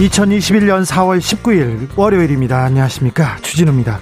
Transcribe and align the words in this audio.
2021년 0.00 0.86
4월 0.86 1.18
19일 1.18 1.88
월요일입니다. 1.94 2.64
안녕하십니까. 2.64 3.36
주진우입니다. 3.42 4.00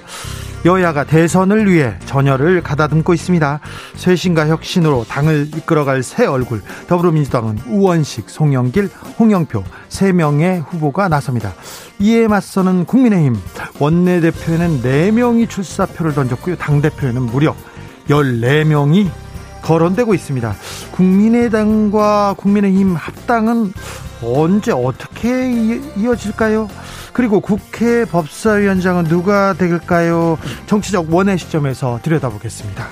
여야가 0.63 1.03
대선을 1.03 1.69
위해 1.69 1.93
전열을 2.05 2.61
가다듬고 2.61 3.13
있습니다. 3.13 3.59
쇄신과 3.95 4.47
혁신으로 4.47 5.05
당을 5.09 5.49
이끌어갈 5.57 6.01
새 6.01 6.25
얼굴 6.25 6.61
더불어민주당은 6.87 7.59
우원식, 7.67 8.29
송영길, 8.29 8.89
홍영표 9.19 9.63
3명의 9.89 10.65
후보가 10.69 11.09
나섭니다. 11.09 11.53
이에 11.99 12.29
맞서는 12.29 12.85
국민의힘 12.85 13.35
원내대표에는 13.79 14.81
4명이 14.81 15.49
출사표를 15.49 16.13
던졌고요. 16.13 16.55
당대표에는 16.55 17.23
무려 17.23 17.53
14명이 18.07 19.09
거론되고 19.63 20.13
있습니다. 20.13 20.55
국민의당과 20.91 22.35
국민의힘 22.37 22.95
합당은 22.95 23.73
언제 24.21 24.71
어떻게 24.71 25.51
이어질까요? 25.95 26.67
그리고 27.13 27.39
국회 27.39 28.05
법사위원장은 28.05 29.05
누가 29.05 29.53
될까요? 29.53 30.37
정치적 30.67 31.13
원의 31.13 31.37
시점에서 31.37 31.99
들여다보겠습니다. 32.03 32.87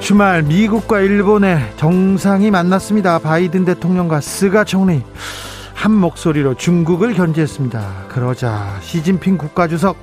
주말 0.00 0.42
미국과 0.44 1.00
일본의 1.00 1.58
정상이 1.76 2.52
만났습니다. 2.52 3.18
바이든 3.18 3.64
대통령과 3.64 4.20
스가 4.20 4.62
총리 4.62 5.02
한 5.76 5.92
목소리로 5.92 6.54
중국을 6.54 7.14
견제했습니다. 7.14 8.06
그러자 8.08 8.78
시진핑 8.80 9.36
국가주석 9.36 9.96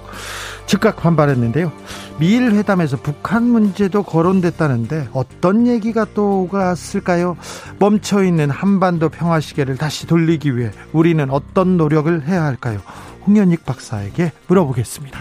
즉각 0.67 0.95
반발했는데요. 0.95 1.73
미일 2.19 2.51
회담에서 2.51 2.95
북한 2.95 3.43
문제도 3.43 4.01
거론됐다는데 4.03 5.09
어떤 5.11 5.67
얘기가 5.67 6.05
또 6.13 6.43
오갔을까요? 6.43 7.35
멈춰 7.79 8.23
있는 8.23 8.49
한반도 8.49 9.09
평화 9.09 9.39
시계를 9.39 9.75
다시 9.75 10.07
돌리기 10.07 10.55
위해 10.55 10.71
우리는 10.93 11.29
어떤 11.31 11.75
노력을 11.75 12.23
해야 12.27 12.43
할까요? 12.43 12.79
홍현익 13.25 13.65
박사에게 13.65 14.31
물어보겠습니다. 14.47 15.19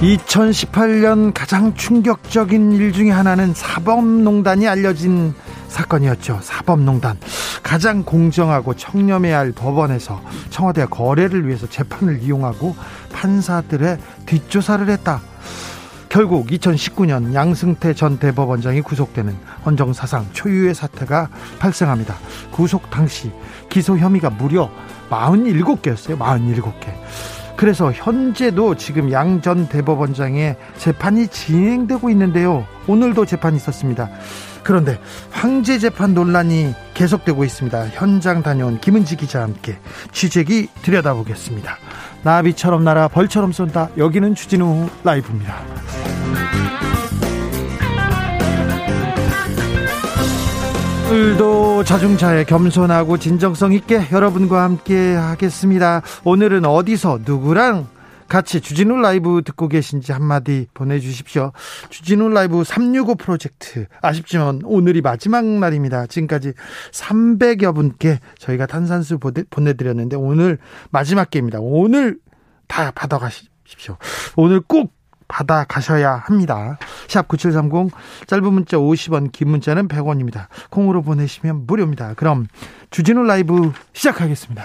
2018년 0.00 1.32
가장 1.34 1.74
충격적인 1.74 2.72
일 2.72 2.92
중에 2.92 3.10
하나는 3.10 3.52
사법농단이 3.52 4.68
알려진 4.68 5.34
사건이었죠. 5.68 6.40
사법농단. 6.42 7.18
가장 7.62 8.02
공정하고 8.02 8.74
청렴해야 8.74 9.38
할 9.38 9.52
법원에서 9.52 10.20
청와대 10.50 10.86
거래를 10.86 11.46
위해서 11.46 11.68
재판을 11.68 12.22
이용하고 12.22 12.74
판사들의 13.12 13.98
뒷조사를 14.26 14.88
했다. 14.88 15.20
결국 16.08 16.46
2019년 16.46 17.34
양승태 17.34 17.92
전 17.92 18.18
대법원장이 18.18 18.80
구속되는 18.80 19.36
헌정 19.66 19.92
사상 19.92 20.26
초유의 20.32 20.74
사태가 20.74 21.28
발생합니다. 21.58 22.16
구속 22.50 22.88
당시 22.90 23.30
기소 23.68 23.98
혐의가 23.98 24.30
무려 24.30 24.70
47개였어요. 25.10 26.18
47개. 26.18 26.94
그래서 27.56 27.92
현재도 27.92 28.76
지금 28.76 29.10
양 29.12 29.42
전 29.42 29.68
대법원장의 29.68 30.56
재판이 30.78 31.28
진행되고 31.28 32.08
있는데요. 32.10 32.64
오늘도 32.86 33.26
재판이 33.26 33.56
있었습니다. 33.56 34.08
그런데 34.68 35.00
황제 35.30 35.78
재판 35.78 36.12
논란이 36.12 36.74
계속되고 36.92 37.42
있습니다. 37.42 37.86
현장 37.86 38.42
다녀온 38.42 38.78
김은지 38.78 39.16
기자와 39.16 39.46
함께 39.46 39.78
취재기 40.12 40.68
들여다보겠습니다. 40.82 41.78
나비처럼 42.22 42.84
날아 42.84 43.08
벌처럼 43.08 43.52
쏜다. 43.52 43.88
여기는 43.96 44.34
추진우 44.34 44.90
라이브입니다. 45.04 45.56
오늘도 51.08 51.84
자중차에 51.84 52.44
겸손하고 52.44 53.16
진정성 53.16 53.72
있게 53.72 54.06
여러분과 54.12 54.64
함께 54.64 55.14
하겠습니다. 55.14 56.02
오늘은 56.24 56.66
어디서 56.66 57.20
누구랑 57.24 57.86
같이 58.28 58.60
주진우 58.60 58.96
라이브 58.98 59.42
듣고 59.44 59.68
계신지 59.68 60.12
한마디 60.12 60.66
보내주십시오. 60.74 61.52
주진우 61.88 62.28
라이브 62.28 62.62
365 62.62 63.14
프로젝트. 63.16 63.86
아쉽지만 64.02 64.60
오늘이 64.64 65.00
마지막 65.00 65.44
날입니다. 65.44 66.06
지금까지 66.06 66.52
300여 66.92 67.74
분께 67.74 68.20
저희가 68.38 68.66
탄산수 68.66 69.18
보내드렸는데 69.50 70.16
오늘 70.16 70.58
마지막 70.90 71.30
게임입니다. 71.30 71.60
오늘 71.60 72.18
다 72.66 72.90
받아가십시오. 72.90 73.96
오늘 74.36 74.60
꼭 74.60 74.92
받아 75.26 75.64
가셔야 75.64 76.16
합니다. 76.16 76.78
샵 77.06 77.28
9730 77.28 77.92
짧은 78.26 78.52
문자 78.52 78.76
50원 78.76 79.30
긴 79.32 79.50
문자는 79.50 79.88
100원입니다. 79.88 80.46
콩으로 80.70 81.02
보내시면 81.02 81.66
무료입니다. 81.66 82.14
그럼 82.14 82.46
주진우 82.90 83.22
라이브 83.24 83.72
시작하겠습니다. 83.92 84.64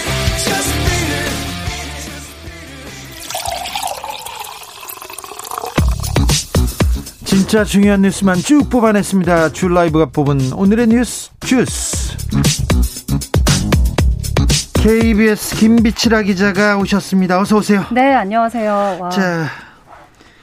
진짜 7.31 7.63
중요한 7.63 8.01
뉴스만 8.01 8.35
쭉 8.39 8.69
뽑아냈습니다. 8.69 9.53
줄 9.53 9.73
라이브가 9.73 10.07
뽑은 10.07 10.51
오늘의 10.51 10.87
뉴스 10.87 11.29
주스. 11.39 12.17
KBS 14.73 15.55
김비치라 15.55 16.23
기자가 16.23 16.75
오셨습니다. 16.75 17.39
어서 17.39 17.55
오세요. 17.55 17.85
네, 17.93 18.13
안녕하세요. 18.15 18.97
와. 18.99 19.09
자, 19.11 19.47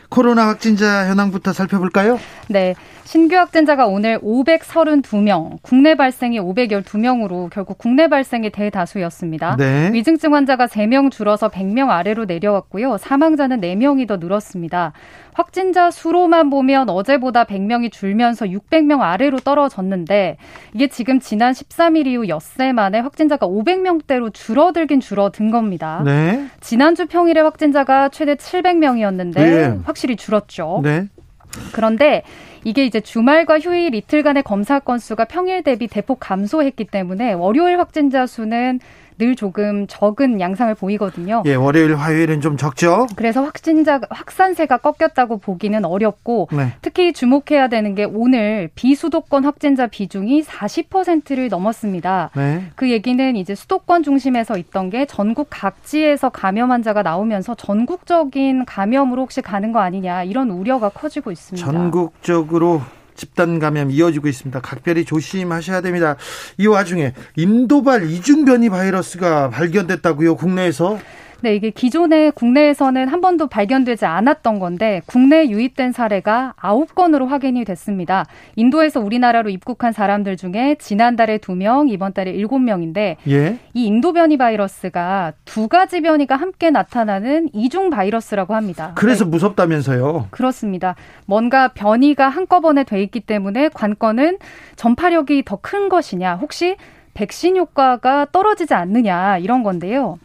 코로나 0.09 0.47
확진자 0.49 1.06
현황부터 1.09 1.53
살펴볼까요? 1.53 2.19
네. 2.49 2.75
신규 3.08 3.36
확진자가 3.36 3.86
오늘 3.86 4.19
532명, 4.19 5.56
국내 5.62 5.94
발생이 5.94 6.38
512명으로 6.41 7.48
결국 7.48 7.78
국내 7.78 8.06
발생이 8.06 8.50
대다수였습니다. 8.50 9.56
네. 9.56 9.88
위중증 9.94 10.34
환자가 10.34 10.66
3명 10.66 11.10
줄어서 11.10 11.48
100명 11.48 11.88
아래로 11.88 12.26
내려왔고요. 12.26 12.99
사망자는 12.99 13.62
4명이 13.62 14.06
더 14.06 14.19
늘었습니다. 14.19 14.93
확진자 15.32 15.90
수로만 15.90 16.50
보면 16.50 16.90
어제보다 16.90 17.44
100명이 17.44 17.90
줄면서 17.90 18.44
600명 18.44 19.00
아래로 19.00 19.38
떨어졌는데 19.38 20.37
이게 20.75 20.88
지금 20.88 21.19
지난 21.19 21.54
13일 21.54 22.08
이후 22.08 22.28
엿새 22.28 22.72
만에 22.72 23.00
확진자가 23.00 23.49
500명대로 23.49 24.34
줄어들긴 24.34 25.00
줄어든 25.00 25.50
겁니다. 25.50 26.02
네. 26.04 26.44
지난주 26.61 27.06
평일에 27.06 27.40
확진자가 27.40 28.11
최대 28.11 28.34
700명이었는데 28.34 29.34
네. 29.34 29.78
확실히 29.84 30.16
줄었죠. 30.16 30.82
네. 30.84 31.08
그런데 31.72 32.22
이게 32.64 32.84
이제 32.84 33.00
주말과 33.00 33.60
휴일 33.60 33.94
이틀간의 33.94 34.43
검사 34.43 34.78
건수가 34.78 35.25
평일 35.26 35.62
대비 35.62 35.87
대폭 35.87 36.19
감소했기 36.20 36.84
때문에 36.84 37.32
월요일 37.32 37.78
확진자 37.78 38.26
수는 38.26 38.81
늘 39.19 39.35
조금 39.35 39.87
적은 39.88 40.41
양상을 40.41 40.75
보이거든요. 40.76 41.43
예, 41.47 41.55
월요일, 41.55 41.97
화요일은 41.97 42.41
좀 42.41 42.56
적죠. 42.56 43.06
그래서 43.17 43.43
확진자 43.43 44.00
확산세가 44.09 44.79
꺾였다고 44.79 45.38
보기는 45.38 45.85
어렵고 45.85 46.49
네. 46.53 46.73
특히 46.82 47.12
주목해야 47.12 47.69
되는 47.69 47.94
게 47.94 48.05
오늘 48.05 48.70
비수도권 48.75 49.44
확진자 49.44 49.88
비중이 49.88 50.43
40%를 50.43 51.49
넘었습니다. 51.49 52.31
네. 52.37 52.62
그 52.76 52.91
얘기는 52.91 53.37
이제 53.37 53.55
수도권 53.55 54.05
중심에서 54.05 54.56
있던 54.59 54.91
게 54.91 55.05
전국 55.06 55.49
각지에서 55.50 56.29
감염 56.29 56.71
환자가 56.71 57.03
나오면서 57.03 57.55
전국적인 57.56 58.64
감염으로 58.67 59.23
혹시 59.23 59.43
가는 59.43 59.73
거 59.73 59.81
아니냐 59.81 60.23
이런 60.25 60.50
우려가 60.50 60.88
커지고 60.88 61.32
있습니다. 61.32 61.67
전국적으로 61.67 62.82
집단 63.19 63.59
감염 63.59 63.91
이어지고 63.91 64.29
있습니다. 64.29 64.61
각별히 64.61 65.05
조심하셔야 65.05 65.81
됩니다. 65.82 66.17
이 66.56 66.67
와중에 66.67 67.12
인도발 67.37 68.09
이중 68.09 68.44
변이 68.44 68.70
바이러스가 68.70 69.50
발견됐다고요, 69.50 70.37
국내에서? 70.37 70.99
네, 71.40 71.55
이게 71.55 71.70
기존에 71.70 72.31
국내에서는 72.31 73.06
한 73.06 73.20
번도 73.20 73.46
발견되지 73.46 74.06
않았던 74.06 74.58
건데 74.58 75.02
국내에 75.06 75.49
유입된 75.50 75.93
사례가 75.93 76.55
아홉 76.56 76.96
건으로 76.96 77.26
확인이 77.26 77.64
됐습니다. 77.64 78.26
인도에서 78.56 78.99
우리나라로 78.99 79.49
입국한 79.50 79.93
사람들 79.93 80.37
중에 80.37 80.75
지난달에 80.81 81.38
두명 81.38 81.88
이번 81.88 82.12
달에 82.12 82.32
일곱 82.32 82.58
명인데 82.58 83.19
예? 83.29 83.58
이 83.73 83.87
인도 83.87 84.12
변이 84.12 84.37
바이러스가 84.37 85.32
두 85.44 85.69
가지 85.69 86.00
변이가 86.00 86.35
함께 86.35 86.70
나타나는 86.70 87.50
이중 87.52 87.90
바이러스라고 87.90 88.56
합니다. 88.56 88.93
그래서 88.96 89.25
네. 89.25 89.31
무섭다면서요? 89.31 90.26
그렇습니다. 90.31 90.96
뭔가 91.26 91.69
변이가 91.69 92.29
한꺼번에 92.29 92.82
돼 92.82 93.00
있기 93.02 93.20
때문에 93.20 93.69
관건은 93.69 94.38
전파력이 94.75 95.44
더 95.44 95.58
큰 95.61 95.88
것이냐, 95.88 96.37
혹시 96.37 96.76
백신 97.14 97.56
효과가 97.56 98.29
떨어지지 98.32 98.75
않느냐 98.75 99.38
이런 99.38 99.62
건데요. 99.62 100.19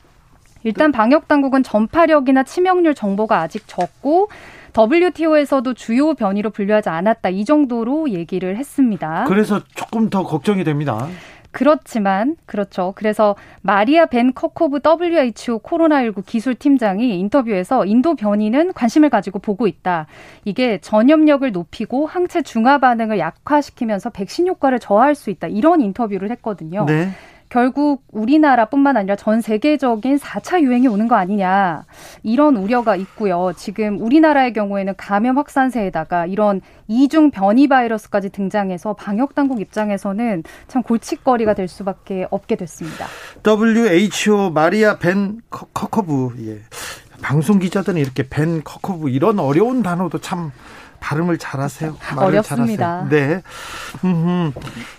일단 0.63 0.91
방역 0.91 1.27
당국은 1.27 1.63
전파력이나 1.63 2.43
치명률 2.43 2.95
정보가 2.95 3.39
아직 3.39 3.63
적고 3.67 4.29
WTO에서도 4.77 5.73
주요 5.75 6.13
변이로 6.15 6.49
분류하지 6.49 6.89
않았다 6.89 7.29
이 7.29 7.45
정도로 7.45 8.09
얘기를 8.09 8.57
했습니다. 8.57 9.25
그래서 9.27 9.61
조금 9.75 10.09
더 10.09 10.23
걱정이 10.23 10.63
됩니다. 10.63 11.07
그렇지만 11.53 12.35
그렇죠. 12.47 12.93
그래서 12.95 13.35
마리아 13.61 14.07
벤 14.07 14.33
커코브 14.33 14.79
WHO 14.83 15.59
코로나19 15.59 16.25
기술 16.25 16.55
팀장이 16.55 17.19
인터뷰에서 17.19 17.85
인도 17.85 18.15
변이는 18.15 18.73
관심을 18.73 19.11
가지고 19.11 19.37
보고 19.37 19.67
있다. 19.67 20.07
이게 20.45 20.79
전염력을 20.79 21.49
높이고 21.51 22.07
항체 22.07 22.41
중화 22.41 22.79
반응을 22.79 23.19
약화시키면서 23.19 24.09
백신 24.09 24.47
효과를 24.47 24.79
저하할 24.79 25.13
수 25.13 25.29
있다. 25.29 25.47
이런 25.47 25.79
인터뷰를 25.79 26.31
했거든요. 26.31 26.85
네. 26.85 27.09
결국 27.53 28.01
우리나라뿐만 28.11 28.97
아니라 28.97 29.15
전 29.15 29.39
세계적인 29.39 30.17
4차 30.17 30.63
유행이 30.63 30.87
오는 30.87 31.07
거 31.07 31.13
아니냐 31.13 31.85
이런 32.23 32.57
우려가 32.57 32.95
있고요. 32.95 33.51
지금 33.55 34.01
우리나라의 34.01 34.53
경우에는 34.53 34.95
감염 34.97 35.37
확산세에다가 35.37 36.25
이런 36.25 36.61
이중 36.87 37.29
변이 37.29 37.67
바이러스까지 37.67 38.29
등장해서 38.29 38.93
방역 38.93 39.35
당국 39.35 39.61
입장에서는 39.61 40.41
참 40.67 40.81
골칫거리가 40.81 41.53
될 41.53 41.67
수밖에 41.67 42.25
없게 42.31 42.55
됐습니다. 42.55 43.05
WHO 43.45 44.49
마리아 44.49 44.97
벤 44.97 45.39
커커브 45.51 46.33
예. 46.47 46.59
방송 47.21 47.59
기자들은 47.59 48.01
이렇게 48.01 48.27
벤 48.27 48.63
커커브 48.63 49.11
이런 49.11 49.37
어려운 49.37 49.83
단어도 49.83 50.17
참 50.17 50.51
발음을 51.03 51.37
잘하세요. 51.37 51.97
어렵습니다. 52.17 53.07
잘하세요. 53.09 53.09
네. 53.09 53.41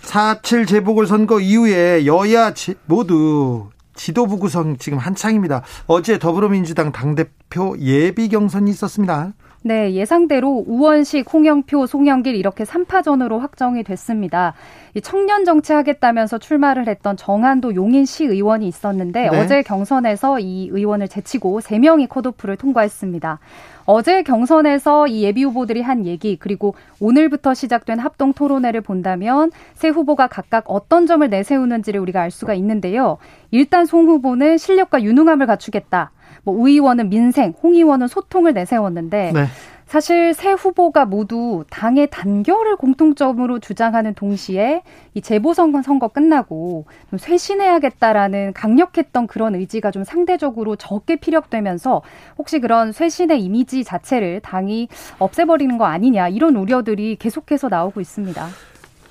4.7 0.03 0.67
재보궐선거 0.67 1.39
이후에 1.39 2.05
여야 2.05 2.53
모두 2.85 3.69
지도부 3.95 4.37
구성 4.37 4.77
지금 4.77 4.99
한창입니다. 4.99 5.63
어제 5.87 6.19
더불어민주당 6.19 6.91
당대표 6.91 7.75
예비 7.79 8.29
경선이 8.29 8.69
있었습니다. 8.69 9.33
네, 9.63 9.93
예상대로 9.95 10.63
우원식, 10.67 11.33
홍영표, 11.33 11.87
송영길 11.87 12.35
이렇게 12.35 12.65
3파전으로 12.65 13.39
확정이 13.39 13.83
됐습니다. 13.83 14.53
청년 15.01 15.43
정치하겠다면서 15.43 16.37
출마를 16.37 16.87
했던 16.87 17.17
정한도 17.17 17.73
용인시 17.73 18.25
의원이 18.25 18.67
있었는데 18.67 19.29
네. 19.31 19.39
어제 19.39 19.63
경선에서 19.63 20.39
이 20.39 20.69
의원을 20.71 21.07
제치고 21.07 21.61
3명이 21.61 22.09
컷오프를 22.09 22.57
통과했습니다. 22.57 23.39
어제 23.85 24.23
경선에서 24.23 25.07
이 25.07 25.23
예비 25.23 25.43
후보들이 25.43 25.81
한 25.81 26.05
얘기 26.05 26.37
그리고 26.37 26.75
오늘부터 26.99 27.53
시작된 27.53 27.99
합동 27.99 28.33
토론회를 28.33 28.81
본다면 28.81 29.51
세 29.75 29.89
후보가 29.89 30.27
각각 30.27 30.65
어떤 30.67 31.05
점을 31.05 31.27
내세우는지를 31.29 31.99
우리가 31.99 32.21
알 32.21 32.31
수가 32.31 32.53
있는데요. 32.55 33.17
일단 33.51 33.85
송 33.85 34.07
후보는 34.07 34.57
실력과 34.57 35.03
유능함을 35.03 35.45
갖추겠다. 35.45 36.11
뭐 36.43 36.55
우 36.55 36.67
의원은 36.67 37.09
민생, 37.09 37.53
홍 37.61 37.75
의원은 37.75 38.07
소통을 38.07 38.53
내세웠는데 38.53 39.31
네. 39.33 39.45
사실 39.87 40.33
새 40.33 40.51
후보가 40.51 41.05
모두 41.05 41.63
당의 41.69 42.07
단결을 42.09 42.75
공통점으로 42.75 43.59
주장하는 43.59 44.15
동시에 44.15 44.81
이 45.13 45.21
재보선거 45.21 45.83
선거 45.83 46.07
끝나고 46.07 46.85
좀 47.11 47.19
쇄신해야겠다라는 47.19 48.53
강력했던 48.53 49.27
그런 49.27 49.53
의지가 49.55 49.91
좀 49.91 50.03
상대적으로 50.03 50.75
적게 50.75 51.17
피력되면서 51.17 52.01
혹시 52.37 52.59
그런 52.59 52.91
쇄신의 52.91 53.41
이미지 53.43 53.83
자체를 53.83 54.41
당이 54.41 54.89
없애버리는 55.19 55.77
거 55.77 55.85
아니냐 55.85 56.29
이런 56.29 56.55
우려들이 56.55 57.17
계속해서 57.17 57.69
나오고 57.69 58.01
있습니다. 58.01 58.45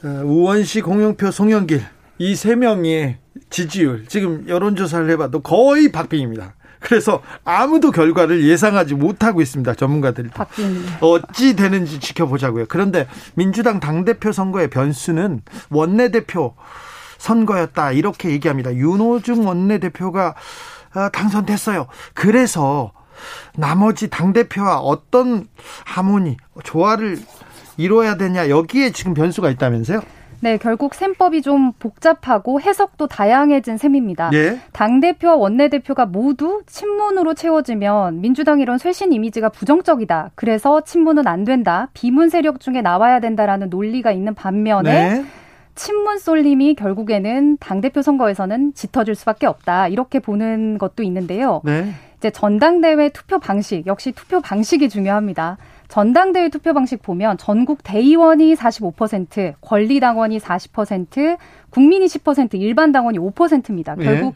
어, 0.04 0.08
우원식, 0.24 0.86
홍영표, 0.86 1.30
송영길 1.30 1.80
이 2.18 2.34
세 2.34 2.56
명의 2.56 3.16
지지율 3.50 4.06
지금 4.06 4.44
여론조사를 4.48 5.08
해봐도 5.10 5.40
거의 5.40 5.90
박빙입니다. 5.90 6.54
그래서 6.84 7.22
아무도 7.44 7.90
결과를 7.90 8.44
예상하지 8.44 8.94
못하고 8.94 9.40
있습니다. 9.40 9.74
전문가들이. 9.74 10.28
어찌 11.00 11.56
되는지 11.56 11.98
지켜보자고요. 11.98 12.66
그런데 12.68 13.08
민주당 13.34 13.80
당대표 13.80 14.32
선거의 14.32 14.68
변수는 14.68 15.40
원내대표 15.70 16.54
선거였다. 17.16 17.92
이렇게 17.92 18.28
얘기합니다. 18.30 18.74
윤호중 18.74 19.46
원내대표가 19.46 20.34
어, 20.94 21.08
당선됐어요. 21.08 21.86
그래서 22.12 22.92
나머지 23.56 24.10
당대표와 24.10 24.78
어떤 24.80 25.48
하모니, 25.86 26.36
조화를 26.64 27.18
이루어야 27.78 28.16
되냐. 28.16 28.50
여기에 28.50 28.92
지금 28.92 29.14
변수가 29.14 29.48
있다면서요? 29.50 30.02
네, 30.44 30.58
결국 30.58 30.94
셈법이 30.94 31.40
좀 31.40 31.72
복잡하고 31.78 32.60
해석도 32.60 33.06
다양해진 33.06 33.78
셈입니다. 33.78 34.28
예? 34.34 34.58
당대표와 34.72 35.36
원내대표가 35.36 36.04
모두 36.04 36.60
친문으로 36.66 37.32
채워지면 37.32 38.20
민주당 38.20 38.60
이런 38.60 38.76
쇄신 38.76 39.14
이미지가 39.14 39.48
부정적이다. 39.48 40.32
그래서 40.34 40.82
친문은 40.82 41.26
안 41.26 41.44
된다. 41.44 41.88
비문 41.94 42.28
세력 42.28 42.60
중에 42.60 42.82
나와야 42.82 43.20
된다라는 43.20 43.70
논리가 43.70 44.12
있는 44.12 44.34
반면에 44.34 44.82
네. 44.92 45.24
친문 45.76 46.18
쏠림이 46.18 46.74
결국에는 46.74 47.56
당대표 47.56 48.02
선거에서는 48.02 48.74
짙어질 48.74 49.14
수밖에 49.14 49.46
없다. 49.46 49.88
이렇게 49.88 50.18
보는 50.18 50.76
것도 50.76 51.02
있는데요. 51.04 51.62
네. 51.64 51.86
이제 52.18 52.30
전당대회 52.30 53.08
투표 53.08 53.38
방식, 53.38 53.86
역시 53.86 54.12
투표 54.12 54.42
방식이 54.42 54.90
중요합니다. 54.90 55.56
전당대회 55.88 56.48
투표 56.48 56.72
방식 56.72 57.02
보면 57.02 57.38
전국 57.38 57.82
대의원이 57.82 58.54
45%, 58.54 59.54
권리당원이 59.60 60.38
40%, 60.38 61.36
국민이 61.70 62.06
10%, 62.06 62.54
일반 62.54 62.92
당원이 62.92 63.18
5%입니다. 63.18 63.94
네. 63.96 64.04
결국 64.04 64.34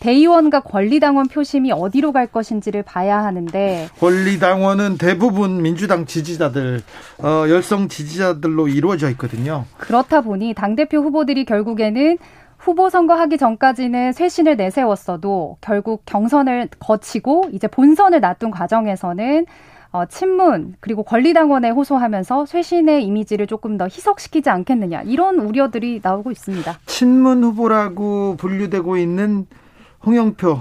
대의원과 0.00 0.60
권리당원 0.60 1.26
표심이 1.26 1.72
어디로 1.72 2.12
갈 2.12 2.26
것인지를 2.28 2.82
봐야 2.82 3.24
하는데 3.24 3.88
권리당원은 3.98 4.96
대부분 4.96 5.60
민주당 5.60 6.06
지지자들 6.06 6.82
어, 7.18 7.44
열성 7.48 7.88
지지자들로 7.88 8.68
이루어져 8.68 9.10
있거든요. 9.10 9.64
그렇다 9.76 10.20
보니 10.20 10.54
당 10.54 10.76
대표 10.76 10.98
후보들이 10.98 11.44
결국에는 11.44 12.18
후보 12.58 12.90
선거하기 12.90 13.38
전까지는 13.38 14.12
쇄신을 14.12 14.56
내세웠어도 14.56 15.58
결국 15.60 16.02
경선을 16.06 16.68
거치고 16.78 17.50
이제 17.52 17.66
본선을 17.68 18.20
놔둔 18.20 18.50
과정에서는 18.50 19.46
어, 19.90 20.04
친문 20.06 20.74
그리고 20.80 21.02
권리당원에 21.02 21.70
호소하면서 21.70 22.46
쇄신의 22.46 23.04
이미지를 23.04 23.46
조금 23.46 23.78
더 23.78 23.86
희석시키지 23.86 24.50
않겠느냐 24.50 25.02
이런 25.02 25.38
우려들이 25.38 26.00
나오고 26.02 26.30
있습니다. 26.30 26.78
친문 26.86 27.42
후보라고 27.44 28.36
분류되고 28.36 28.96
있는 28.98 29.46
홍영표 30.04 30.60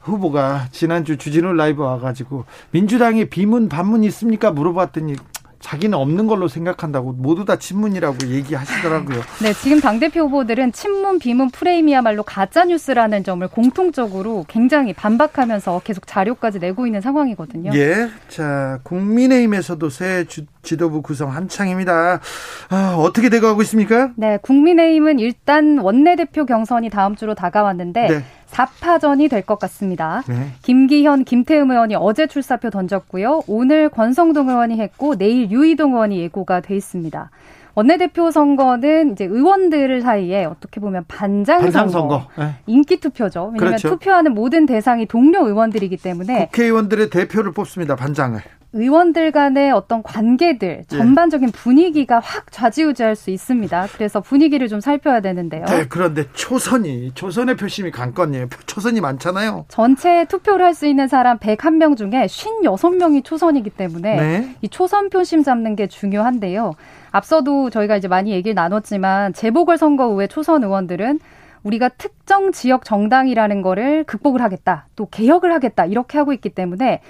후보가 0.00 0.68
지난주 0.70 1.18
주진우 1.18 1.52
라이브 1.52 1.82
와가지고 1.82 2.44
민주당에 2.70 3.24
비문 3.24 3.68
반문 3.68 4.04
있습니까 4.04 4.50
물어봤더니 4.52 5.16
자기는 5.66 5.98
없는 5.98 6.28
걸로 6.28 6.46
생각한다고 6.46 7.12
모두 7.12 7.44
다 7.44 7.56
친문이라고 7.56 8.28
얘기하시더라고요. 8.28 9.20
네, 9.42 9.52
지금 9.52 9.80
당대표 9.80 10.20
후보들은 10.20 10.70
친문, 10.70 11.18
비문 11.18 11.50
프레임이야말로 11.50 12.22
가짜뉴스라는 12.22 13.24
점을 13.24 13.46
공통적으로 13.48 14.44
굉장히 14.46 14.92
반박하면서 14.92 15.80
계속 15.82 16.06
자료까지 16.06 16.60
내고 16.60 16.86
있는 16.86 17.00
상황이거든요. 17.00 17.72
예. 17.74 18.08
자, 18.28 18.78
국민의힘에서도 18.84 19.90
새 19.90 20.24
주, 20.26 20.44
지도부 20.62 21.02
구성 21.02 21.34
한창입니다. 21.34 22.20
아, 22.68 22.96
어떻게 22.96 23.28
돼가고 23.28 23.60
있습니까? 23.62 24.12
네, 24.14 24.38
국민의힘은 24.42 25.18
일단 25.18 25.78
원내대표 25.78 26.46
경선이 26.46 26.90
다음 26.90 27.16
주로 27.16 27.34
다가왔는데 27.34 28.06
네. 28.06 28.24
4파전이 28.50 29.28
될 29.30 29.42
것 29.42 29.58
같습니다. 29.60 30.22
네. 30.28 30.52
김기현, 30.62 31.24
김태흠 31.24 31.70
의원이 31.70 31.94
어제 31.96 32.26
출사표 32.26 32.70
던졌고요. 32.70 33.42
오늘 33.46 33.88
권성동 33.88 34.48
의원이 34.48 34.78
했고 34.80 35.16
내일 35.16 35.50
유이동 35.50 35.92
의원이 35.92 36.18
예고가 36.20 36.60
돼 36.60 36.74
있습니다. 36.76 37.30
원내대표 37.74 38.30
선거는 38.30 39.12
이제 39.12 39.24
의원들 39.26 40.00
사이에 40.00 40.46
어떻게 40.46 40.80
보면 40.80 41.04
반장, 41.08 41.60
반장 41.60 41.88
선거, 41.90 42.20
선거. 42.20 42.42
네. 42.42 42.54
인기 42.66 42.98
투표죠. 42.98 43.50
왜냐하면 43.52 43.58
그렇죠. 43.58 43.90
투표하는 43.90 44.32
모든 44.32 44.64
대상이 44.64 45.04
동료 45.06 45.46
의원들이기 45.46 45.98
때문에 45.98 46.46
국회의원들의 46.46 47.10
대표를 47.10 47.52
뽑습니다. 47.52 47.94
반장을. 47.94 48.40
의원들 48.76 49.32
간의 49.32 49.72
어떤 49.72 50.02
관계들 50.02 50.84
예. 50.92 50.96
전반적인 50.96 51.50
분위기가 51.52 52.20
확 52.20 52.52
좌지우지할 52.52 53.16
수 53.16 53.30
있습니다. 53.30 53.88
그래서 53.94 54.20
분위기를 54.20 54.68
좀 54.68 54.80
살펴야 54.80 55.20
되는데요. 55.20 55.64
네, 55.66 55.86
그런데 55.88 56.24
초선이 56.32 57.12
초선의 57.14 57.56
표심이 57.56 57.90
관건이에요. 57.90 58.48
초선이 58.66 59.00
많잖아요. 59.00 59.64
전체 59.68 60.24
투표를 60.26 60.64
할 60.64 60.76
수 60.76 60.86
있는 60.86 61.08
사람 61.08 61.38
101명 61.38 61.96
중에 61.96 62.26
56명이 62.26 63.24
초선이기 63.24 63.70
때문에 63.70 64.16
네. 64.16 64.54
이 64.60 64.68
초선 64.68 65.08
표심 65.08 65.42
잡는 65.42 65.74
게 65.74 65.86
중요한데요. 65.86 66.74
앞서도 67.12 67.70
저희가 67.70 67.96
이제 67.96 68.08
많이 68.08 68.32
얘기를 68.32 68.54
나눴지만 68.54 69.32
재보궐 69.32 69.78
선거 69.78 70.06
후에 70.08 70.26
초선 70.26 70.62
의원들은 70.62 71.18
우리가 71.62 71.88
특정 71.88 72.52
지역 72.52 72.84
정당이라는 72.84 73.62
거를 73.62 74.04
극복을 74.04 74.42
하겠다. 74.42 74.86
또 74.96 75.06
개혁을 75.10 75.52
하겠다. 75.54 75.86
이렇게 75.86 76.18
하고 76.18 76.32
있기 76.34 76.50
때문에 76.50 77.00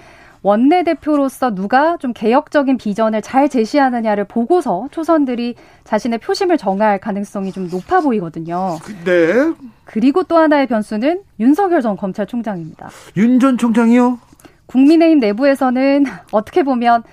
원내대표로서 0.47 1.53
누가 1.53 1.97
좀 1.97 2.13
개혁적인 2.13 2.77
비전을 2.77 3.21
잘 3.21 3.49
제시하느냐를 3.49 4.23
보고서 4.23 4.87
초선들이 4.91 5.55
자신의 5.83 6.19
표심을 6.19 6.57
정할 6.57 6.99
가능성이 6.99 7.51
좀 7.51 7.67
높아 7.69 7.99
보이거든요. 7.99 8.77
네. 9.03 9.51
그리고 9.83 10.23
또 10.23 10.37
하나의 10.37 10.67
변수는 10.67 11.21
윤석열 11.41 11.81
전 11.81 11.97
검찰총장입니다. 11.97 12.89
윤 13.17 13.39
전 13.39 13.57
총장이요? 13.57 14.19
국민의힘 14.67 15.19
내부에서는 15.19 16.05
어떻게 16.31 16.63
보면 16.63 17.03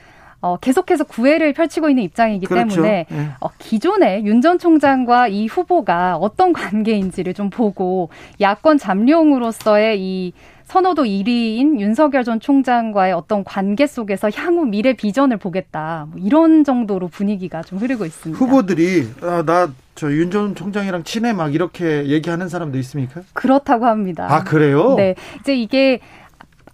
어, 0.45 0.59
계속해서 0.61 1.05
구애를 1.05 1.55
펼치고 1.55 1.89
있는 1.89 2.03
입장이기 2.03 2.45
그렇죠. 2.45 2.83
때문에 2.83 3.07
네. 3.09 3.29
어, 3.41 3.49
기존의 3.59 4.27
윤전 4.27 4.59
총장과 4.59 5.29
이 5.29 5.47
후보가 5.47 6.17
어떤 6.17 6.53
관계인지를 6.53 7.33
좀 7.33 7.49
보고 7.49 8.11
야권 8.43 8.77
잠룡으로서의 8.77 9.99
이 10.01 10.33
선호도 10.65 11.05
1위인 11.05 11.81
윤석열 11.81 12.25
전 12.25 12.41
총장과의 12.41 13.15
어떤 13.15 13.43
관계 13.45 13.87
속에서 13.87 14.31
향후 14.35 14.67
미래 14.67 14.93
비전을 14.93 15.39
보겠다. 15.39 16.07
뭐 16.11 16.21
이런 16.23 16.63
정도로 16.65 17.09
분위기가 17.09 17.63
좀 17.63 17.79
흐르고 17.79 18.05
있습니다. 18.05 18.39
후보들이 18.39 19.09
아, 19.23 19.43
나저 19.47 20.13
윤 20.13 20.31
전 20.31 20.55
총장이랑 20.55 21.05
친해 21.05 21.33
막 21.33 21.55
이렇게 21.55 22.07
얘기하는 22.07 22.49
사람도 22.51 22.77
있습니까? 22.79 23.23
그렇다고 23.33 23.87
합니다. 23.87 24.27
아, 24.29 24.43
그래요? 24.45 24.95
네. 24.97 25.15
이제 25.41 25.55
이게 25.55 26.01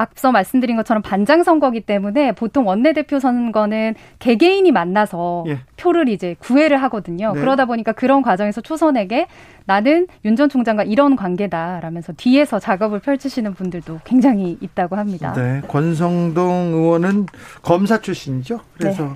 앞서 0.01 0.33
말씀드린 0.33 0.77
것처럼 0.77 1.03
반장 1.03 1.43
선거기 1.43 1.83
때문에 1.83 2.33
보통 2.33 2.67
원내대표 2.67 3.21
선거는 3.21 3.95
개개인이 4.19 4.73
만나서 4.73 5.45
예. 5.49 5.59
표를 5.77 6.09
이제 6.09 6.37
구애를 6.39 6.83
하거든요. 6.85 7.33
네. 7.35 7.41
그러다 7.41 7.67
보니까 7.67 7.93
그런 7.93 8.23
과정에서 8.23 8.63
초선에게 8.63 9.27
나는 9.67 10.07
윤 10.25 10.41
전 10.41 10.49
총장과 10.49 10.85
이런 10.85 11.17
관계다라면서 11.17 12.15
뒤에서 12.17 12.59
작업을 12.59 13.01
펼치시는 13.01 13.53
분들도 13.53 14.01
굉장히 14.05 14.57
있다고 14.63 14.97
합니다. 14.97 15.35
네. 15.35 15.61
권성동 15.69 16.73
의원은 16.73 17.27
검사 17.61 18.01
출신이죠. 18.01 18.61
그래서 18.79 19.03
네. 19.05 19.11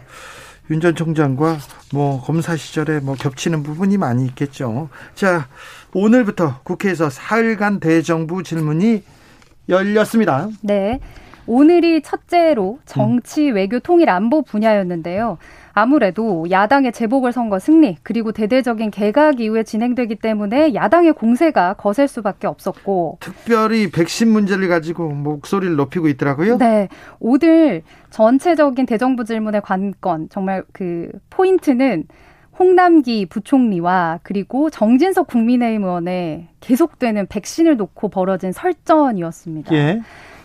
윤전 0.71 0.97
총장과 0.97 1.57
뭐 1.95 2.21
검사 2.23 2.57
시절에 2.57 3.01
뭐 3.01 3.15
겹치는 3.15 3.63
부분이 3.63 3.97
많이 3.97 4.27
있겠죠. 4.27 4.91
자, 5.15 5.47
오늘부터 5.95 6.61
국회에서 6.63 7.09
사흘간 7.09 7.81
대정부 7.81 8.43
질문이 8.43 9.03
열렸습니다. 9.69 10.49
네. 10.63 11.01
오늘이 11.47 12.01
첫째로 12.01 12.79
정치, 12.87 13.51
외교, 13.51 13.79
통일, 13.79 14.09
안보 14.09 14.43
분야였는데요. 14.43 15.37
아무래도 15.75 16.47
야당의 16.51 16.93
재보궐선거 16.93 17.59
승리 17.59 17.99
그리고 18.03 18.33
대대적인 18.33 18.93
개각 18.93 19.41
이후에 19.41 19.65
진행되기 19.65 20.15
때문에 20.17 20.73
야당의 20.73 21.15
공세가 21.15 21.75
거셀 21.75 22.07
수밖에 22.07 22.47
없었고 22.47 23.19
특별히 23.21 23.91
백신 23.91 24.31
문제를 24.31 24.69
가지고 24.69 25.09
목소리를 25.11 25.75
높이고 25.75 26.09
있더라고요. 26.09 26.59
네, 26.59 26.89
오늘 27.19 27.83
전체적인 28.11 28.87
대정부 28.87 29.25
질문의 29.25 29.61
관건 29.63 30.29
정말 30.31 30.63
그 30.73 31.11
포인트는 31.31 32.05
홍남기 32.59 33.27
부총리와 33.27 34.21
그리고 34.23 34.71
정진석 34.71 35.27
국민의힘 35.27 35.85
의원의 35.85 36.49
계속되는 36.61 37.27
백신을 37.27 37.77
놓고 37.77 38.09
벌어진 38.09 38.53
설전이었습니다. 38.53 39.75
예. 39.75 40.01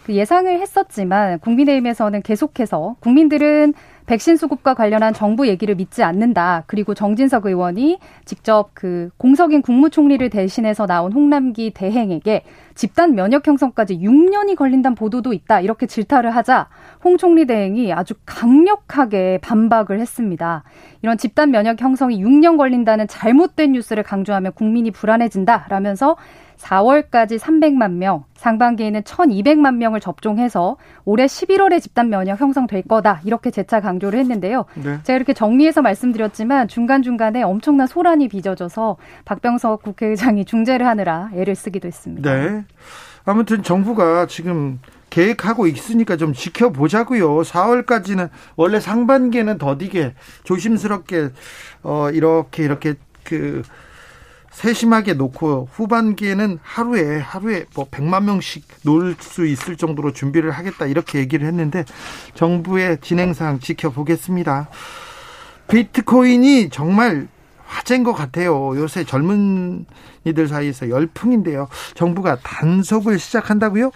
그 0.05 0.15
예상을 0.15 0.59
했었지만 0.59 1.39
국민의힘에서는 1.39 2.23
계속해서 2.23 2.95
국민들은 2.99 3.73
백신 4.09 4.37
수급과 4.37 4.73
관련한 4.73 5.13
정부 5.13 5.47
얘기를 5.47 5.75
믿지 5.75 6.01
않는다. 6.01 6.63
그리고 6.65 6.95
정진석 6.95 7.45
의원이 7.45 7.99
직접 8.25 8.71
그 8.73 9.11
공석인 9.17 9.61
국무총리를 9.61 10.27
대신해서 10.31 10.87
나온 10.87 11.13
홍남기 11.13 11.69
대행에게 11.69 12.41
집단 12.73 13.13
면역 13.13 13.45
형성까지 13.45 13.99
6년이 13.99 14.55
걸린다는 14.55 14.95
보도도 14.95 15.31
있다. 15.31 15.61
이렇게 15.61 15.85
질타를 15.85 16.31
하자 16.31 16.69
홍 17.03 17.17
총리 17.17 17.45
대행이 17.45 17.93
아주 17.93 18.15
강력하게 18.25 19.37
반박을 19.43 19.99
했습니다. 19.99 20.63
이런 21.03 21.19
집단 21.19 21.51
면역 21.51 21.79
형성이 21.79 22.19
6년 22.23 22.57
걸린다는 22.57 23.07
잘못된 23.07 23.73
뉴스를 23.73 24.01
강조하며 24.01 24.51
국민이 24.51 24.89
불안해진다. 24.89 25.67
라면서 25.69 26.15
4월까지 26.59 27.39
300만 27.39 27.93
명, 27.93 28.25
상반기에는 28.35 29.01
1,200만 29.01 29.75
명을 29.75 29.99
접종해서 29.99 30.77
올해 31.05 31.25
11월에 31.25 31.81
집단 31.81 32.09
면역 32.09 32.39
형성될 32.39 32.83
거다. 32.83 33.21
이렇게 33.25 33.49
재차 33.49 33.79
강조를 33.79 34.19
했는데요. 34.19 34.65
네. 34.75 34.99
제가 35.03 35.15
이렇게 35.15 35.33
정리해서 35.33 35.81
말씀드렸지만 35.81 36.67
중간 36.67 37.01
중간에 37.01 37.41
엄청난 37.43 37.87
소란이 37.87 38.27
빚어져서 38.27 38.97
박병석 39.25 39.83
국회의장이 39.83 40.45
중재를 40.45 40.85
하느라 40.85 41.29
애를 41.33 41.55
쓰기도 41.55 41.87
했습니다. 41.87 42.31
네. 42.31 42.65
아무튼 43.25 43.63
정부가 43.63 44.27
지금 44.27 44.79
계획하고 45.09 45.67
있으니까 45.67 46.17
좀 46.17 46.33
지켜보자고요. 46.33 47.41
4월까지는 47.41 48.29
원래 48.55 48.79
상반기에는 48.79 49.57
더디게 49.57 50.13
조심스럽게 50.43 51.29
어 51.83 52.09
이렇게 52.11 52.63
이렇게 52.63 52.95
그 53.23 53.63
세심하게 54.51 55.13
놓고 55.13 55.69
후반기에는 55.71 56.59
하루에 56.61 57.19
하루에 57.19 57.65
뭐 57.75 57.85
100만 57.89 58.23
명씩 58.23 58.67
놀수 58.83 59.45
있을 59.45 59.77
정도로 59.77 60.11
준비를 60.11 60.51
하겠다 60.51 60.85
이렇게 60.85 61.19
얘기를 61.19 61.47
했는데 61.47 61.85
정부의 62.33 62.97
진행상 63.01 63.59
지켜보겠습니다. 63.59 64.69
비트코인이 65.69 66.69
정말 66.69 67.27
화제인 67.65 68.03
것 68.03 68.13
같아요. 68.13 68.75
요새 68.75 69.03
젊은 69.03 69.85
이들 70.25 70.47
사이에서 70.47 70.89
열풍인데요. 70.89 71.67
정부가 71.93 72.37
단속을 72.37 73.19
시작한다고요? 73.19 73.91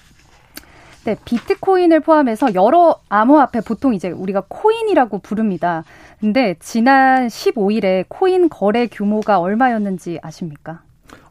네, 1.05 1.17
비트코인을 1.25 1.99
포함해서 1.99 2.53
여러 2.53 2.97
암호화폐 3.09 3.59
보통 3.61 3.93
이제 3.93 4.09
우리가 4.09 4.43
코인이라고 4.47 5.19
부릅니다. 5.19 5.83
근데 6.23 6.55
지난 6.61 7.27
15일에 7.27 8.05
코인 8.07 8.47
거래 8.47 8.87
규모가 8.87 9.41
얼마였는지 9.41 10.19
아십니까? 10.23 10.79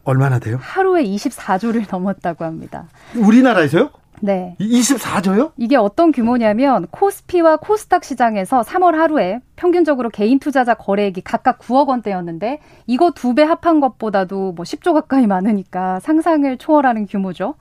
얼마나 0.05 0.39
돼요? 0.39 0.59
하루에 0.61 1.03
24조를 1.03 1.87
넘었다고 1.91 2.45
합니다. 2.45 2.85
우리나라에서요? 3.17 3.89
네. 4.21 4.55
24조요? 4.61 5.53
이게 5.57 5.77
어떤 5.77 6.13
규모냐면 6.13 6.87
코스피와 6.91 7.57
코스닥 7.57 8.05
시장에서 8.05 8.61
3월 8.61 8.93
하루에 8.93 9.41
평균적으로 9.57 10.11
개인 10.11 10.39
투자자 10.39 10.75
거래액이 10.75 11.23
각각 11.23 11.59
9억 11.61 11.89
원대였는데 11.89 12.61
이거 12.87 13.13
두 13.13 13.33
배 13.33 13.45
합한 13.45 13.81
것보다도 13.81 14.53
뭐 14.53 14.63
10조 14.65 14.93
가까이 14.93 15.27
많으니까 15.27 16.01
상상을 16.01 16.59
초월하는 16.59 17.07
규모죠. 17.07 17.55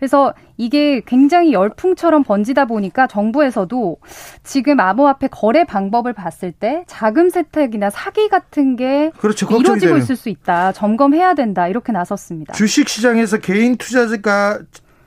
그래서 0.00 0.32
이게 0.56 1.02
굉장히 1.04 1.52
열풍처럼 1.52 2.24
번지다 2.24 2.64
보니까 2.64 3.06
정부에서도 3.06 3.98
지금 4.42 4.80
암호화폐 4.80 5.28
거래 5.28 5.64
방법을 5.64 6.14
봤을 6.14 6.52
때 6.52 6.84
자금 6.86 7.28
세탁이나 7.28 7.90
사기 7.90 8.30
같은 8.30 8.76
게 8.76 9.12
그렇죠, 9.18 9.46
이루어지고 9.46 9.98
있을 9.98 10.16
수 10.16 10.30
있다. 10.30 10.72
점검해야 10.72 11.34
된다. 11.34 11.68
이렇게 11.68 11.92
나섰습니다. 11.92 12.54
주식 12.54 12.88
시장에서 12.88 13.38
개인 13.38 13.76
투자자가 13.76 14.60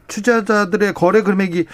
투자자들의 0.08 0.94
거래 0.94 1.24
금액이 1.24 1.66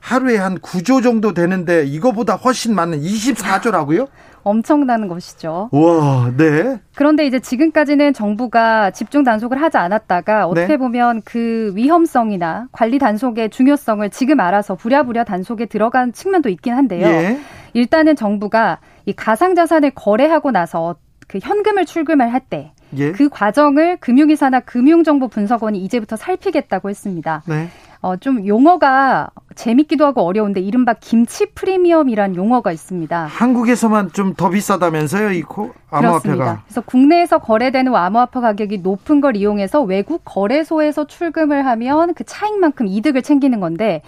하루에 0.00 0.36
한 0.36 0.58
9조 0.58 1.02
정도 1.02 1.32
되는데 1.34 1.84
이거보다 1.84 2.34
훨씬 2.34 2.74
많은 2.74 3.00
24조라고요? 3.00 4.08
엄청난 4.42 5.06
것이죠. 5.06 5.68
와, 5.70 6.32
네. 6.36 6.80
그런데 6.94 7.26
이제 7.26 7.40
지금까지는 7.40 8.14
정부가 8.14 8.90
집중 8.90 9.22
단속을 9.22 9.60
하지 9.60 9.76
않았다가 9.76 10.46
어떻게 10.46 10.66
네. 10.66 10.76
보면 10.78 11.20
그 11.24 11.72
위험성이나 11.74 12.68
관리 12.72 12.98
단속의 12.98 13.50
중요성을 13.50 14.08
지금 14.10 14.40
알아서 14.40 14.74
부랴부랴 14.74 15.24
단속에 15.24 15.66
들어간 15.66 16.12
측면도 16.12 16.48
있긴 16.48 16.72
한데요. 16.72 17.06
예. 17.06 17.38
일단은 17.74 18.16
정부가 18.16 18.78
이 19.04 19.12
가상 19.12 19.54
자산을 19.54 19.90
거래하고 19.90 20.50
나서 20.50 20.96
그 21.28 21.38
현금을 21.40 21.84
출금을 21.84 22.32
할때 22.32 22.72
예. 22.96 23.12
그 23.12 23.28
과정을 23.28 23.98
금융위사나 23.98 24.60
금융정보분석원이 24.60 25.78
이제부터 25.84 26.16
살피겠다고 26.16 26.90
했습니다. 26.90 27.42
네. 27.46 27.68
어, 28.02 28.16
좀 28.16 28.46
용어가 28.46 29.28
재밌기도 29.54 30.06
하고 30.06 30.22
어려운데 30.22 30.60
이른바 30.60 30.94
김치 30.94 31.46
프리미엄이란 31.52 32.34
용어가 32.34 32.72
있습니다. 32.72 33.26
한국에서만 33.26 34.12
좀 34.12 34.34
더 34.34 34.48
비싸다면서요, 34.48 35.32
이 35.32 35.42
암호화폐가? 35.90 36.20
그렇습니다. 36.20 36.62
그래서 36.66 36.80
국내에서 36.80 37.38
거래되는 37.38 37.94
암호화폐 37.94 38.40
가격이 38.40 38.78
높은 38.78 39.20
걸 39.20 39.36
이용해서 39.36 39.82
외국 39.82 40.22
거래소에서 40.24 41.06
출금을 41.06 41.66
하면 41.66 42.14
그 42.14 42.24
차익만큼 42.24 42.86
이득을 42.86 43.20
챙기는 43.22 43.60
건데 43.60 44.00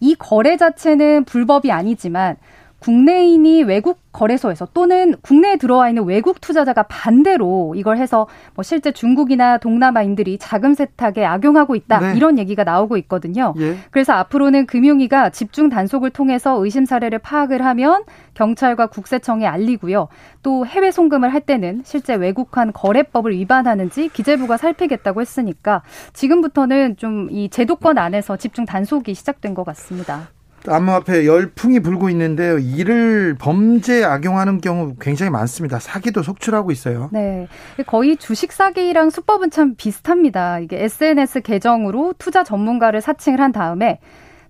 이 0.00 0.14
거래 0.14 0.56
자체는 0.58 1.24
불법이 1.24 1.72
아니지만 1.72 2.36
국내인이 2.80 3.62
외국 3.64 3.98
거래소에서 4.12 4.66
또는 4.74 5.14
국내에 5.22 5.56
들어와 5.56 5.88
있는 5.88 6.04
외국 6.04 6.40
투자자가 6.40 6.84
반대로 6.84 7.74
이걸 7.76 7.98
해서 7.98 8.26
뭐 8.54 8.62
실제 8.62 8.90
중국이나 8.90 9.58
동남아인들이 9.58 10.38
자금 10.38 10.74
세탁에 10.74 11.24
악용하고 11.24 11.76
있다 11.76 12.00
네. 12.00 12.16
이런 12.16 12.38
얘기가 12.38 12.64
나오고 12.64 12.96
있거든요. 12.98 13.54
예. 13.58 13.76
그래서 13.90 14.12
앞으로는 14.14 14.66
금융위가 14.66 15.30
집중 15.30 15.68
단속을 15.68 16.10
통해서 16.10 16.64
의심 16.64 16.84
사례를 16.84 17.20
파악을 17.20 17.64
하면 17.64 18.02
경찰과 18.34 18.86
국세청에 18.86 19.46
알리고요. 19.46 20.08
또 20.42 20.66
해외 20.66 20.90
송금을 20.90 21.32
할 21.32 21.40
때는 21.40 21.82
실제 21.84 22.14
외국환 22.14 22.72
거래법을 22.72 23.32
위반하는지 23.32 24.08
기재부가 24.08 24.56
살피겠다고 24.56 25.20
했으니까 25.20 25.82
지금부터는 26.12 26.96
좀 26.96 27.28
이 27.30 27.48
제도권 27.48 27.98
안에서 27.98 28.36
집중 28.36 28.64
단속이 28.64 29.14
시작된 29.14 29.54
것 29.54 29.64
같습니다. 29.64 30.28
암호화폐 30.70 31.26
열풍이 31.26 31.80
불고 31.80 32.08
있는데요. 32.10 32.58
이를 32.58 33.36
범죄 33.38 34.04
악용하는 34.04 34.60
경우 34.60 34.94
굉장히 35.00 35.30
많습니다. 35.30 35.78
사기도 35.78 36.22
속출하고 36.22 36.70
있어요. 36.70 37.08
네. 37.12 37.48
거의 37.86 38.16
주식 38.16 38.52
사기랑 38.52 39.10
수법은 39.10 39.50
참 39.50 39.74
비슷합니다. 39.76 40.58
이게 40.60 40.82
SNS 40.84 41.42
계정으로 41.42 42.14
투자 42.18 42.44
전문가를 42.44 43.00
사칭을 43.00 43.40
한 43.40 43.52
다음에 43.52 44.00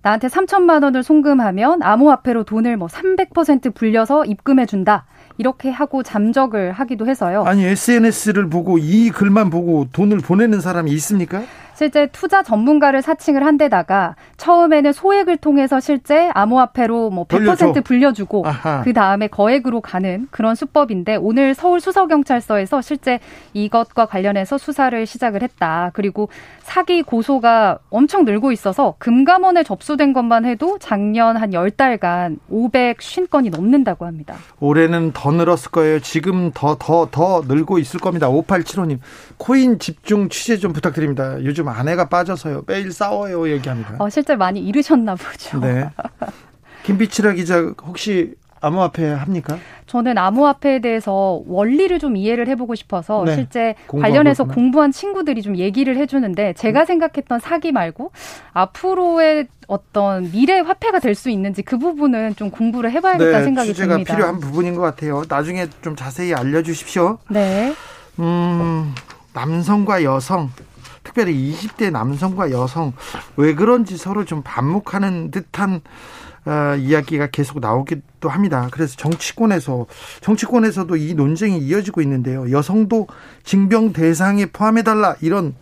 나한테 0.01 0.27
3천만 0.27 0.83
원을 0.83 1.03
송금하면 1.03 1.83
암호화폐로 1.83 2.43
돈을 2.43 2.77
뭐 2.77 2.87
300% 2.87 3.73
불려서 3.75 4.25
입금해 4.25 4.65
준다. 4.65 5.05
이렇게 5.37 5.69
하고 5.69 6.03
잠적을 6.03 6.71
하기도 6.71 7.07
해서요. 7.07 7.43
아니 7.43 7.65
SNS를 7.65 8.49
보고 8.49 8.77
이 8.77 9.09
글만 9.09 9.49
보고 9.49 9.87
돈을 9.91 10.17
보내는 10.19 10.61
사람이 10.61 10.91
있습니까? 10.91 11.41
실제 11.79 12.07
투자 12.07 12.43
전문가를 12.43 13.01
사칭을 13.01 13.45
한 13.45 13.57
데다가 13.57 14.17
처음에는 14.35 14.91
소액을 14.91 15.37
통해서 15.37 15.79
실제 15.79 16.29
암호화폐로 16.33 17.09
뭐 17.09 17.23
100% 17.23 17.29
돌려줘. 17.29 17.81
불려주고 17.81 18.43
그 18.83 18.91
다음에 18.91 19.27
거액으로 19.27 19.79
가는 19.79 20.27
그런 20.29 20.55
수법인데 20.55 21.15
오늘 21.15 21.53
서울 21.53 21.79
수서경찰서에서 21.79 22.81
실제 22.81 23.21
이것과 23.53 24.07
관련해서 24.07 24.57
수사를 24.57 25.05
시작을 25.05 25.41
했다. 25.41 25.91
그리고 25.93 26.27
사기 26.59 27.01
고소가 27.01 27.79
엄청 27.89 28.25
늘고 28.25 28.51
있어서 28.51 28.95
금감원에 28.99 29.63
접수된 29.63 30.11
것만 30.11 30.43
해도 30.43 30.79
작년 30.79 31.37
한 31.37 31.51
10달간 31.51 32.39
550건이 32.51 33.51
넘는다고 33.51 34.05
합니다. 34.05 34.35
올해는 34.59 35.13
더 35.13 35.31
늘었을 35.31 35.71
거예요. 35.71 36.01
지금 36.01 36.51
더, 36.53 36.75
더, 36.77 37.07
더 37.09 37.41
늘고 37.47 37.79
있을 37.79 38.01
겁니다. 38.01 38.27
5875님. 38.27 38.99
코인 39.37 39.79
집중 39.79 40.27
취재 40.27 40.57
좀 40.57 40.73
부탁드립니다. 40.73 41.41
요즘 41.45 41.68
아내가 41.69 42.09
빠져서요. 42.09 42.63
매일 42.67 42.91
싸워요. 42.91 43.49
얘기합니다. 43.51 43.95
어, 43.99 44.09
실제 44.09 44.35
많이 44.35 44.59
잃으셨나 44.59 45.15
보죠. 45.15 45.59
네. 45.59 45.89
김비치라 46.83 47.33
기자 47.33 47.59
혹시 47.85 48.33
암호화폐 48.61 49.05
합니까? 49.13 49.57
저는 49.85 50.17
암호화폐에 50.17 50.79
대해서 50.79 51.41
원리를 51.47 51.97
좀 51.99 52.17
이해를 52.17 52.47
해보고 52.49 52.75
싶어서 52.75 53.23
네. 53.25 53.35
실제 53.35 53.75
관련해서 53.87 54.43
거구나. 54.43 54.55
공부한 54.55 54.91
친구들이 54.91 55.41
좀 55.41 55.55
얘기를 55.55 55.95
해주는데 55.95 56.53
제가 56.53 56.81
음. 56.81 56.85
생각했던 56.85 57.39
사기 57.39 57.71
말고 57.71 58.11
앞으로의 58.51 59.47
어떤 59.67 60.29
미래 60.31 60.59
화폐가 60.59 60.99
될 60.99 61.15
수 61.15 61.29
있는지 61.29 61.61
그 61.61 61.77
부분은 61.77 62.35
좀 62.35 62.49
공부를 62.51 62.91
해봐야겠다 62.91 63.37
네, 63.39 63.43
생각이 63.45 63.73
듭니다. 63.73 64.13
필요한 64.13 64.39
부분인 64.39 64.75
것 64.75 64.81
같아요. 64.81 65.23
나중에 65.29 65.67
좀 65.81 65.95
자세히 65.95 66.33
알려주십시오. 66.33 67.17
네. 67.29 67.73
음, 68.19 68.93
남성과 69.33 70.03
여성 70.03 70.49
특별히 71.09 71.51
20대 71.51 71.91
남성과 71.91 72.51
여성 72.51 72.93
왜 73.35 73.55
그런지 73.55 73.97
서로 73.97 74.25
좀 74.25 74.43
반목하는 74.43 75.31
듯한 75.31 75.81
어, 76.45 76.75
이야기가 76.75 77.27
계속 77.27 77.59
나오기도 77.59 78.29
합니다. 78.29 78.69
그래서 78.71 78.95
정치권에서 78.95 79.87
정치권에서도 80.21 80.95
이 80.95 81.13
논쟁이 81.15 81.57
이어지고 81.57 82.01
있는데요. 82.01 82.49
여성도 82.51 83.07
징병 83.43 83.93
대상에 83.93 84.45
포함해 84.45 84.83
달라 84.83 85.15
이런 85.21 85.55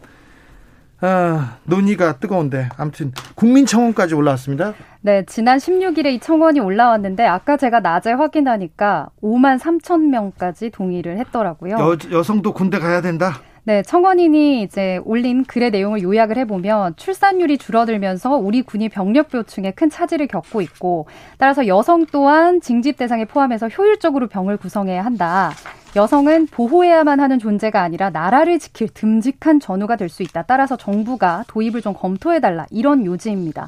어, 1.02 1.40
논의가 1.64 2.18
뜨거운데 2.18 2.70
아무튼 2.78 3.14
국민청원까지 3.36 4.16
올라왔습니다. 4.16 4.74
네, 5.02 5.24
지난 5.28 5.60
16일에 5.60 6.08
이 6.08 6.20
청원이 6.20 6.60
올라왔는데 6.60 7.26
아까 7.26 7.56
제가 7.56 7.80
낮에 7.80 8.12
확인하니까 8.12 9.10
5만 9.24 9.60
3천 9.60 10.10
명까지 10.10 10.72
동의를 10.72 11.18
했더라고요. 11.20 11.76
여, 11.76 11.98
여성도 12.12 12.54
군대 12.54 12.80
가야 12.80 13.02
된다. 13.02 13.42
네, 13.68 13.82
청원인이 13.82 14.62
이제 14.62 15.02
올린 15.04 15.44
글의 15.44 15.72
내용을 15.72 16.02
요약을 16.02 16.38
해보면 16.38 16.96
출산율이 16.96 17.58
줄어들면서 17.58 18.38
우리 18.38 18.62
군이 18.62 18.88
병력 18.88 19.28
보충에 19.28 19.72
큰 19.72 19.90
차질을 19.90 20.28
겪고 20.28 20.62
있고 20.62 21.06
따라서 21.38 21.68
여성 21.68 22.06
또한 22.06 22.62
징집 22.62 22.96
대상에 22.96 23.26
포함해서 23.26 23.68
효율적으로 23.68 24.30
병을 24.30 24.56
구성해야 24.56 25.04
한다. 25.04 25.52
여성은 25.98 26.48
보호해야만 26.48 27.20
하는 27.20 27.40
존재가 27.40 27.82
아니라 27.82 28.10
나라를 28.10 28.58
지킬 28.60 28.88
듬직한 28.88 29.60
전우가 29.60 29.98
될 29.98 30.08
수 30.08 30.24
있다. 30.24 30.44
따라서 30.44 30.78
정부가 30.78 31.44
도입을 31.50 31.82
좀 31.82 31.94
검토해달라. 31.94 32.68
이런 32.72 33.06
요지입니다. 33.06 33.68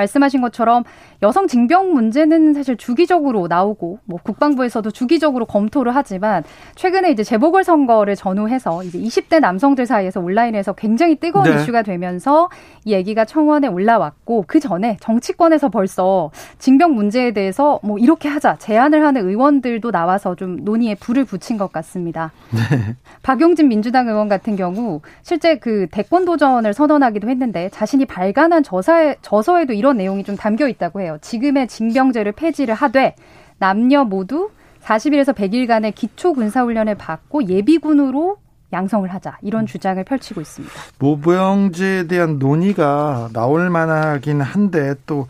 말씀하신 0.00 0.40
것처럼 0.40 0.84
여성 1.22 1.46
징병 1.46 1.92
문제는 1.92 2.54
사실 2.54 2.76
주기적으로 2.76 3.46
나오고 3.46 3.98
뭐 4.04 4.18
국방부에서도 4.22 4.90
주기적으로 4.90 5.44
검토를 5.44 5.94
하지만 5.94 6.42
최근에 6.76 7.10
이제 7.10 7.22
재보궐 7.22 7.64
선거를 7.64 8.16
전후해서 8.16 8.82
이제 8.84 8.98
20대 8.98 9.40
남성들 9.40 9.86
사이에서 9.86 10.20
온라인에서 10.20 10.72
굉장히 10.72 11.16
뜨거운 11.16 11.44
네. 11.44 11.56
이슈가 11.56 11.82
되면서 11.82 12.48
이 12.84 12.92
얘기가 12.92 13.24
청원에 13.24 13.68
올라왔고 13.68 14.44
그 14.46 14.60
전에 14.60 14.96
정치권에서 15.00 15.68
벌써 15.68 16.30
징병 16.58 16.94
문제에 16.94 17.32
대해서 17.32 17.80
뭐 17.82 17.98
이렇게 17.98 18.28
하자 18.28 18.56
제안을 18.56 19.04
하는 19.04 19.28
의원들도 19.28 19.90
나와서 19.90 20.34
좀 20.34 20.64
논의에 20.64 20.94
불을 20.94 21.24
붙인 21.24 21.58
것 21.58 21.72
같습니다. 21.72 22.32
네. 22.50 22.96
박용진 23.22 23.68
민주당 23.68 24.08
의원 24.08 24.28
같은 24.28 24.56
경우 24.56 25.00
실제 25.22 25.56
그 25.56 25.86
대권 25.90 26.24
도전을 26.24 26.72
선언하기도 26.72 27.28
했는데 27.28 27.68
자신이 27.70 28.06
발간한 28.06 28.62
저사에, 28.62 29.16
저서에도 29.22 29.72
이런 29.72 29.89
내용이 29.92 30.24
좀 30.24 30.36
담겨 30.36 30.68
있다고 30.68 31.00
해요. 31.00 31.18
지금의 31.20 31.68
징병제를 31.68 32.32
폐지를 32.32 32.74
하되 32.74 33.14
남녀 33.58 34.04
모두 34.04 34.50
40일에서 34.82 35.34
100일간의 35.34 35.94
기초 35.94 36.32
군사훈련을 36.32 36.94
받고 36.96 37.48
예비군으로 37.48 38.38
양성을 38.72 39.12
하자 39.12 39.38
이런 39.42 39.66
주장을 39.66 40.02
펼치고 40.04 40.40
있습니다. 40.40 40.72
모병제에 40.98 42.06
대한 42.06 42.38
논의가 42.38 43.30
나올 43.32 43.68
만하긴 43.68 44.40
한데 44.40 44.94
또 45.06 45.26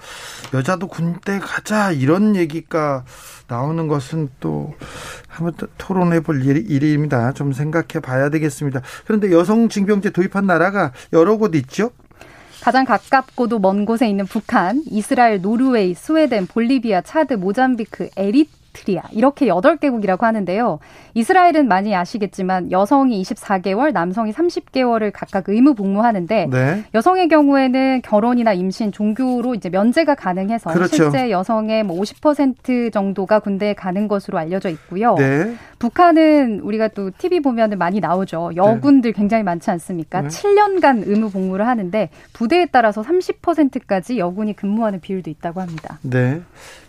여자도 0.53 0.89
군대 0.89 1.39
가자 1.39 1.91
이런 1.91 2.37
얘기가 2.37 3.05
나오는 3.49 3.89
것은 3.89 4.29
또 4.41 4.75
한번 5.27 5.55
토론해 5.79 6.21
볼 6.21 6.45
일입니다. 6.45 7.33
좀 7.33 7.53
생각해 7.53 8.01
봐야 8.03 8.29
되겠습니다. 8.29 8.83
그런데 9.07 9.33
여성 9.33 9.69
징병제 9.69 10.11
도입한 10.11 10.47
나라가 10.47 10.93
여러 11.13 11.37
곳 11.37 11.55
있죠? 11.55 11.91
가장 12.61 12.85
가깝고도 12.85 13.59
먼 13.59 13.87
곳에 13.87 14.09
있는 14.09 14.27
북한, 14.27 14.83
이스라엘, 14.91 15.41
노르웨이, 15.41 15.95
스웨덴, 15.95 16.47
볼리비아, 16.47 17.01
차드, 17.01 17.35
모잠비크, 17.35 18.11
에리트레아 18.17 19.03
이렇게 19.13 19.47
8개국이라고 19.47 20.21
하는데요. 20.21 20.79
이스라엘은 21.15 21.69
많이 21.69 21.95
아시겠지만 21.95 22.71
여성이 22.71 23.21
24개월, 23.23 23.93
남성이 23.93 24.33
30개월을 24.33 25.11
각각 25.13 25.49
의무 25.49 25.75
복무하는데 25.75 26.47
네. 26.51 26.85
여성의 26.95 27.29
경우에는 27.29 28.03
결혼이나 28.03 28.53
임신, 28.53 28.93
종교로 28.93 29.55
이제 29.55 29.69
면제가 29.71 30.15
가능해서 30.15 30.71
그렇죠. 30.71 30.97
실제 30.97 31.31
여성의 31.31 31.85
뭐 31.85 32.01
50% 32.01 32.93
정도가 32.93 33.41
군대에 33.41 33.75
가는 33.75 34.09
것으로 34.09 34.39
알려져 34.39 34.69
있고요. 34.69 35.15
네. 35.17 35.55
북한은 35.79 36.61
우리가 36.61 36.89
또 36.89 37.11
TV 37.17 37.41
보면은 37.41 37.79
많이 37.79 38.01
나오죠. 38.01 38.51
여군들 38.55 39.13
네. 39.13 39.17
굉장히 39.19 39.43
많지 39.43 39.71
않습니까? 39.71 40.23
네. 40.23 40.29
7년간 40.29 41.05
의무 41.07 41.31
복무를 41.31 41.67
하는데 41.67 42.11
부대에 42.35 42.67
따라서 42.67 43.03
30%까지 43.03 44.19
여군이 44.19 44.55
근무하는 44.55 45.01
비율도 45.01 45.31
있다고 45.31 45.61
합니다. 45.61 45.99
네. 46.03 46.43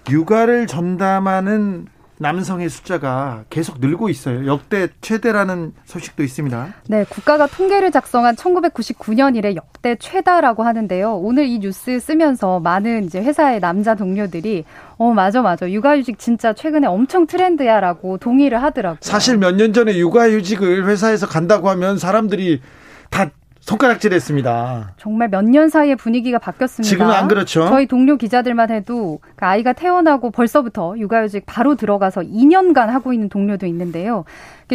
육아를 0.09 0.67
전담하는 0.67 1.87
남성의 2.17 2.69
숫자가 2.69 3.45
계속 3.49 3.79
늘고 3.79 4.07
있어요. 4.09 4.45
역대 4.45 4.89
최대라는 5.01 5.73
소식도 5.85 6.21
있습니다. 6.21 6.67
네, 6.87 7.03
국가가 7.09 7.47
통계를 7.47 7.89
작성한 7.89 8.35
1999년 8.35 9.35
이래 9.35 9.55
역대 9.55 9.95
최다라고 9.95 10.61
하는데요. 10.61 11.15
오늘 11.15 11.45
이 11.47 11.57
뉴스 11.57 11.99
쓰면서 11.99 12.59
많은 12.59 13.05
이제 13.05 13.19
회사의 13.23 13.59
남자 13.59 13.95
동료들이 13.95 14.65
어, 14.97 15.13
맞아, 15.13 15.41
맞아. 15.41 15.67
육아휴직 15.71 16.19
진짜 16.19 16.53
최근에 16.53 16.85
엄청 16.85 17.25
트렌드야라고 17.25 18.19
동의를 18.19 18.61
하더라고요. 18.61 18.99
사실 19.01 19.37
몇 19.37 19.55
년 19.55 19.73
전에 19.73 19.97
육아휴직을 19.97 20.85
회사에서 20.87 21.25
간다고 21.25 21.69
하면 21.71 21.97
사람들이 21.97 22.61
다 23.09 23.31
손가락질했습니다. 23.61 24.93
정말 24.97 25.29
몇 25.29 25.45
년 25.45 25.69
사이에 25.69 25.95
분위기가 25.95 26.39
바뀌었습니다. 26.39 26.87
지금은 26.89 27.11
안 27.13 27.27
그렇죠. 27.27 27.65
저희 27.67 27.85
동료 27.87 28.15
기자들만 28.17 28.69
해도 28.71 29.19
그 29.35 29.45
아이가 29.45 29.73
태어나고 29.73 30.31
벌써부터 30.31 30.95
육아휴직 30.97 31.45
바로 31.45 31.75
들어가서 31.75 32.21
2년간 32.21 32.87
하고 32.87 33.11
있는 33.13 33.27
동료도 33.29 33.65
있는데요. 33.67 34.23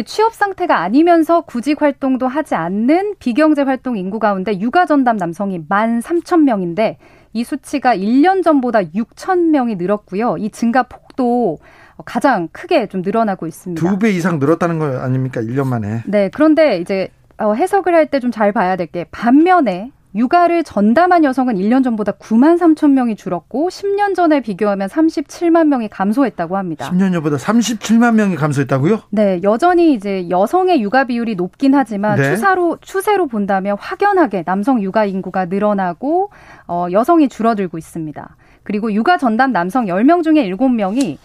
취업 0.05 0.33
상태가 0.33 0.79
아니면서 0.79 1.41
구직 1.41 1.81
활동도 1.81 2.27
하지 2.27 2.53
않는 2.55 3.15
비경제 3.19 3.63
활동 3.63 3.97
인구 3.97 4.19
가운데 4.19 4.59
육아 4.59 4.85
전담 4.85 5.17
남성이 5.17 5.59
1만 5.67 6.01
3천 6.01 6.41
명인데 6.43 6.97
이 7.33 7.43
수치가 7.43 7.95
1년 7.95 8.43
전보다 8.43 8.81
6천 8.81 9.49
명이 9.49 9.75
늘었고요. 9.75 10.37
이 10.37 10.49
증가 10.51 10.83
폭도 10.83 11.57
가장 12.05 12.47
크게 12.51 12.87
좀 12.87 13.01
늘어나고 13.01 13.47
있습니다. 13.47 13.81
두 13.81 13.97
배 13.97 14.11
이상 14.11 14.37
늘었다는 14.37 14.77
거 14.77 14.99
아닙니까? 14.99 15.41
1년 15.41 15.65
만에. 15.67 16.03
네. 16.05 16.29
그런데 16.31 16.77
이제 16.77 17.09
어, 17.39 17.53
해석을 17.53 17.93
할 17.93 18.07
때 18.09 18.19
좀 18.19 18.31
잘 18.31 18.51
봐야 18.51 18.75
될 18.75 18.87
게 18.87 19.05
반면에 19.11 19.91
육아를 20.15 20.63
전담한 20.63 21.23
여성은 21.25 21.55
1년 21.55 21.83
전보다 21.83 22.13
9만 22.13 22.57
3천 22.57 22.91
명이 22.91 23.15
줄었고 23.17 23.69
10년 23.69 24.15
전에 24.15 24.41
비교하면 24.41 24.87
37만 24.87 25.67
명이 25.67 25.89
감소했다고 25.89 26.57
합니다. 26.57 26.89
10년 26.89 27.13
전보다 27.13 27.35
37만 27.35 28.15
명이 28.15 28.35
감소했다고요? 28.35 29.01
네, 29.11 29.39
여전히 29.43 29.93
이제 29.93 30.27
여성의 30.29 30.81
육아 30.81 31.03
비율이 31.03 31.35
높긴 31.35 31.75
하지만 31.75 32.15
네. 32.17 32.23
추사로 32.35 32.77
추세로 32.81 33.27
본다면 33.27 33.75
확연하게 33.79 34.41
남성 34.43 34.81
육아 34.81 35.05
인구가 35.05 35.45
늘어나고 35.45 36.31
어, 36.67 36.87
여성이 36.91 37.29
줄어들고 37.29 37.77
있습니다. 37.77 38.35
그리고 38.63 38.91
육아 38.91 39.17
전담 39.17 39.51
남성 39.51 39.85
10명 39.85 40.23
중에 40.23 40.49
7명이 40.49 41.17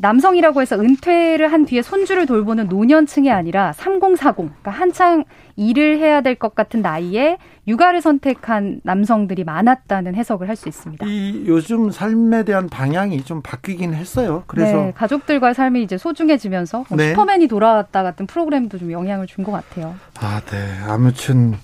남성이라고 0.00 0.60
해서 0.62 0.78
은퇴를 0.78 1.52
한 1.52 1.64
뒤에 1.66 1.82
손주를 1.82 2.26
돌보는 2.26 2.66
노년층이 2.68 3.30
아니라 3.30 3.72
3040, 3.72 4.34
그러니까 4.36 4.70
한창 4.70 5.24
일을 5.56 5.98
해야 5.98 6.20
될 6.22 6.36
것 6.36 6.54
같은 6.54 6.80
나이에 6.80 7.36
육아를 7.68 8.00
선택한 8.00 8.80
남성들이 8.82 9.44
많았다는 9.44 10.14
해석을 10.14 10.48
할 10.48 10.56
수 10.56 10.68
있습니다. 10.68 11.06
이 11.06 11.44
요즘 11.46 11.90
삶에 11.90 12.44
대한 12.44 12.68
방향이 12.68 13.22
좀 13.24 13.42
바뀌긴 13.42 13.94
했어요. 13.94 14.42
그래서 14.46 14.76
네, 14.76 14.92
가족들과의 14.96 15.54
삶이 15.54 15.82
이제 15.82 15.96
소중해지면서 15.98 16.84
뭐 16.88 16.96
네. 16.96 17.10
슈퍼맨이 17.10 17.46
돌아왔다 17.48 18.02
같은 18.02 18.26
프로그램도 18.26 18.78
좀 18.78 18.90
영향을 18.92 19.26
준 19.26 19.44
것 19.44 19.52
같아요. 19.52 19.94
아, 20.20 20.40
네. 20.50 20.56
아무튼 20.86 21.54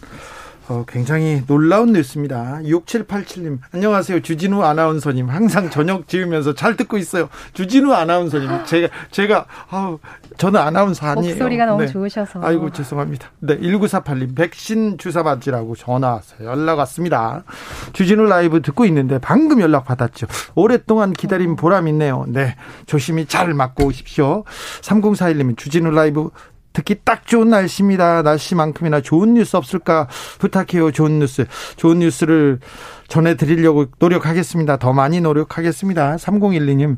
어, 0.68 0.84
굉장히 0.88 1.42
놀라운 1.46 1.92
뉴스입니다. 1.92 2.58
6787님, 2.64 3.58
안녕하세요. 3.70 4.20
주진우 4.20 4.62
아나운서님. 4.62 5.28
항상 5.28 5.70
저녁 5.70 6.08
지으면서 6.08 6.54
잘 6.54 6.76
듣고 6.76 6.98
있어요. 6.98 7.28
주진우 7.52 7.92
아나운서님. 7.92 8.64
제가, 8.64 8.88
제가, 9.12 9.46
아우, 9.70 10.00
저는 10.38 10.58
아나운서 10.58 11.06
아니에요. 11.06 11.34
목소리가 11.34 11.66
너무 11.66 11.82
네. 11.82 11.88
좋으셔서. 11.88 12.40
아이고, 12.42 12.72
죄송합니다. 12.72 13.28
네, 13.38 13.58
1948님, 13.58 14.34
백신 14.34 14.98
주사 14.98 15.22
맞으라고 15.22 15.76
전화 15.76 16.14
왔어요. 16.14 16.48
연락 16.48 16.78
왔습니다. 16.80 17.44
주진우 17.92 18.24
라이브 18.24 18.60
듣고 18.60 18.84
있는데 18.86 19.18
방금 19.18 19.60
연락 19.60 19.84
받았죠. 19.84 20.26
오랫동안 20.56 21.12
기다린 21.12 21.54
보람 21.54 21.86
있네요. 21.88 22.24
네, 22.26 22.56
조심히 22.86 23.26
잘 23.26 23.54
맞고 23.54 23.84
오십시오. 23.84 24.42
3041님이 24.82 25.56
주진우 25.56 25.90
라이브 25.90 26.30
듣기 26.76 26.96
딱 27.04 27.26
좋은 27.26 27.48
날씨입니다. 27.48 28.20
날씨만큼이나 28.20 29.00
좋은 29.00 29.32
뉴스 29.32 29.56
없을까 29.56 30.08
부탁해요. 30.38 30.92
좋은 30.92 31.20
뉴스. 31.20 31.46
좋은 31.76 32.00
뉴스를 32.00 32.60
전해드리려고 33.08 33.86
노력하겠습니다. 33.98 34.78
더 34.78 34.92
많이 34.92 35.20
노력하겠습니다. 35.20 36.16
3012님. 36.16 36.96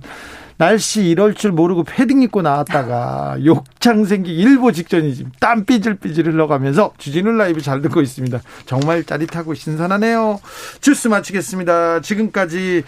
날씨 0.59 1.05
이럴 1.05 1.35
줄 1.35 1.53
모르고 1.53 1.85
패딩 1.85 2.21
입고 2.23 2.42
나왔다가 2.42 3.37
욕창 3.47 4.05
생기 4.05 4.35
일보 4.35 4.73
직전이지 4.73 5.27
땀 5.38 5.64
삐질삐질 5.64 6.27
흘려가면서 6.27 6.92
주진우 6.99 7.31
라이브 7.31 7.61
잘 7.61 7.81
듣고 7.81 8.01
있습니다. 8.03 8.40
정말 8.66 9.05
짜릿하고 9.05 9.55
신선하네요. 9.55 10.40
주스 10.81 11.07
마치겠습니다. 11.07 12.01
지금까지 12.01 12.83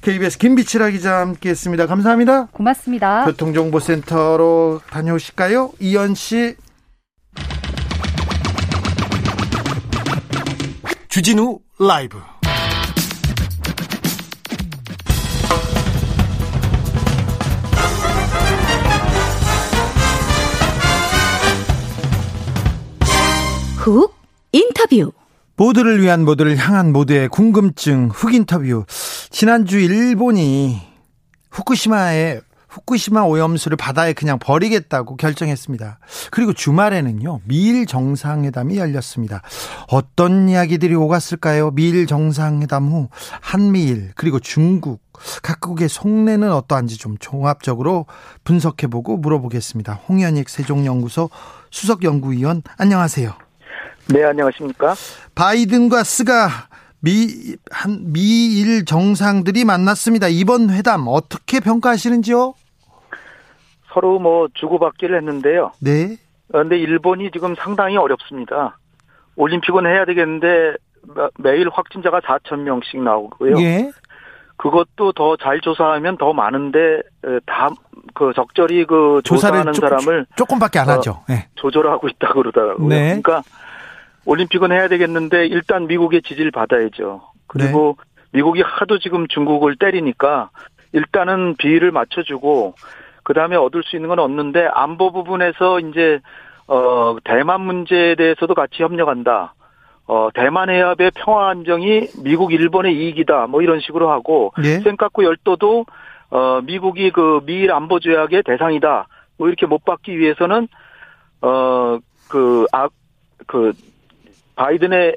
KBS 0.00 0.38
김비치라 0.38 0.90
기자 0.90 1.18
함께했습니다. 1.18 1.86
감사합니다. 1.86 2.46
고맙습니다. 2.52 3.24
교통정보센터로 3.24 4.80
다녀오실까요? 4.88 5.72
이현 5.80 6.14
씨. 6.14 6.54
주진우 11.08 11.58
라이브. 11.80 12.18
훅 23.78 24.12
인터뷰 24.50 25.12
모두를 25.56 26.02
위한 26.02 26.24
모두를 26.24 26.56
향한 26.56 26.92
모두의 26.92 27.28
궁금증 27.28 28.08
훅 28.12 28.34
인터뷰 28.34 28.84
지난주 29.30 29.78
일본이 29.78 30.80
후쿠시마에 31.50 32.40
후쿠시마 32.68 33.22
오염수를 33.22 33.76
바다에 33.76 34.12
그냥 34.12 34.38
버리겠다고 34.38 35.16
결정했습니다. 35.16 36.00
그리고 36.30 36.52
주말에는요, 36.52 37.40
미일 37.44 37.86
정상회담이 37.86 38.76
열렸습니다. 38.76 39.40
어떤 39.88 40.50
이야기들이 40.50 40.94
오갔을까요? 40.94 41.70
미일 41.70 42.06
정상회담 42.06 42.88
후 42.88 43.08
한미일, 43.40 44.12
그리고 44.16 44.38
중국, 44.38 45.00
각국의 45.42 45.88
속내는 45.88 46.52
어떠한지 46.52 46.98
좀 46.98 47.16
종합적으로 47.18 48.04
분석해보고 48.44 49.16
물어보겠습니다. 49.16 49.94
홍현익 50.06 50.50
세종연구소 50.50 51.30
수석연구위원, 51.70 52.62
안녕하세요. 52.76 53.47
네, 54.12 54.24
안녕하십니까? 54.24 54.94
바이든과 55.34 56.02
스가 56.02 56.48
미, 57.00 57.56
한, 57.70 58.12
미일 58.12 58.84
정상들이 58.84 59.64
만났습니다. 59.64 60.28
이번 60.28 60.70
회담 60.70 61.04
어떻게 61.06 61.60
평가하시는지요? 61.60 62.54
서로 63.92 64.18
뭐 64.18 64.48
주고받기를 64.54 65.16
했는데요. 65.16 65.72
네. 65.80 66.16
그런데 66.50 66.78
일본이 66.78 67.30
지금 67.30 67.54
상당히 67.56 67.96
어렵습니다. 67.96 68.78
올림픽은 69.36 69.86
해야 69.86 70.04
되겠는데 70.04 70.74
매일 71.38 71.68
확진자가 71.70 72.20
4천 72.20 72.60
명씩 72.60 73.02
나오고요. 73.02 73.60
예. 73.60 73.90
그것도 74.56 75.12
더 75.12 75.36
잘 75.36 75.60
조사하면 75.60 76.16
더 76.16 76.32
많은데 76.32 77.02
다 77.46 77.70
그 78.14 78.32
적절히 78.34 78.84
그 78.84 79.20
조사하는 79.24 79.72
조금, 79.72 79.88
사람을 79.88 80.26
조금밖에 80.34 80.78
안 80.78 80.88
하죠. 80.88 81.22
네. 81.28 81.48
조절하고 81.54 82.08
있다 82.08 82.32
그러더라고요. 82.32 82.88
네. 82.88 83.20
그러니까 83.20 83.42
올림픽은 84.28 84.72
해야 84.72 84.88
되겠는데 84.88 85.46
일단 85.46 85.86
미국의 85.86 86.20
지지를 86.20 86.50
받아야죠. 86.50 87.22
그리고 87.46 87.96
네. 87.96 88.04
미국이 88.32 88.60
하도 88.60 88.98
지금 88.98 89.26
중국을 89.26 89.76
때리니까 89.76 90.50
일단은 90.92 91.56
비율을 91.56 91.92
맞춰주고 91.92 92.74
그 93.22 93.32
다음에 93.32 93.56
얻을 93.56 93.82
수 93.84 93.96
있는 93.96 94.10
건 94.10 94.18
없는데 94.18 94.68
안보 94.74 95.12
부분에서 95.12 95.80
이제 95.80 96.20
어 96.66 97.16
대만 97.24 97.62
문제에 97.62 98.16
대해서도 98.16 98.54
같이 98.54 98.82
협력한다. 98.82 99.54
어 100.06 100.28
대만 100.34 100.68
해협의 100.68 101.12
평화 101.14 101.48
안정이 101.48 102.08
미국 102.22 102.52
일본의 102.52 102.94
이익이다. 102.94 103.46
뭐 103.46 103.62
이런 103.62 103.80
식으로 103.80 104.10
하고 104.10 104.52
네. 104.58 104.80
센카쿠 104.80 105.24
열도도 105.24 105.86
어 106.30 106.60
미국이 106.62 107.10
그 107.12 107.40
미일 107.46 107.72
안보 107.72 107.98
조약의 107.98 108.42
대상이다. 108.42 109.08
뭐 109.38 109.48
이렇게 109.48 109.64
못 109.64 109.86
받기 109.86 110.18
위해서는 110.18 110.68
어그 111.40 112.66
아그 112.72 112.72
아, 112.72 112.88
그 113.46 113.72
바이든의 114.58 115.14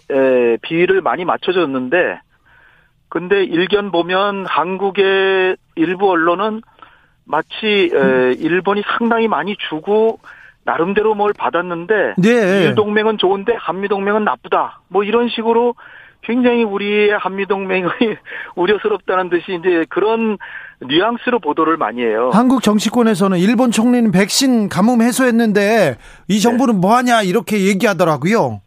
비위를 0.62 1.02
많이 1.02 1.26
맞춰줬는데 1.26 2.20
근데 3.10 3.44
일견 3.44 3.92
보면 3.92 4.46
한국의 4.46 5.58
일부 5.76 6.10
언론은 6.10 6.62
마치 7.26 7.90
음. 7.94 8.36
일본이 8.38 8.84
상당히 8.98 9.28
많이 9.28 9.56
주고 9.70 10.20
나름대로 10.64 11.16
뭘 11.16 11.34
받았는데 11.34 12.16
네. 12.20 12.64
일 12.64 12.76
동맹은 12.76 13.18
좋은데 13.18 13.56
한미 13.58 13.88
동맹은 13.88 14.24
나쁘다. 14.24 14.82
뭐 14.88 15.04
이런 15.04 15.28
식으로 15.28 15.76
굉장히 16.22 16.64
우리의 16.64 17.18
한미 17.18 17.48
동맹이 17.48 17.88
우려스럽다는 18.56 19.30
듯이 19.30 19.58
이제 19.60 19.86
그런 19.90 20.38
뉘앙스로 20.82 21.40
보도를 21.40 21.78
많이 21.78 22.02
해요. 22.02 22.30
한국 22.32 22.62
정치권에서는 22.62 23.40
일본 23.40 23.72
총리는 23.72 24.12
백신 24.12 24.70
가뭄 24.70 25.02
해소했는데 25.02 25.98
이 26.28 26.40
정부는 26.40 26.76
네. 26.76 26.80
뭐 26.80 26.96
하냐 26.96 27.24
이렇게 27.24 27.66
얘기하더라고요. 27.66 28.62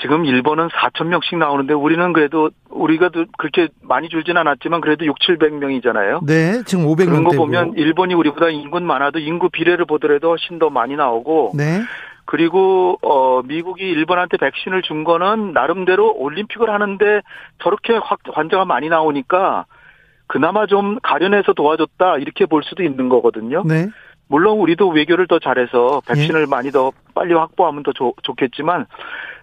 지금 0.00 0.24
일본은 0.24 0.68
4천 0.68 1.06
명씩 1.06 1.38
나오는데 1.38 1.74
우리는 1.74 2.12
그래도 2.12 2.50
우리가 2.70 3.10
그렇게 3.38 3.68
많이 3.82 4.08
줄진 4.08 4.36
않았지만 4.36 4.80
그래도 4.80 5.04
6, 5.04 5.18
700명이잖아요. 5.18 6.24
네, 6.26 6.62
지금 6.64 6.86
500명 6.86 7.06
그런 7.06 7.24
거 7.24 7.30
보면 7.30 7.74
일본이 7.76 8.14
우리보다 8.14 8.48
인구는 8.48 8.86
많아도 8.86 9.18
인구 9.18 9.48
비례를 9.50 9.84
보더라도 9.84 10.30
훨씬 10.30 10.58
더 10.58 10.70
많이 10.70 10.96
나오고 10.96 11.52
네. 11.54 11.82
그리고 12.24 12.98
어 13.02 13.42
미국이 13.42 13.84
일본한테 13.84 14.38
백신을 14.38 14.82
준 14.82 15.04
거는 15.04 15.52
나름대로 15.52 16.14
올림픽을 16.16 16.70
하는데 16.70 17.20
저렇게 17.62 17.94
확 17.94 18.20
환자가 18.32 18.64
많이 18.64 18.88
나오니까 18.88 19.66
그나마 20.26 20.66
좀 20.66 20.98
가려내서 21.02 21.52
도와줬다 21.52 22.16
이렇게 22.18 22.46
볼 22.46 22.62
수도 22.64 22.82
있는 22.82 23.08
거거든요. 23.08 23.64
네. 23.66 23.88
물론 24.28 24.58
우리도 24.58 24.88
외교를 24.88 25.26
더 25.26 25.38
잘해서 25.38 26.00
백신을 26.06 26.42
예. 26.42 26.46
많이 26.46 26.70
더 26.70 26.90
빨리 27.14 27.34
확보하면 27.34 27.82
더 27.82 27.92
좋, 27.92 28.14
좋겠지만 28.22 28.86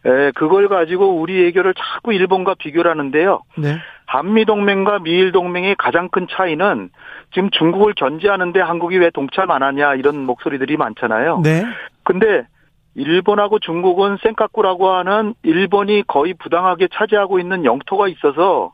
에, 0.06 0.32
그걸 0.32 0.68
가지고 0.68 1.20
우리 1.20 1.42
외교를 1.44 1.74
자꾸 1.74 2.14
일본과 2.14 2.56
비교를 2.56 2.90
하는데요. 2.92 3.42
네. 3.58 3.78
한미 4.06 4.46
동맹과 4.46 5.00
미일 5.00 5.32
동맹의 5.32 5.76
가장 5.78 6.10
큰 6.10 6.28
차이는 6.30 6.90
지금 7.34 7.50
중국을 7.52 7.94
견제하는데 7.96 8.60
한국이 8.60 8.98
왜 8.98 9.10
동참 9.12 9.52
안 9.52 9.62
하냐 9.62 9.96
이런 9.96 10.26
목소리들이 10.26 10.78
많잖아요. 10.78 11.42
네. 11.44 11.64
근데 12.04 12.48
일본하고 12.96 13.60
중국은 13.60 14.18
센카쿠라고 14.24 14.90
하는 14.90 15.36
일본이 15.44 16.04
거의 16.08 16.34
부당하게 16.34 16.88
차지하고 16.92 17.40
있는 17.40 17.66
영토가 17.66 18.08
있어서 18.08 18.72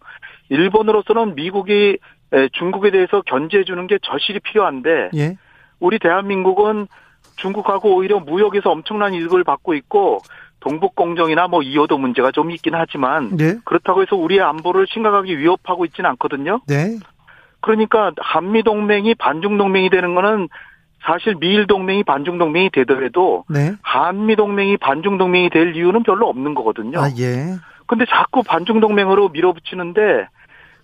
일본으로서는 0.50 1.36
미국이 1.36 1.98
중국에 2.54 2.92
대해서 2.92 3.22
견제해 3.22 3.64
주는 3.66 3.88
게 3.88 4.00
절실히 4.02 4.40
필요한데 4.40 5.10
예. 5.16 5.38
우리 5.80 6.00
대한민국은 6.00 6.88
중국하고 7.36 7.96
오히려 7.96 8.20
무역에서 8.20 8.72
엄청난 8.72 9.14
이득을 9.14 9.44
받고 9.44 9.74
있고 9.74 10.20
동북 10.66 10.96
공정이나 10.96 11.48
뭐 11.48 11.62
이호도 11.62 12.00
문제가 12.00 12.32
좀 12.32 12.50
있긴 12.50 12.74
하지만 12.74 13.38
네. 13.38 13.56
그렇다고 13.66 14.02
해서 14.02 14.16
우리의 14.16 14.42
안보를 14.42 14.88
심각하게 14.90 15.38
위협하고 15.38 15.86
있지는 15.86 16.10
않거든요. 16.12 16.60
네. 16.68 16.98
그러니까 17.62 18.12
한미 18.18 18.64
동맹이 18.64 19.14
반중 19.14 19.60
동맹이 19.60 19.92
되는 19.92 20.16
거는 20.16 20.50
사실 21.06 21.36
미일 21.36 21.68
동맹이 21.68 22.04
반중 22.04 22.40
동맹이 22.40 22.72
되더라도 22.72 23.46
네. 23.48 23.74
한미 23.84 24.36
동맹이 24.36 24.78
반중 24.78 25.20
동맹이 25.20 25.52
될 25.52 25.76
이유는 25.76 26.02
별로 26.02 26.28
없는 26.30 26.56
거거든요. 26.56 27.00
아 27.00 27.10
예. 27.20 27.58
근데 27.86 28.06
자꾸 28.10 28.42
반중 28.42 28.80
동맹으로 28.80 29.30
밀어붙이는데 29.30 30.28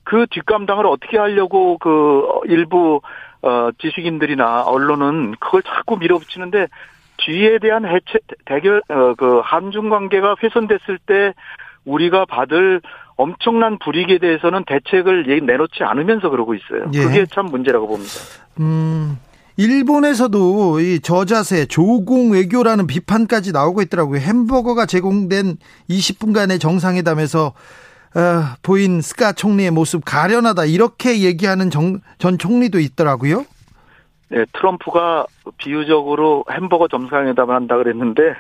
그 0.04 0.28
뒷감당을 0.30 0.86
어떻게 0.86 1.18
하려고 1.18 1.80
그 1.80 2.24
일부 2.46 3.02
어 3.42 3.70
지식인들이나 3.80 4.62
언론은 4.62 5.34
그걸 5.40 5.64
자꾸 5.64 5.98
밀어붙이는데 5.98 6.68
뒤에 7.26 7.60
대한 7.60 7.86
해체 7.86 8.20
대결 8.46 8.82
어, 8.90 9.14
그 9.16 9.42
한중 9.44 9.90
관계가 9.90 10.36
훼손됐을 10.42 11.00
때 11.06 11.34
우리가 11.86 12.26
받을 12.26 12.82
엄청난 13.16 13.78
불이익에 13.80 14.18
대해서는 14.20 14.64
대책을 14.66 15.26
내놓지 15.46 15.84
않으면서 15.84 16.30
그러고 16.30 16.56
있어요. 16.56 16.90
예. 16.94 17.04
그게 17.04 17.26
참 17.26 17.46
문제라고 17.46 17.88
봅니다. 17.88 18.14
음. 18.60 19.18
일본에서도 19.58 20.80
이 20.80 21.00
저자세 21.02 21.66
조공 21.66 22.32
외교라는 22.32 22.88
비판까지 22.88 23.52
나오고 23.52 23.82
있더라고요. 23.84 24.20
햄버거가 24.20 24.86
제공된 24.86 25.58
20분간의 25.90 26.60
정상회담에서 26.60 27.54
어, 28.14 28.44
보인 28.62 29.02
스카 29.02 29.32
총리의 29.34 29.72
모습 29.72 30.04
가련하다 30.04 30.66
이렇게 30.66 31.22
얘기하는 31.22 31.70
정, 31.70 32.00
전 32.18 32.38
총리도 32.38 32.80
있더라고요. 32.80 33.46
네, 34.32 34.46
트럼프가 34.54 35.26
비유적으로 35.58 36.46
햄버거 36.50 36.88
정상회담을 36.88 37.54
한다 37.54 37.78
그랬는데 37.78 38.34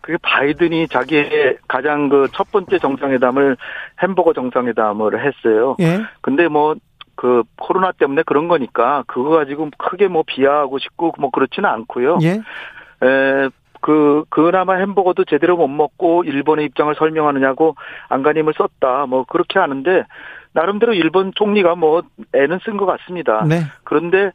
그게 0.00 0.18
바이든이 0.22 0.88
자기의 0.88 1.58
가장 1.68 2.08
그 2.08 2.28
첫 2.32 2.50
번째 2.50 2.78
정상회담을 2.78 3.56
햄버거 4.02 4.32
정상회담을 4.32 5.24
했어요. 5.24 5.76
예. 5.80 6.00
근데 6.20 6.48
뭐 6.48 6.74
그 7.18 7.42
코로나 7.56 7.90
때문에 7.90 8.22
그런 8.22 8.46
거니까 8.46 9.02
그거 9.08 9.30
가지고 9.30 9.70
크게 9.76 10.06
뭐 10.06 10.22
비하하고 10.24 10.78
싶고 10.78 11.12
뭐 11.18 11.30
그렇지는 11.30 11.68
않고요. 11.68 12.18
예. 12.22 12.34
에, 12.34 13.50
그, 13.80 14.22
그나마 14.28 14.76
햄버거도 14.76 15.24
제대로 15.24 15.56
못 15.56 15.66
먹고 15.66 16.22
일본의 16.22 16.66
입장을 16.66 16.94
설명하느냐고 16.94 17.74
안간힘을 18.08 18.54
썼다. 18.56 19.06
뭐 19.06 19.24
그렇게 19.24 19.58
하는데 19.58 20.04
나름대로 20.52 20.94
일본 20.94 21.32
총리가 21.34 21.74
뭐 21.74 22.02
애는 22.36 22.60
쓴 22.64 22.76
것 22.76 22.86
같습니다. 22.86 23.44
네. 23.48 23.62
그런데 23.82 24.30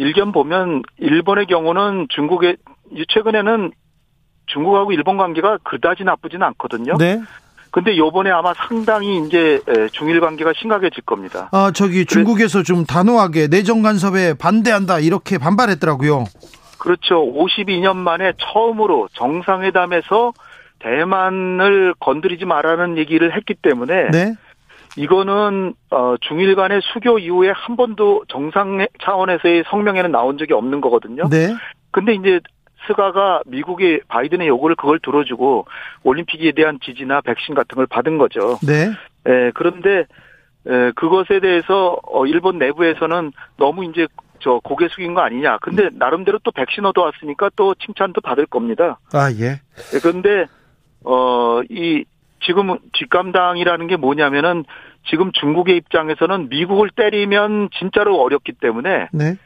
일견 0.00 0.32
보면 0.32 0.82
일본의 0.96 1.44
경우는 1.44 2.06
중국에 2.08 2.56
최근에는 3.10 3.70
중국하고 4.46 4.92
일본 4.92 5.18
관계가 5.18 5.58
그다지 5.62 6.04
나쁘지는 6.04 6.46
않거든요. 6.46 6.96
네. 6.96 7.20
근데 7.70 7.96
요번에 7.98 8.30
아마 8.30 8.54
상당히 8.54 9.18
이제 9.26 9.60
중일 9.92 10.20
관계가 10.20 10.54
심각해질 10.56 11.04
겁니다. 11.04 11.50
아, 11.52 11.70
저기 11.74 12.06
중국에서 12.06 12.62
좀 12.62 12.86
단호하게 12.86 13.48
내정 13.48 13.82
간섭에 13.82 14.34
반대한다 14.34 15.00
이렇게 15.00 15.36
반발했더라고요. 15.36 16.24
그렇죠. 16.78 17.16
52년 17.16 17.96
만에 17.96 18.32
처음으로 18.38 19.08
정상회담에서 19.12 20.32
대만을 20.78 21.94
건드리지 22.00 22.46
말라는 22.46 22.96
얘기를 22.96 23.36
했기 23.36 23.54
때문에 23.54 24.08
네. 24.10 24.34
이거는 24.96 25.74
어 25.90 26.16
중일 26.20 26.54
간의 26.56 26.80
수교 26.92 27.18
이후에 27.18 27.50
한 27.50 27.76
번도 27.76 28.24
정상 28.28 28.86
차원에서의 29.02 29.64
성명에는 29.68 30.10
나온 30.10 30.38
적이 30.38 30.54
없는 30.54 30.80
거거든요. 30.80 31.28
네. 31.28 31.54
근데 31.90 32.14
이제 32.14 32.40
스가가 32.86 33.42
미국의 33.46 34.00
바이든의 34.08 34.48
요구를 34.48 34.76
그걸 34.76 34.98
들어주고 35.00 35.66
올림픽에 36.02 36.52
대한 36.52 36.78
지지나 36.82 37.20
백신 37.20 37.54
같은 37.54 37.76
걸 37.76 37.86
받은 37.86 38.18
거죠. 38.18 38.58
네. 38.66 38.90
예, 39.28 39.50
그런데 39.54 40.06
에, 40.66 40.92
그것에 40.94 41.40
대해서 41.40 41.98
어 42.02 42.26
일본 42.26 42.58
내부에서는 42.58 43.32
너무 43.56 43.84
이제 43.84 44.06
저 44.40 44.60
고개 44.64 44.88
숙인 44.88 45.14
거 45.14 45.20
아니냐. 45.20 45.58
근데 45.58 45.90
나름대로 45.92 46.38
또 46.42 46.50
백신 46.50 46.84
얻어왔으니까 46.86 47.50
또 47.56 47.74
칭찬도 47.74 48.22
받을 48.22 48.46
겁니다. 48.46 48.98
아 49.12 49.30
예. 49.32 49.60
예 49.94 49.98
그런데 50.02 50.46
어이 51.04 52.04
지금 52.42 52.76
뒷감당이라는 52.92 53.86
게 53.86 53.96
뭐냐면은 53.96 54.64
지금 55.08 55.32
중국의 55.32 55.76
입장에서는 55.76 56.48
미국을 56.48 56.90
때리면 56.90 57.70
진짜로 57.78 58.20
어렵기 58.20 58.52
때문에 58.52 59.08
네. 59.12 59.36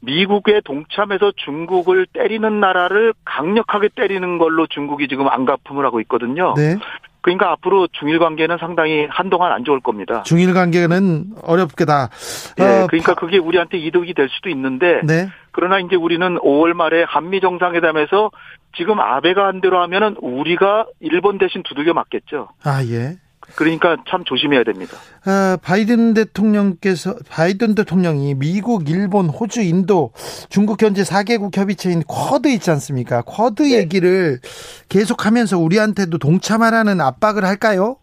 미국의 0.00 0.62
동참해서 0.64 1.32
중국을 1.36 2.06
때리는 2.06 2.60
나라를 2.60 3.14
강력하게 3.24 3.88
때리는 3.94 4.38
걸로 4.38 4.66
중국이 4.66 5.08
지금 5.08 5.28
안가품을 5.28 5.84
하고 5.84 6.00
있거든요. 6.00 6.54
네. 6.56 6.76
그러니까 7.22 7.52
앞으로 7.52 7.88
중일 7.92 8.18
관계는 8.18 8.58
상당히 8.58 9.06
한동안 9.08 9.52
안 9.52 9.64
좋을 9.64 9.80
겁니다. 9.80 10.22
중일 10.24 10.52
관계는 10.52 11.36
어렵게다. 11.42 12.10
예, 12.58 12.62
어, 12.62 12.86
그러니까 12.88 13.14
그게 13.14 13.38
우리한테 13.38 13.78
이득이 13.78 14.12
될 14.12 14.28
수도 14.28 14.50
있는데 14.50 15.00
네. 15.04 15.28
그러나 15.52 15.78
이제 15.78 15.96
우리는 15.96 16.36
5월 16.38 16.72
말에 16.74 17.04
한미 17.04 17.40
정상회담에서 17.40 18.30
지금 18.76 19.00
아베가 19.00 19.46
한 19.46 19.60
대로 19.60 19.80
하면은 19.82 20.16
우리가 20.20 20.86
일본 21.00 21.38
대신 21.38 21.62
두들겨 21.62 21.92
맞겠죠. 21.92 22.48
아 22.64 22.82
예. 22.84 23.16
그러니까 23.56 23.96
참 24.08 24.24
조심해야 24.24 24.64
됩니다. 24.64 24.96
아, 25.24 25.56
바이든 25.62 26.14
대통령께서 26.14 27.14
바이든 27.30 27.74
대통령이 27.74 28.34
미국, 28.34 28.88
일본, 28.88 29.26
호주, 29.26 29.62
인도, 29.62 30.12
중국 30.48 30.82
현재 30.82 31.02
4개국 31.02 31.56
협의체인 31.56 32.02
쿼드 32.02 32.48
있지 32.48 32.70
않습니까? 32.70 33.22
쿼드 33.22 33.62
네. 33.62 33.78
얘기를 33.78 34.38
계속하면서 34.88 35.58
우리한테도 35.58 36.18
동참하라는 36.18 37.00
압박을 37.00 37.44
할까요? 37.44 37.96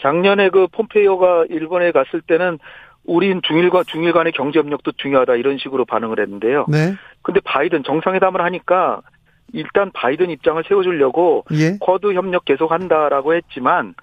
작년에 0.00 0.50
그 0.50 0.66
폼페이오가 0.68 1.44
일본에 1.50 1.92
갔을 1.92 2.22
때는 2.22 2.58
우린 3.04 3.40
중일과 3.42 3.84
중일 3.84 4.12
간의 4.12 4.32
경제 4.32 4.58
협력도 4.58 4.92
중요하다 4.92 5.36
이런 5.36 5.58
식으로 5.58 5.84
반응을 5.84 6.20
했는데요. 6.20 6.66
네. 6.68 6.94
근데 7.22 7.40
바이든 7.40 7.82
정상회담을 7.84 8.40
하니까 8.42 9.00
일단 9.52 9.90
바이든 9.92 10.30
입장을 10.30 10.62
세워주려고 10.66 11.44
예. 11.52 11.76
쿼드 11.80 12.12
협력 12.14 12.44
계속한다라고 12.44 13.34
했지만 13.34 13.94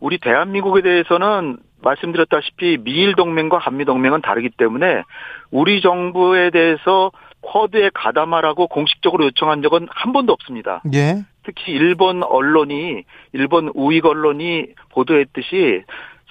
우리 0.00 0.18
대한민국에 0.18 0.82
대해서는 0.82 1.58
말씀드렸다시피 1.82 2.78
미일 2.78 3.14
동맹과 3.14 3.58
한미 3.58 3.84
동맹은 3.84 4.22
다르기 4.22 4.50
때문에 4.50 5.02
우리 5.50 5.80
정부에 5.80 6.50
대해서 6.50 7.10
쿼드에 7.42 7.90
가담하라고 7.92 8.68
공식적으로 8.68 9.26
요청한 9.26 9.62
적은 9.62 9.86
한 9.90 10.12
번도 10.12 10.32
없습니다. 10.32 10.82
예. 10.94 11.24
특히 11.44 11.72
일본 11.72 12.22
언론이 12.22 13.04
일본 13.32 13.70
우익 13.74 14.06
언론이 14.06 14.68
보도했듯이 14.90 15.82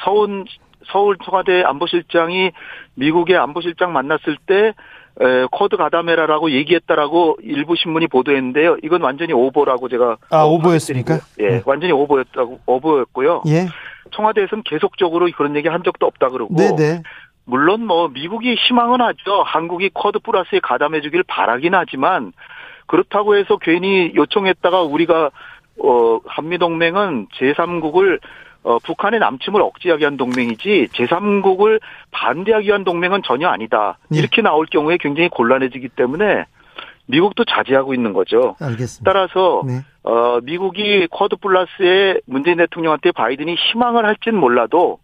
서울 0.04 0.45
서울 0.91 1.17
청와대 1.23 1.63
안보실장이 1.63 2.52
미국의 2.95 3.38
안보실장 3.38 3.93
만났을 3.93 4.38
때 4.45 4.67
에, 4.67 4.73
쿼드 5.51 5.77
가담해라라고 5.77 6.51
얘기했다라고 6.52 7.38
일부 7.43 7.76
신문이 7.76 8.08
보도했는데요. 8.08 8.78
이건 8.84 9.02
완전히 9.02 9.34
오보라고 9.34 9.89
제가 9.89 10.17
아 10.32 10.43
오보였습니까? 10.43 11.19
예, 11.39 11.47
네. 11.47 11.62
완전히 11.65 11.93
오보였다고 11.93 12.60
오보였고요. 12.65 13.43
예. 13.47 13.67
청와대에서는 14.12 14.63
계속적으로 14.63 15.30
그런 15.36 15.56
얘기 15.56 15.67
한 15.67 15.84
적도 15.84 16.06
없다 16.06 16.30
그러고. 16.30 16.56
네네. 16.56 16.76
네. 16.76 17.04
물론 17.45 17.86
뭐 17.86 18.08
미국이 18.08 18.56
희망은 18.56 19.02
하죠. 19.02 19.43
한국이 19.43 19.89
쿼드 19.93 20.19
플러스에 20.19 20.60
가담해 20.62 21.02
주길 21.02 21.23
바라긴 21.23 21.76
하지만 21.76 22.32
그렇다고 22.88 23.36
해서 23.36 23.58
괜히 23.58 24.13
요청했다가 24.15 24.82
우리가 24.82 25.32
어, 25.80 26.19
한미 26.26 26.58
동맹은 26.58 27.28
제3국을 27.39 28.19
어, 28.63 28.80
북한의 28.80 29.19
남침을 29.19 29.62
억제하기 29.62 30.02
위한 30.02 30.17
동맹이지 30.17 30.89
제3국을 30.93 31.80
반대하기 32.12 32.67
위한 32.67 32.84
동맹은 32.84 33.21
전혀 33.23 33.49
아니다. 33.49 33.97
네. 34.10 34.19
이렇게 34.19 34.41
나올 34.41 34.65
경우에 34.65 34.97
굉장히 34.99 35.30
곤란해지기 35.30 35.89
때문에 35.89 36.45
미국도 37.06 37.43
자제하고 37.45 37.93
있는 37.93 38.13
거죠. 38.13 38.56
알겠습니다. 38.62 39.12
따라서 39.12 39.63
네. 39.67 39.82
어, 40.04 40.39
미국이 40.41 41.08
쿼드 41.12 41.36
플러스에 41.38 42.21
문재인 42.26 42.58
대통령한테 42.58 43.12
바이든이 43.12 43.56
희망을 43.56 44.06
할진 44.06 44.36
몰라도 44.36 44.99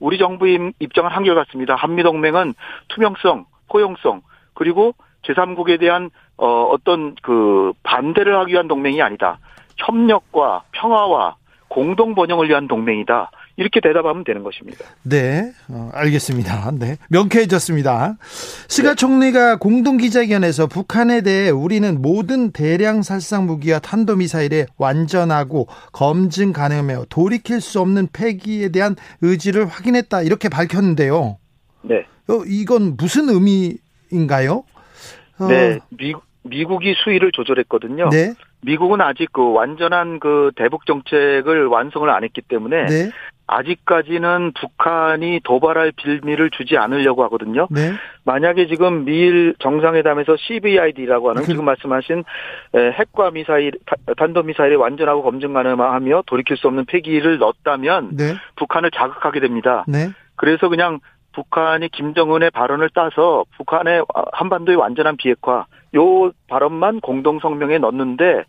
우리 0.00 0.18
정부의 0.18 0.72
입장은 0.80 1.10
한결같습니다. 1.10 1.76
한미동맹은 1.76 2.54
투명성, 2.88 3.46
포용성, 3.68 4.22
그리고 4.54 4.94
제3국에 5.22 5.78
대한 5.78 6.10
어, 6.36 6.64
어떤 6.64 7.14
그 7.22 7.72
반대를 7.84 8.36
하기 8.40 8.52
위한 8.52 8.66
동맹이 8.66 9.00
아니다. 9.00 9.38
협력과 9.76 10.64
평화와 10.72 11.36
공동 11.74 12.14
번영을 12.14 12.48
위한 12.48 12.68
동맹이다. 12.68 13.32
이렇게 13.56 13.80
대답하면 13.80 14.22
되는 14.22 14.44
것입니다. 14.44 14.84
네, 15.02 15.52
어, 15.68 15.90
알겠습니다. 15.92 16.70
네, 16.78 16.98
명쾌해졌습니다. 17.10 18.16
스가 18.68 18.90
네. 18.90 18.94
총리가 18.94 19.56
공동 19.56 19.96
기자회견에서 19.96 20.68
북한에 20.68 21.22
대해 21.22 21.50
우리는 21.50 22.00
모든 22.00 22.52
대량 22.52 23.02
살상 23.02 23.46
무기와 23.46 23.80
탄도 23.80 24.16
미사일에 24.16 24.66
완전하고 24.78 25.66
검증 25.92 26.52
가능하며 26.52 27.06
돌이킬 27.08 27.60
수 27.60 27.80
없는 27.80 28.08
폐기에 28.12 28.68
대한 28.68 28.94
의지를 29.20 29.66
확인했다 29.66 30.22
이렇게 30.22 30.48
밝혔는데요. 30.48 31.38
네. 31.82 32.06
어, 32.28 32.44
이건 32.46 32.96
무슨 32.96 33.28
의미인가요? 33.28 34.62
어. 35.40 35.46
네, 35.48 35.80
미, 35.90 36.14
미국이 36.44 36.94
수위를 37.02 37.32
조절했거든요. 37.32 38.10
네. 38.10 38.34
미국은 38.64 39.00
아직 39.00 39.32
그 39.32 39.52
완전한 39.52 40.18
그 40.20 40.50
대북 40.56 40.86
정책을 40.86 41.66
완성을 41.66 42.08
안 42.08 42.24
했기 42.24 42.40
때문에 42.40 42.86
네. 42.86 43.10
아직까지는 43.46 44.52
북한이 44.58 45.40
도발할 45.44 45.92
빌미를 45.96 46.48
주지 46.50 46.78
않으려고 46.78 47.24
하거든요. 47.24 47.68
네. 47.70 47.92
만약에 48.24 48.66
지금 48.68 49.04
미일 49.04 49.54
정상회담에서 49.58 50.36
CVID라고 50.38 51.28
하는 51.28 51.42
그... 51.42 51.48
지금 51.48 51.66
말씀하신 51.66 52.24
핵과 52.74 53.32
미사일, 53.32 53.72
탄도미사일이 54.16 54.76
완전하고 54.76 55.22
검증 55.22 55.52
가능하며 55.52 56.22
돌이킬 56.26 56.56
수 56.56 56.68
없는 56.68 56.86
폐기를 56.86 57.38
넣었다면 57.38 58.16
네. 58.16 58.34
북한을 58.56 58.90
자극하게 58.92 59.40
됩니다. 59.40 59.84
네. 59.86 60.08
그래서 60.36 60.70
그냥 60.70 61.00
북한이 61.34 61.88
김정은의 61.90 62.50
발언을 62.50 62.90
따서 62.94 63.44
북한의 63.56 64.04
한반도의 64.32 64.76
완전한 64.76 65.16
비핵화 65.16 65.66
요 65.96 66.32
발언만 66.48 67.00
공동 67.00 67.40
성명에 67.40 67.78
넣었는데 67.78 68.44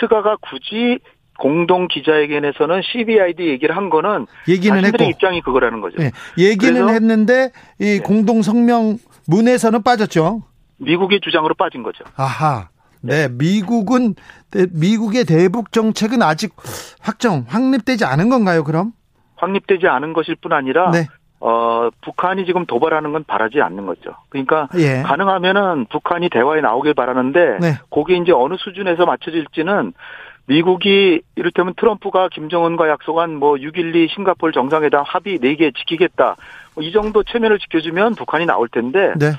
스가가 0.00 0.36
굳이 0.40 0.98
공동 1.38 1.88
기자회견에서는 1.88 2.82
CBID 2.84 3.48
얘기를 3.48 3.76
한 3.76 3.90
거는 3.90 4.26
얘기는 4.48 4.84
했고 4.84 5.04
입장이 5.04 5.40
그거라는 5.40 5.80
거죠. 5.80 5.96
네, 5.98 6.10
얘기는 6.38 6.88
했는데 6.88 7.50
이 7.80 7.84
네. 7.84 7.98
공동 7.98 8.42
성명 8.42 8.98
문에서는 9.26 9.82
빠졌죠. 9.82 10.42
미국의 10.78 11.20
주장으로 11.20 11.54
빠진 11.54 11.82
거죠. 11.82 12.04
아하. 12.16 12.68
네, 13.00 13.28
미국은 13.28 14.14
미국의 14.72 15.24
대북 15.24 15.72
정책은 15.72 16.22
아직 16.22 16.54
확정 17.00 17.44
확립되지 17.48 18.04
않은 18.04 18.28
건가요? 18.28 18.62
그럼? 18.62 18.92
확립되지 19.36 19.88
않은 19.88 20.12
것일 20.12 20.36
뿐 20.36 20.52
아니라 20.52 20.90
네. 20.92 21.08
어, 21.44 21.90
북한이 22.02 22.46
지금 22.46 22.66
도발하는 22.66 23.10
건 23.10 23.24
바라지 23.24 23.60
않는 23.60 23.84
거죠. 23.84 24.14
그러니까 24.28 24.68
예. 24.76 25.02
가능하면은 25.02 25.86
북한이 25.86 26.28
대화에 26.28 26.60
나오길 26.60 26.94
바라는데 26.94 27.58
네. 27.60 27.78
그게 27.90 28.16
이제 28.16 28.30
어느 28.30 28.54
수준에서 28.56 29.06
맞춰질지는 29.06 29.92
미국이 30.46 31.20
이를테면 31.34 31.74
트럼프가 31.76 32.28
김정은과 32.28 32.88
약속한 32.88 33.34
뭐 33.34 33.54
6.12 33.54 34.08
싱가폴 34.14 34.52
정상회담 34.52 35.02
합의 35.04 35.38
4개 35.38 35.74
지키겠다. 35.76 36.36
뭐 36.74 36.84
이 36.84 36.92
정도 36.92 37.22
체면을 37.24 37.58
지켜주면 37.58 38.14
북한이 38.14 38.46
나올 38.46 38.68
텐데. 38.68 39.12
네. 39.18 39.32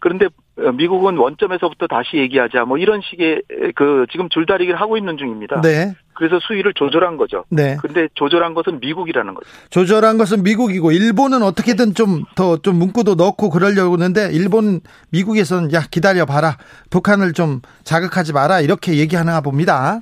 그런데 0.00 0.26
미국은 0.74 1.16
원점에서부터 1.16 1.86
다시 1.86 2.18
얘기하자 2.18 2.64
뭐 2.66 2.78
이런 2.78 3.00
식의 3.00 3.42
그 3.74 4.06
지금 4.10 4.28
줄다리기를 4.28 4.80
하고 4.80 4.96
있는 4.96 5.16
중입니다. 5.16 5.60
네. 5.62 5.94
그래서 6.14 6.38
수위를 6.40 6.72
조절한 6.74 7.16
거죠. 7.16 7.44
네. 7.48 7.76
근데 7.80 8.08
조절한 8.14 8.54
것은 8.54 8.80
미국이라는 8.80 9.34
거죠. 9.34 9.46
조절한 9.70 10.18
것은 10.18 10.42
미국이고 10.42 10.92
일본은 10.92 11.42
어떻게든 11.42 11.94
좀 11.94 12.24
더좀 12.34 12.62
좀 12.62 12.76
문구도 12.76 13.14
넣고 13.14 13.50
그러려고 13.50 13.94
하는데 13.94 14.30
일본 14.32 14.80
미국에서는 15.10 15.72
야 15.72 15.82
기다려 15.90 16.24
봐라. 16.24 16.56
북한을 16.90 17.32
좀 17.32 17.60
자극하지 17.84 18.32
마라. 18.32 18.60
이렇게 18.60 18.94
얘기하나 18.94 19.40
봅니다. 19.40 20.00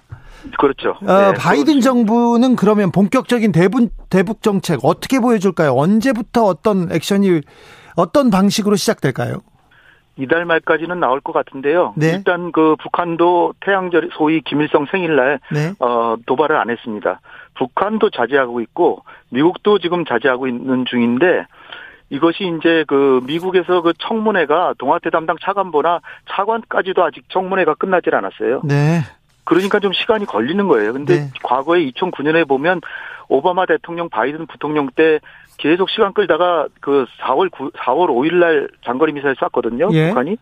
그렇죠. 0.59 0.97
어, 1.03 1.33
네, 1.33 1.35
바이든 1.35 1.75
그렇죠. 1.75 1.81
정부는 1.81 2.57
그러면 2.57 2.91
본격적인 2.91 3.53
대북, 3.53 3.91
대북 4.11 4.43
정책 4.43 4.81
어떻게 4.83 5.21
보여줄까요? 5.21 5.75
언제부터 5.75 6.45
어떤 6.45 6.91
액션이 6.91 7.43
어떤 7.95 8.31
방식으로 8.31 8.77
시작될까요? 8.77 9.43
이달 10.17 10.45
말까지는 10.45 11.01
나올 11.01 11.21
것 11.21 11.33
같은데요. 11.33 11.95
네. 11.97 12.09
일단 12.09 12.53
그 12.53 12.77
북한도 12.77 13.55
태양절 13.61 14.11
소위 14.13 14.41
김일성 14.43 14.87
생일날 14.91 15.41
네. 15.51 15.73
어, 15.79 16.17
도발을 16.27 16.57
안 16.57 16.71
했습니다. 16.71 17.21
북한도 17.55 18.11
자제하고 18.11 18.61
있고 18.61 19.05
미국도 19.31 19.79
지금 19.79 20.05
자제하고 20.05 20.49
있는 20.49 20.85
중인데 20.85 21.47
이것이 22.11 22.53
이제 22.59 22.85
그 22.87 23.23
미국에서 23.27 23.81
그 23.81 23.95
청문회가 23.99 24.75
동아태 24.79 25.09
담당 25.09 25.37
차관보나 25.41 26.01
차관까지도 26.31 27.03
아직 27.03 27.25
청문회가 27.31 27.75
끝나질 27.75 28.15
않았어요. 28.15 28.61
네. 28.65 29.01
그러니까 29.45 29.81
좀 29.81 29.93
시간이 29.93 30.27
걸리는 30.27 30.69
거예요. 30.69 30.93
근데 30.93 31.21
네. 31.21 31.31
과거에 31.43 31.91
2009년에 31.91 32.47
보면 32.47 32.81
오바마 33.29 33.65
대통령 33.67 34.11
바이든 34.11 34.47
부통령 34.47 34.89
때 34.95 35.21
계속 35.59 35.91
시간 35.91 36.13
끌다가 36.13 36.67
그 36.81 37.07
4월 37.21 37.51
9, 37.51 37.71
4월 37.71 38.09
5일 38.09 38.35
날 38.35 38.69
장거리 38.85 39.13
미사일 39.13 39.35
쐈거든요. 39.37 39.89
예. 39.93 40.09
북한이. 40.09 40.37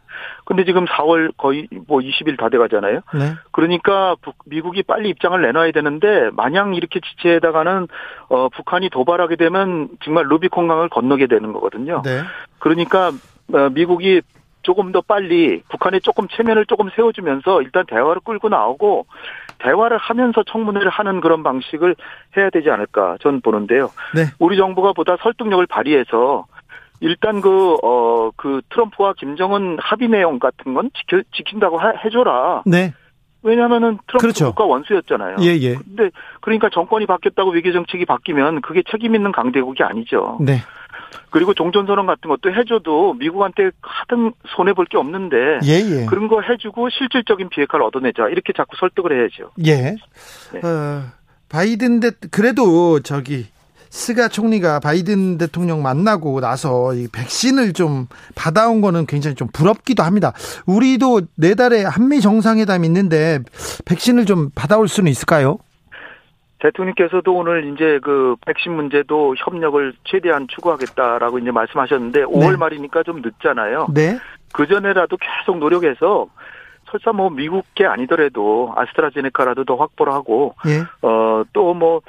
근데 0.44 0.64
지금 0.64 0.84
4월 0.86 1.32
거의 1.36 1.68
뭐 1.86 2.00
20일 2.00 2.38
다 2.38 2.48
돼 2.48 2.58
가잖아요. 2.58 3.00
네. 3.14 3.34
그러니까 3.52 4.16
북, 4.22 4.34
미국이 4.46 4.82
빨리 4.82 5.08
입장을 5.10 5.40
내놔야 5.40 5.72
되는데 5.72 6.30
마냥 6.32 6.74
이렇게 6.74 7.00
지체에다가는 7.00 7.86
어 8.28 8.48
북한이 8.48 8.90
도발하게 8.90 9.36
되면 9.36 9.88
정말 10.02 10.24
루비콘강을 10.28 10.88
건너게 10.88 11.26
되는 11.26 11.52
거거든요. 11.52 12.02
네. 12.04 12.22
그러니까 12.58 13.12
어, 13.52 13.68
미국이 13.70 14.22
조금 14.62 14.92
더 14.92 15.00
빨리 15.00 15.62
북한에 15.68 16.00
조금 16.00 16.28
체면을 16.28 16.66
조금 16.66 16.90
세워주면서 16.94 17.62
일단 17.62 17.84
대화를 17.86 18.20
끌고 18.24 18.48
나오고 18.48 19.06
대화를 19.58 19.98
하면서 19.98 20.42
청문회를 20.42 20.90
하는 20.90 21.20
그런 21.20 21.42
방식을 21.42 21.96
해야 22.36 22.50
되지 22.50 22.70
않을까 22.70 23.16
저는 23.20 23.40
보는데요. 23.40 23.90
네. 24.14 24.26
우리 24.38 24.56
정부가 24.56 24.92
보다 24.92 25.16
설득력을 25.22 25.66
발휘해서 25.66 26.46
일단 27.00 27.40
그, 27.40 27.76
어, 27.82 28.30
그 28.36 28.60
트럼프와 28.70 29.14
김정은 29.14 29.78
합의 29.80 30.08
내용 30.08 30.38
같은 30.38 30.74
건 30.74 30.90
지켜, 30.94 31.22
지킨다고 31.32 31.80
해줘라. 32.04 32.62
네. 32.66 32.92
왜냐하면은 33.42 33.98
트럼프 34.06 34.18
그렇죠. 34.18 34.46
국가 34.46 34.64
원수였잖아요. 34.64 35.36
예, 35.40 35.56
예. 35.56 35.74
근데 35.76 36.10
그러니까 36.42 36.68
정권이 36.68 37.06
바뀌었다고 37.06 37.52
외교 37.52 37.72
정책이 37.72 38.04
바뀌면 38.04 38.60
그게 38.60 38.82
책임 38.90 39.14
있는 39.14 39.32
강대국이 39.32 39.82
아니죠. 39.82 40.38
네. 40.42 40.58
그리고 41.30 41.54
종전선언 41.54 42.06
같은 42.06 42.28
것도 42.28 42.52
해줘도 42.52 43.14
미국한테 43.14 43.70
하등 43.80 44.32
손해 44.56 44.72
볼 44.72 44.86
게 44.90 44.96
없는데 44.98 45.60
예, 45.64 45.74
예. 45.74 46.06
그런 46.06 46.26
거 46.26 46.40
해주고 46.40 46.88
실질적인 46.90 47.48
비핵화를 47.50 47.84
얻어내자 47.86 48.28
이렇게 48.28 48.52
자꾸 48.56 48.76
설득을 48.78 49.12
해야죠. 49.12 49.50
예. 49.66 49.96
네. 50.52 50.60
어, 50.66 51.02
바이든 51.48 52.00
대 52.00 52.10
그래도 52.30 53.00
저기 53.00 53.46
스가 53.90 54.28
총리가 54.28 54.78
바이든 54.80 55.38
대통령 55.38 55.82
만나고 55.82 56.40
나서 56.40 56.94
이 56.94 57.08
백신을 57.08 57.72
좀 57.72 58.06
받아온 58.36 58.80
거는 58.80 59.06
굉장히 59.06 59.34
좀 59.34 59.48
부럽기도 59.52 60.02
합니다. 60.04 60.32
우리도 60.66 61.22
내달에 61.34 61.82
한미 61.84 62.20
정상회담 62.20 62.84
있는데 62.84 63.40
백신을 63.84 64.26
좀 64.26 64.50
받아올 64.54 64.86
수는 64.88 65.10
있을까요? 65.10 65.58
대통령께서도 66.60 67.34
오늘 67.34 67.72
이제 67.72 67.98
그 68.02 68.36
백신 68.46 68.72
문제도 68.72 69.34
협력을 69.36 69.94
최대한 70.04 70.46
추구하겠다라고 70.48 71.38
이제 71.38 71.50
말씀하셨는데 71.50 72.24
5월 72.24 72.58
말이니까 72.58 73.02
좀 73.02 73.22
늦잖아요. 73.22 73.88
네. 73.94 74.18
그 74.52 74.66
전에라도 74.66 75.16
계속 75.16 75.58
노력해서 75.58 76.28
설사 76.90 77.12
뭐 77.12 77.30
미국 77.30 77.64
게 77.74 77.86
아니더라도 77.86 78.72
아스트라제네카라도 78.76 79.64
더 79.64 79.76
확보를 79.76 80.12
하고 80.12 80.54
예. 80.66 80.82
어또 81.06 81.74
뭐 81.74 82.00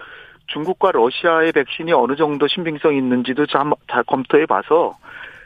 중국과 0.48 0.92
러시아의 0.92 1.52
백신이 1.52 1.94
어느 1.94 2.16
정도 2.16 2.48
신빙성이 2.48 2.98
있는지도 2.98 3.46
잘 3.46 3.64
검토해 4.08 4.48
봐서 4.48 4.98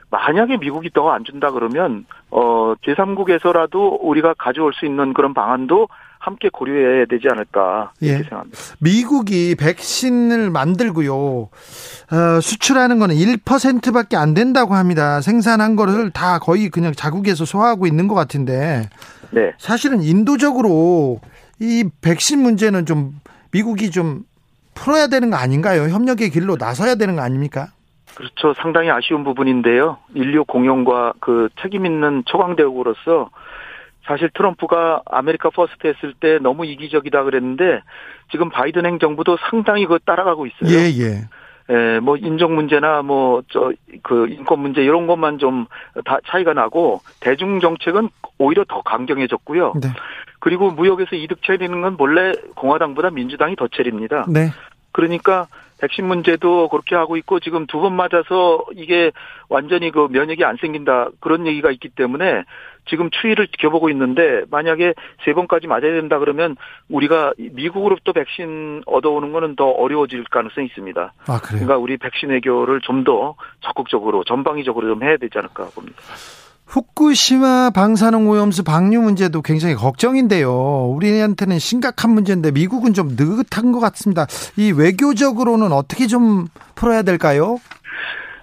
만약에 0.09 0.57
미국이 0.57 0.89
더 0.91 1.09
안 1.11 1.25
준다 1.25 1.51
그러면 1.51 2.05
어 2.31 2.75
제3국에서라도 2.85 3.99
우리가 4.01 4.33
가져올 4.37 4.73
수 4.73 4.85
있는 4.85 5.13
그런 5.13 5.33
방안도 5.33 5.89
함께 6.25 6.49
고려해야 6.51 7.05
되지 7.05 7.27
않을까 7.29 7.91
이렇게 8.01 8.19
예. 8.19 8.23
생각합니다. 8.23 8.57
미국이 8.79 9.55
백신을 9.55 10.49
만들고요. 10.49 11.15
어, 11.15 12.41
수출하는 12.41 12.97
거는 12.97 13.15
1%밖에 13.15 14.17
안 14.17 14.33
된다고 14.33 14.73
합니다. 14.73 15.21
생산한 15.21 15.75
거를 15.75 16.09
다 16.09 16.39
거의 16.39 16.69
그냥 16.69 16.93
자국에서 16.93 17.45
소화하고 17.45 17.85
있는 17.85 18.07
것 18.07 18.15
같은데 18.15 18.89
네. 19.29 19.53
사실은 19.59 20.01
인도적으로 20.01 21.19
이 21.59 21.83
백신 22.01 22.41
문제는 22.41 22.87
좀 22.87 23.19
미국이 23.51 23.91
좀 23.91 24.23
풀어야 24.73 25.07
되는 25.07 25.29
거 25.29 25.37
아닌가요? 25.37 25.83
협력의 25.83 26.31
길로 26.31 26.57
나서야 26.59 26.95
되는 26.95 27.15
거 27.15 27.21
아닙니까? 27.21 27.67
그렇죠. 28.15 28.53
상당히 28.61 28.89
아쉬운 28.89 29.23
부분인데요. 29.23 29.97
인류 30.15 30.43
공영과 30.45 31.13
그 31.19 31.49
책임 31.61 31.85
있는 31.85 32.23
초강대국으로서 32.25 33.29
사실 34.05 34.29
트럼프가 34.33 35.01
America 35.05 35.49
First 35.49 35.87
했을 35.87 36.13
때 36.19 36.37
너무 36.39 36.65
이기적이다 36.65 37.23
그랬는데 37.23 37.81
지금 38.31 38.49
바이든 38.49 38.85
행정부도 38.85 39.37
상당히 39.49 39.83
그거 39.85 39.99
따라가고 40.05 40.45
있어요. 40.45 40.69
예, 40.69 40.89
예. 40.91 41.27
예, 41.67 41.99
뭐 41.99 42.15
인종 42.15 42.53
문제나 42.55 43.01
뭐 43.01 43.41
저 43.49 43.71
그 44.03 44.27
인권 44.27 44.59
문제 44.59 44.83
이런 44.83 45.07
것만 45.07 45.39
좀 45.39 45.65
다 46.03 46.19
차이가 46.27 46.53
나고 46.53 47.01
대중 47.21 47.59
정책은 47.59 48.09
오히려 48.37 48.65
더 48.67 48.81
강경해졌고요. 48.81 49.73
네. 49.81 49.89
그리고 50.39 50.69
무역에서 50.69 51.15
이득 51.15 51.41
체리는 51.41 51.81
건 51.81 51.97
본래 51.97 52.33
공화당보다 52.55 53.09
민주당이 53.09 53.55
더 53.55 53.67
체립니다. 53.69 54.25
네. 54.27 54.51
그러니까 54.91 55.47
백신 55.81 56.05
문제도 56.07 56.67
그렇게 56.69 56.95
하고 56.95 57.17
있고 57.17 57.39
지금 57.39 57.67
두 57.67 57.79
번 57.81 57.95
맞아서 57.95 58.63
이게 58.73 59.11
완전히 59.49 59.91
그 59.91 60.07
면역이 60.09 60.43
안 60.45 60.57
생긴다 60.57 61.09
그런 61.19 61.45
얘기가 61.45 61.69
있기 61.71 61.89
때문에 61.89 62.43
지금 62.87 63.09
추이를 63.09 63.47
지켜보고 63.47 63.89
있는데 63.89 64.43
만약에 64.51 64.93
세 65.25 65.33
번까지 65.33 65.67
맞아야 65.67 65.81
된다 65.81 66.19
그러면 66.19 66.55
우리가 66.89 67.33
미국으로부터 67.37 68.13
백신 68.13 68.83
얻어오는 68.85 69.31
거는 69.31 69.55
더 69.55 69.65
어려워질 69.69 70.23
가능성이 70.31 70.67
있습니다. 70.67 71.13
아, 71.27 71.39
그래요? 71.41 71.65
그러니까 71.65 71.77
우리 71.77 71.97
백신 71.97 72.29
외교를 72.29 72.81
좀 72.81 73.03
더 73.03 73.35
적극적으로 73.61 74.23
전방위적으로 74.23 74.87
좀 74.87 75.03
해야 75.03 75.17
되지 75.17 75.37
않을까 75.37 75.65
봅니다. 75.75 75.97
후쿠시마 76.65 77.69
방사능 77.69 78.27
오염수 78.27 78.63
방류 78.63 79.01
문제도 79.01 79.41
굉장히 79.41 79.75
걱정인데요. 79.75 80.51
우리한테는 80.95 81.59
심각한 81.59 82.11
문제인데 82.11 82.51
미국은 82.51 82.93
좀 82.93 83.09
느긋한 83.09 83.71
것 83.71 83.79
같습니다. 83.79 84.25
이 84.57 84.71
외교적으로는 84.71 85.71
어떻게 85.71 86.07
좀 86.07 86.47
풀어야 86.75 87.03
될까요? 87.03 87.57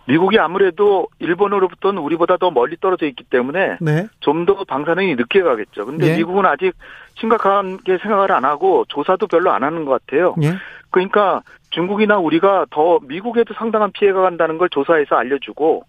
미국이 0.06 0.38
아무래도 0.38 1.08
일본으로부터는 1.20 2.00
우리보다 2.02 2.36
더 2.36 2.50
멀리 2.50 2.76
떨어져 2.80 3.06
있기 3.06 3.24
때문에 3.24 3.78
네. 3.80 4.08
좀더 4.20 4.64
방사능이 4.64 5.14
늦게 5.14 5.42
가겠죠. 5.42 5.86
근데 5.86 6.12
예. 6.12 6.16
미국은 6.16 6.44
아직 6.46 6.72
심각하게 7.18 7.98
생각을 7.98 8.32
안 8.32 8.44
하고 8.44 8.84
조사도 8.88 9.26
별로 9.26 9.52
안 9.52 9.62
하는 9.62 9.84
것 9.84 10.04
같아요. 10.04 10.34
예. 10.42 10.54
그러니까 10.90 11.42
중국이나 11.70 12.18
우리가 12.18 12.66
더 12.70 12.98
미국에도 13.02 13.54
상당한 13.54 13.92
피해가 13.92 14.20
간다는 14.22 14.58
걸 14.58 14.68
조사해서 14.70 15.16
알려주고 15.16 15.84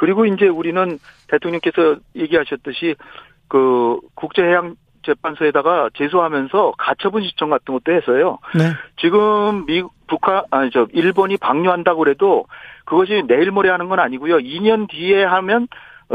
그리고 0.00 0.24
이제 0.24 0.48
우리는 0.48 0.98
대통령께서 1.28 1.96
얘기하셨듯이 2.16 2.94
그 3.48 4.00
국제해양 4.14 4.76
재판소에다가 5.04 5.90
제소하면서 5.94 6.72
가처분 6.78 7.22
신청 7.22 7.50
같은 7.50 7.74
것도 7.74 7.92
해서요. 7.92 8.38
네. 8.54 8.72
지금 8.98 9.66
미국 9.66 9.92
북한 10.06 10.44
아니 10.50 10.70
저 10.70 10.86
일본이 10.92 11.36
방류한다고 11.36 11.98
그래도 11.98 12.46
그것이 12.86 13.24
내일 13.26 13.50
모레 13.50 13.68
하는 13.68 13.90
건 13.90 14.00
아니고요. 14.00 14.38
2년 14.38 14.88
뒤에 14.88 15.22
하면 15.22 15.68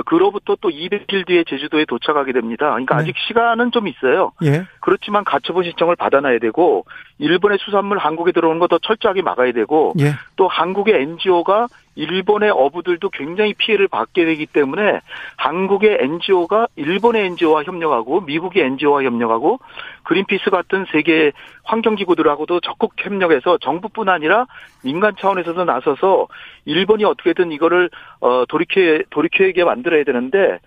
그로부터 0.06 0.58
또 0.60 0.70
200일 0.70 1.28
뒤에 1.28 1.44
제주도에 1.48 1.86
도착하게 1.86 2.34
됩니다. 2.34 2.70
그러니까 2.72 2.96
네. 2.96 3.04
아직 3.04 3.16
시간은 3.28 3.72
좀 3.72 3.88
있어요. 3.88 4.32
예. 4.44 4.66
그렇지만 4.82 5.24
가처분 5.24 5.64
신청을 5.64 5.96
받아놔야 5.96 6.40
되고 6.40 6.86
일본의 7.20 7.60
수산물 7.62 8.00
한국에 8.00 8.32
들어오는 8.32 8.60
것도 8.60 8.80
철저하게 8.80 9.22
막아야 9.22 9.52
되고 9.52 9.94
예. 10.00 10.14
또 10.38 10.48
한국의 10.48 11.02
NGO가 11.02 11.68
일본의 11.96 12.52
어부들도 12.52 13.10
굉장히 13.10 13.54
피해를 13.54 13.88
받게 13.88 14.26
되기 14.26 14.46
때문에 14.46 15.00
한국의 15.38 15.98
NGO가 16.02 16.68
일본의 16.76 17.26
NGO와 17.28 17.64
협력하고 17.64 18.22
미국의 18.22 18.64
NGO와 18.64 19.04
협력하고 19.04 19.60
그린피스 20.04 20.50
같은 20.50 20.86
세계 20.91 21.32
환경기구들하고도 21.64 22.60
적극 22.60 22.91
협력해서 22.98 23.58
정부뿐 23.60 24.10
아니라 24.10 24.46
민간 24.84 25.16
차원에서도 25.18 25.64
나서서 25.64 26.28
일본이 26.66 27.06
어떻게든 27.06 27.52
이거를 27.52 27.89
어 28.20 28.46
돌이켜 28.48 29.00
돌이켜게 29.10 29.64
만들어야 29.64 30.04
되는데 30.04 30.60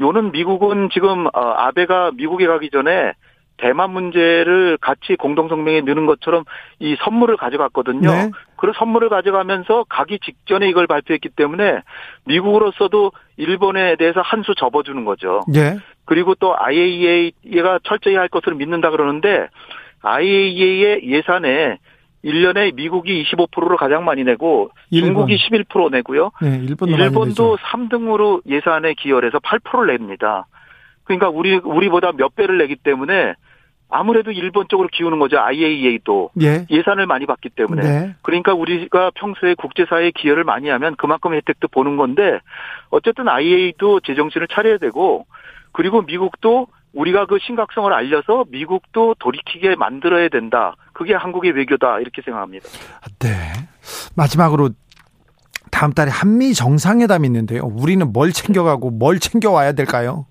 요는 0.00 0.32
미국은 0.32 0.88
지금 0.92 1.26
어 1.26 1.30
아베가 1.32 2.12
미국에 2.14 2.46
가기 2.46 2.70
전에 2.70 3.12
대만 3.58 3.90
문제를 3.90 4.76
같이 4.80 5.14
공동성명에 5.16 5.82
넣는 5.82 6.06
것처럼 6.06 6.44
이 6.80 6.96
선물을 7.04 7.36
가져갔거든요. 7.36 8.10
네. 8.10 8.30
그런 8.62 8.74
선물을 8.78 9.08
가져가면서 9.08 9.86
가기 9.88 10.20
직전에 10.24 10.68
이걸 10.68 10.86
발표했기 10.86 11.30
때문에 11.30 11.80
미국으로서도 12.26 13.10
일본에 13.36 13.96
대해서 13.96 14.20
한 14.20 14.44
수 14.44 14.54
접어주는 14.54 15.04
거죠. 15.04 15.40
네. 15.48 15.78
그리고 16.04 16.36
또 16.36 16.54
IAEA가 16.56 17.80
철저히 17.82 18.14
할 18.14 18.28
것을 18.28 18.54
믿는다 18.54 18.90
그러는데 18.90 19.48
IAEA의 20.02 21.00
예산에 21.10 21.78
1년에 22.24 22.72
미국이 22.76 23.24
25%를 23.24 23.76
가장 23.76 24.04
많이 24.04 24.22
내고 24.22 24.70
일본. 24.92 25.08
중국이 25.08 25.36
11% 25.38 25.90
내고요. 25.90 26.30
네, 26.40 26.60
일본도, 26.62 26.96
일본도 26.96 27.56
3등으로 27.56 28.42
예산에 28.46 28.94
기여를 28.94 29.28
해서 29.28 29.40
8%를 29.40 29.88
냅니다. 29.88 30.46
그러니까 31.02 31.28
우리 31.30 31.56
우리보다 31.56 32.12
몇 32.12 32.36
배를 32.36 32.58
내기 32.58 32.76
때문에 32.76 33.34
아무래도 33.92 34.32
일본 34.32 34.66
쪽으로 34.68 34.88
기우는 34.90 35.18
거죠. 35.18 35.38
IAEA도 35.38 36.30
예. 36.40 36.66
예산을 36.70 37.06
많이 37.06 37.26
받기 37.26 37.50
때문에. 37.50 37.82
네. 37.82 38.14
그러니까 38.22 38.54
우리가 38.54 39.10
평소에 39.14 39.54
국제사회에 39.54 40.12
기여를 40.12 40.44
많이 40.44 40.70
하면 40.70 40.96
그만큼 40.96 41.34
혜택도 41.34 41.68
보는 41.68 41.96
건데 41.96 42.40
어쨌든 42.90 43.28
IAEA도 43.28 44.00
제정신을 44.00 44.48
차려야 44.48 44.78
되고 44.78 45.26
그리고 45.72 46.02
미국도 46.02 46.68
우리가 46.94 47.26
그 47.26 47.38
심각성을 47.40 47.92
알려서 47.92 48.46
미국도 48.48 49.16
돌이키게 49.18 49.76
만들어야 49.76 50.28
된다. 50.28 50.74
그게 50.92 51.14
한국의 51.14 51.52
외교다 51.52 52.00
이렇게 52.00 52.22
생각합니다. 52.22 52.66
네. 53.18 53.28
마지막으로 54.16 54.70
다음 55.70 55.92
달에 55.92 56.10
한미 56.10 56.54
정상회담이 56.54 57.26
있는데요. 57.26 57.62
우리는 57.64 58.10
뭘 58.12 58.32
챙겨가고 58.32 58.90
뭘 58.90 59.18
챙겨와야 59.18 59.72
될까요? 59.72 60.26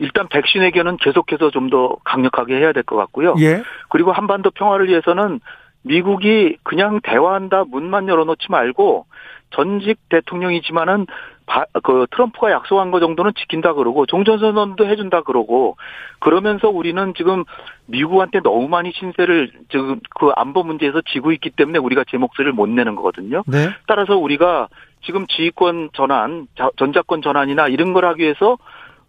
일단 0.00 0.28
백신 0.28 0.62
의견은 0.62 0.96
계속해서 0.98 1.50
좀 1.50 1.70
더 1.70 1.96
강력하게 2.04 2.56
해야 2.56 2.72
될 2.72 2.82
것 2.82 2.96
같고요. 2.96 3.36
예. 3.38 3.62
그리고 3.90 4.10
한반도 4.10 4.50
평화를 4.50 4.88
위해서는 4.88 5.38
미국이 5.82 6.56
그냥 6.64 7.00
대화한다 7.02 7.64
문만 7.68 8.08
열어놓지 8.08 8.46
말고 8.50 9.06
전직 9.50 9.98
대통령이지만은 10.08 11.06
바, 11.46 11.64
그 11.82 12.06
트럼프가 12.10 12.50
약속한 12.50 12.90
거 12.90 13.00
정도는 13.00 13.32
지킨다 13.36 13.72
그러고 13.74 14.06
종전선언도 14.06 14.86
해준다 14.86 15.22
그러고 15.22 15.76
그러면서 16.20 16.68
우리는 16.68 17.12
지금 17.16 17.44
미국한테 17.86 18.40
너무 18.40 18.68
많이 18.68 18.92
신세를 18.92 19.50
지금 19.70 20.00
그 20.18 20.30
안보 20.36 20.62
문제에서 20.62 21.00
지고 21.12 21.32
있기 21.32 21.50
때문에 21.50 21.78
우리가 21.78 22.04
제 22.08 22.18
목소리를 22.18 22.52
못 22.52 22.68
내는 22.68 22.94
거거든요. 22.96 23.42
네. 23.46 23.70
따라서 23.86 24.16
우리가 24.16 24.68
지금 25.02 25.26
지휘권 25.26 25.90
전환, 25.94 26.46
전자권 26.76 27.22
전환이나 27.22 27.68
이런 27.68 27.92
걸 27.92 28.04
하기 28.04 28.22
위해서 28.22 28.58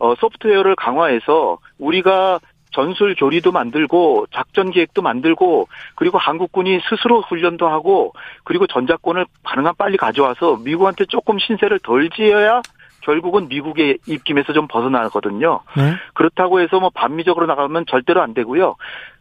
어, 0.02 0.16
소프트웨어를 0.16 0.76
강화해서 0.76 1.60
우리가 1.78 2.40
전술 2.72 3.14
교리도 3.16 3.52
만들고 3.52 4.26
작전 4.34 4.72
계획도 4.72 5.04
만들고 5.04 5.68
그리고 5.94 6.18
한국군이 6.18 6.80
스스로 6.90 7.22
훈련도 7.22 7.68
하고 7.68 8.14
그리고 8.44 8.66
전자권을 8.66 9.26
가능한 9.44 9.76
빨리 9.78 9.98
가져와서 9.98 10.58
미국한테 10.64 11.06
조금 11.06 11.38
신세를 11.38 11.80
덜 11.84 12.10
지어야 12.10 12.62
결국은 13.02 13.48
미국의 13.48 14.00
입김에서 14.08 14.54
좀 14.54 14.68
벗어나거든요. 14.68 15.60
네. 15.76 15.94
그렇다고 16.14 16.62
해서 16.62 16.80
뭐 16.80 16.90
반미적으로 16.94 17.46
나가면 17.46 17.86
절대로 17.88 18.22
안 18.22 18.34
되고요. 18.34 18.76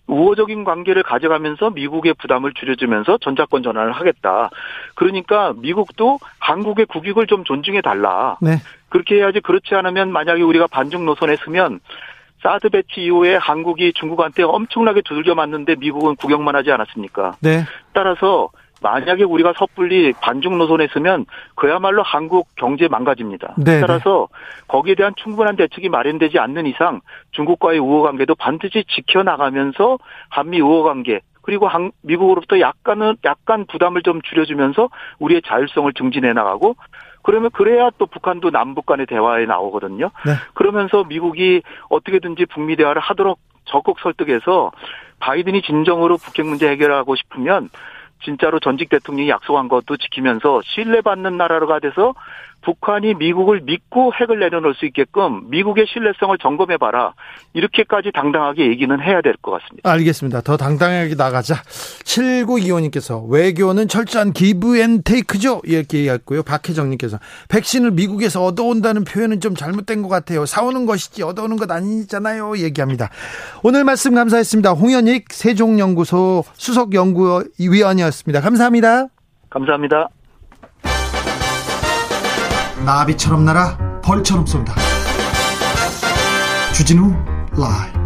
우호적인 0.06 0.64
관계를 0.64 1.02
가져가면서 1.02 1.70
미국의 1.70 2.14
부담을 2.14 2.52
줄여주면서 2.52 3.18
전자권 3.18 3.62
전환을 3.62 3.92
하겠다. 3.92 4.50
그러니까 4.94 5.52
미국도 5.56 6.18
한국의 6.38 6.86
국익을 6.86 7.26
좀 7.26 7.44
존중해 7.44 7.80
달라. 7.80 8.36
네. 8.40 8.56
그렇게 8.90 9.16
해야지 9.16 9.40
그렇지 9.40 9.74
않으면 9.74 10.12
만약에 10.12 10.42
우리가 10.42 10.66
반중 10.66 11.06
노선에 11.06 11.36
서면 11.36 11.80
사드 12.42 12.70
배치 12.70 13.02
이후에 13.02 13.36
한국이 13.36 13.92
중국한테 13.94 14.42
엄청나게 14.42 15.02
두들겨 15.02 15.34
맞는데 15.34 15.76
미국은 15.76 16.16
구경만 16.16 16.54
하지 16.54 16.70
않았습니까? 16.72 17.36
네. 17.40 17.64
따라서 17.92 18.50
만약에 18.82 19.24
우리가 19.24 19.52
섣불리 19.58 20.12
반중 20.22 20.56
노선에 20.56 20.88
서면 20.92 21.26
그야말로 21.54 22.02
한국 22.02 22.48
경제 22.56 22.88
망가집니다. 22.88 23.54
네, 23.58 23.74
네. 23.74 23.80
따라서 23.80 24.28
거기에 24.68 24.94
대한 24.94 25.12
충분한 25.16 25.56
대책이 25.56 25.88
마련되지 25.90 26.38
않는 26.38 26.66
이상 26.66 27.00
중국과의 27.32 27.78
우호 27.78 28.02
관계도 28.02 28.34
반드시 28.36 28.84
지켜나가면서 28.88 29.98
한미 30.30 30.60
우호 30.60 30.82
관계 30.82 31.20
그리고 31.42 31.68
한, 31.68 31.90
미국으로부터 32.02 32.60
약간은 32.60 33.16
약간 33.24 33.66
부담을 33.66 34.02
좀 34.02 34.20
줄여주면서 34.22 34.88
우리의 35.18 35.42
자율성을 35.44 35.92
증진해 35.94 36.32
나가고 36.32 36.76
그러면 37.22 37.50
그래야 37.50 37.90
또 37.98 38.06
북한도 38.06 38.50
남북 38.50 38.86
간의 38.86 39.06
대화에 39.06 39.46
나오거든요. 39.46 40.10
네. 40.26 40.32
그러면서 40.54 41.04
미국이 41.04 41.62
어떻게든지 41.88 42.46
북미 42.46 42.76
대화를 42.76 43.00
하도록 43.00 43.38
적극 43.66 44.00
설득해서 44.00 44.72
바이든이 45.20 45.62
진정으로 45.62 46.16
북핵 46.16 46.46
문제 46.46 46.68
해결하고 46.68 47.14
싶으면 47.14 47.68
진짜로 48.22 48.60
전직 48.60 48.88
대통령이 48.90 49.28
약속한 49.28 49.68
것도 49.68 49.96
지키면서 49.96 50.60
신뢰받는 50.64 51.36
나라가 51.36 51.78
돼서 51.78 52.14
북한이 52.62 53.14
미국을 53.14 53.60
믿고 53.62 54.12
핵을 54.14 54.38
내려놓을 54.38 54.74
수 54.74 54.84
있게끔 54.86 55.48
미국의 55.50 55.86
신뢰성을 55.92 56.36
점검해봐라. 56.38 57.14
이렇게까지 57.54 58.10
당당하게 58.12 58.68
얘기는 58.68 59.00
해야 59.00 59.20
될 59.22 59.34
것 59.42 59.52
같습니다. 59.52 59.90
알겠습니다. 59.90 60.40
더 60.42 60.56
당당하게 60.56 61.14
나가자. 61.14 61.54
7925님께서 62.04 63.26
외교는 63.28 63.88
철저한 63.88 64.32
give 64.32 64.78
and 64.78 65.02
take죠? 65.02 65.62
이렇게 65.64 65.98
얘기했고요. 65.98 66.42
박혜정님께서 66.42 67.18
백신을 67.48 67.92
미국에서 67.92 68.44
얻어온다는 68.44 69.04
표현은 69.04 69.40
좀 69.40 69.54
잘못된 69.54 70.02
것 70.02 70.08
같아요. 70.08 70.44
사오는 70.46 70.84
것이지 70.86 71.22
얻어오는 71.22 71.56
것 71.56 71.70
아니잖아요. 71.70 72.58
얘기합니다. 72.58 73.08
오늘 73.62 73.84
말씀 73.84 74.14
감사했습니다. 74.14 74.72
홍현익 74.72 75.32
세종연구소 75.32 76.44
수석연구위원이었습니다. 76.54 78.40
감사합니다. 78.40 79.06
감사합니다. 79.48 80.08
나비처럼 82.84 83.44
날아 83.44 84.00
벌처럼 84.02 84.46
쏜다. 84.46 84.74
주진우 86.72 87.12
라이브. 87.56 88.00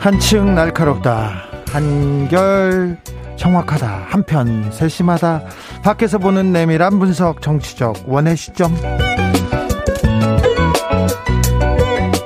한층 0.00 0.54
날카롭다. 0.54 1.45
한결 1.76 2.96
정확하다. 3.36 4.06
한편 4.08 4.72
세심하다. 4.72 5.42
밖에서 5.84 6.16
보는 6.16 6.50
내밀한 6.50 6.98
분석 6.98 7.42
정치적 7.42 8.04
원의 8.06 8.34
시점. 8.34 8.74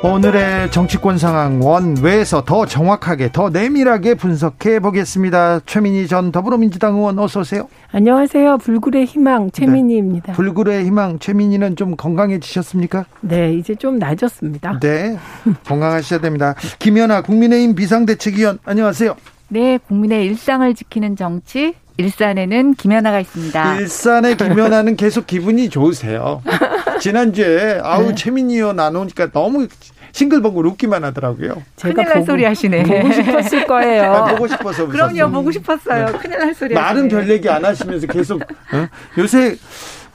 오늘의 0.05 0.70
정치권 0.70 1.18
상황 1.18 1.61
원외에서 1.61 2.44
더 2.44 2.64
정확하게 2.64 3.32
더 3.32 3.51
내밀하게 3.51 4.14
분석해 4.14 4.78
보겠습니다. 4.78 5.59
최민희 5.66 6.07
전 6.07 6.30
더불어민주당 6.30 6.94
의원 6.94 7.18
어서 7.18 7.40
오세요. 7.40 7.68
안녕하세요. 7.90 8.59
불굴의 8.59 9.07
희망 9.07 9.51
최민희입니다. 9.51 10.28
네. 10.28 10.32
불굴의 10.32 10.84
희망 10.84 11.18
최민희는 11.18 11.74
좀 11.74 11.96
건강해지셨습니까? 11.96 13.05
네, 13.22 13.53
이제 13.55 13.74
좀 13.74 13.98
나아졌습니다. 13.98 14.78
네, 14.78 15.18
건강하셔야 15.66 16.20
됩니다. 16.20 16.55
김연아 16.78 17.22
국민의힘 17.22 17.74
비상대책위원 17.74 18.61
안녕하세요. 18.64 19.16
네, 19.53 19.78
국민의 19.78 20.26
일상을 20.26 20.72
지키는 20.74 21.16
정치 21.16 21.74
일산에는 21.96 22.74
김연아가 22.74 23.20
있습니다. 23.20 23.76
일산의 23.80 24.36
김연아는 24.36 24.96
계속 24.96 25.26
기분이 25.26 25.68
좋으세요. 25.68 26.40
지난주에 27.01 27.80
아우 27.82 28.09
네. 28.09 28.14
최민희 28.14 28.55
의원 28.57 28.76
나누니까 28.76 29.32
너무 29.32 29.66
싱글벙글 30.12 30.66
웃기만 30.66 31.03
하더라고요. 31.05 31.62
제가 31.76 31.94
큰일 31.94 32.07
날 32.09 32.14
보고, 32.14 32.26
소리 32.26 32.44
하시네. 32.44 32.82
보고 32.84 33.12
싶었을 33.12 33.66
거예요. 33.66 34.12
아, 34.12 34.24
보고 34.34 34.46
싶어서 34.46 34.84
웃었어. 34.84 34.92
그럼요, 34.92 35.30
보고 35.32 35.51
싶었어요. 35.51 36.07
네. 36.07 36.12
큰일 36.18 36.38
날 36.38 36.55
소리 36.55 36.74
말은 36.74 37.09
별 37.09 37.28
얘기 37.28 37.48
안 37.48 37.64
하시면서 37.64 38.07
계속 38.07 38.40
어? 38.40 38.88
요새 39.18 39.57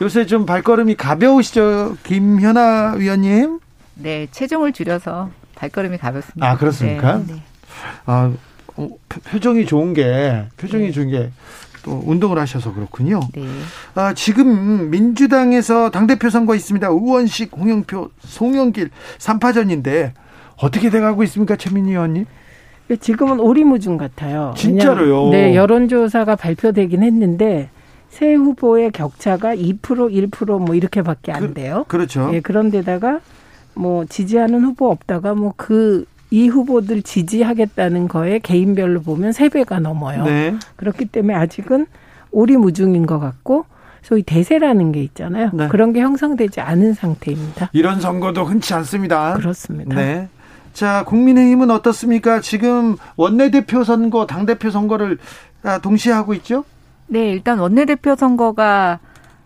요새 0.01 0.25
좀 0.25 0.45
발걸음이 0.45 0.95
가벼우시죠, 0.95 1.97
김현아 2.03 2.95
위원님? 2.97 3.59
네, 3.95 4.27
체중을 4.31 4.73
줄여서 4.73 5.29
발걸음이 5.55 5.97
가볍습니다. 5.97 6.49
아 6.49 6.57
그렇습니까? 6.57 7.17
네. 7.17 7.33
네. 7.35 7.41
아 8.05 8.31
어, 8.77 8.89
표정이 9.29 9.65
좋은 9.65 9.93
게 9.93 10.45
표정이 10.57 10.85
네. 10.85 10.91
좋은 10.91 11.09
게 11.09 11.31
또 11.85 12.01
운동을 12.03 12.39
하셔서 12.39 12.73
그렇군요. 12.73 13.19
네. 13.35 13.43
아, 13.93 14.13
지금 14.15 14.89
민주당에서 14.89 15.91
당 15.91 16.07
대표 16.07 16.31
선거 16.31 16.55
있습니다. 16.55 16.89
우원식, 16.89 17.51
홍영표, 17.55 18.09
송영길 18.19 18.89
3파전인데 19.19 20.11
어떻게 20.57 20.89
돼가고 20.89 21.21
있습니까, 21.23 21.55
최민희 21.55 21.91
의원님? 21.91 22.25
예, 22.89 22.95
지금은 22.95 23.39
오리무중 23.39 23.97
같아요. 23.97 24.53
진짜로요? 24.57 25.29
네, 25.29 25.55
여론조사가 25.55 26.35
발표되긴 26.35 27.03
했는데 27.03 27.69
새 28.09 28.33
후보의 28.33 28.91
격차가 28.91 29.55
2% 29.55 29.79
1%뭐 30.31 30.73
이렇게밖에 30.73 31.31
안 31.31 31.39
그, 31.41 31.53
돼요. 31.53 31.85
그, 31.87 31.97
렇죠 31.97 32.31
예, 32.33 32.39
그런데다가 32.39 33.19
뭐 33.75 34.05
지지하는 34.05 34.63
후보 34.63 34.89
없다가 34.89 35.35
뭐 35.35 35.53
그 35.55 36.05
이 36.31 36.47
후보들 36.47 37.01
지지하겠다는 37.01 38.07
거에 38.07 38.39
개인별로 38.39 39.01
보면 39.01 39.31
세배가 39.31 39.79
넘어요. 39.79 40.23
네. 40.23 40.55
그렇기 40.75 41.05
때문에 41.05 41.35
아직은 41.35 41.85
오리무중인 42.31 43.05
것 43.05 43.19
같고 43.19 43.65
소위 44.01 44.23
대세라는 44.23 44.91
게 44.91 45.01
있잖아요. 45.03 45.49
네. 45.53 45.67
그런 45.67 45.93
게 45.93 46.01
형성되지 46.01 46.61
않은 46.61 46.93
상태입니다. 46.93 47.69
이런 47.73 47.99
선거도 48.01 48.43
흔치 48.43 48.73
않습니다. 48.73 49.33
그렇습니다. 49.33 49.95
네. 49.95 50.27
자, 50.73 51.03
국민의힘은 51.05 51.71
어떻습니까? 51.71 52.41
지금 52.41 52.97
원내대표 53.15 53.83
선거, 53.83 54.27
당대표 54.27 54.69
선거를 54.69 55.17
아, 55.63 55.79
동시에 55.79 56.11
하고 56.11 56.33
있죠? 56.35 56.65
네, 57.07 57.31
일단 57.31 57.59
원내대표 57.59 58.15
선거가 58.15 58.99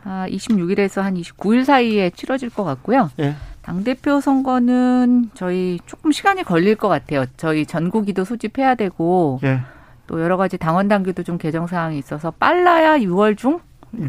26일에서 0.04 1.02
아, 1.02 1.06
한 1.06 1.14
29일 1.14 1.66
사이에 1.66 2.10
치러질 2.10 2.50
것 2.50 2.64
같고요. 2.64 3.12
네. 3.18 3.36
당대표 3.70 4.20
선거는 4.20 5.30
저희 5.36 5.80
조금 5.86 6.12
시간이 6.12 6.44
걸릴 6.44 6.76
것 6.76 6.88
같아요. 6.88 7.26
저희 7.38 7.68
전국위도 7.68 8.26
소집해야 8.26 8.74
되고 8.74 9.40
예. 9.44 9.62
또 10.08 10.20
여러 10.22 10.38
가지 10.38 10.58
당원 10.58 10.88
당규도 10.88 11.22
좀 11.22 11.38
개정 11.38 11.68
사항이 11.68 12.00
있어서 12.00 12.32
빨라야 12.32 12.98
6월 12.98 13.38
중 13.38 13.60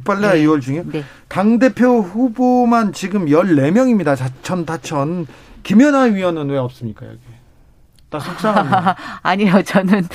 빨라야 0.06 0.32
네. 0.32 0.44
2월 0.44 0.62
중에 0.62 0.82
네. 0.86 1.04
당 1.28 1.58
대표 1.58 2.00
후보만 2.00 2.94
지금 2.94 3.26
14명입니다. 3.26 4.16
자천 4.16 4.64
다천. 4.64 5.26
김연아 5.62 6.04
위원은 6.04 6.48
왜 6.48 6.56
없습니까, 6.56 7.04
여기? 7.04 7.18
나 8.08 8.18
속상하네요. 8.18 8.94
아니요, 9.20 9.62
저는 9.62 10.06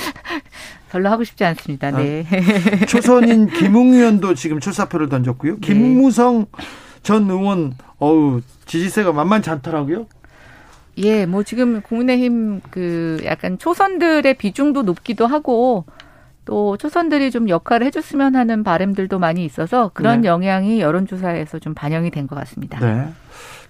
별로 0.90 1.08
하고 1.08 1.22
싶지 1.22 1.44
않습니다. 1.44 1.92
네. 1.92 2.26
아, 2.82 2.86
초선인 2.86 3.46
김웅 3.46 3.92
의원도 3.92 4.34
지금 4.34 4.58
출사표를 4.58 5.08
던졌고요. 5.08 5.52
네. 5.54 5.60
김무성 5.60 6.46
전 7.06 7.30
의원 7.30 7.72
어우 8.00 8.40
지지세가 8.64 9.12
만만치 9.12 9.48
않더라고요. 9.48 10.06
예, 10.98 11.24
뭐 11.24 11.44
지금 11.44 11.80
국민의힘 11.80 12.62
그 12.68 13.20
약간 13.24 13.58
초선들의 13.58 14.34
비중도 14.34 14.82
높기도 14.82 15.28
하고 15.28 15.84
또 16.44 16.76
초선들이 16.76 17.30
좀 17.30 17.48
역할을 17.48 17.86
해줬으면 17.86 18.34
하는 18.34 18.64
바람들도 18.64 19.20
많이 19.20 19.44
있어서 19.44 19.92
그런 19.94 20.22
네. 20.22 20.28
영향이 20.28 20.80
여론조사에서 20.80 21.60
좀 21.60 21.74
반영이 21.74 22.10
된 22.10 22.26
것 22.26 22.34
같습니다. 22.34 22.80
네. 22.80 23.08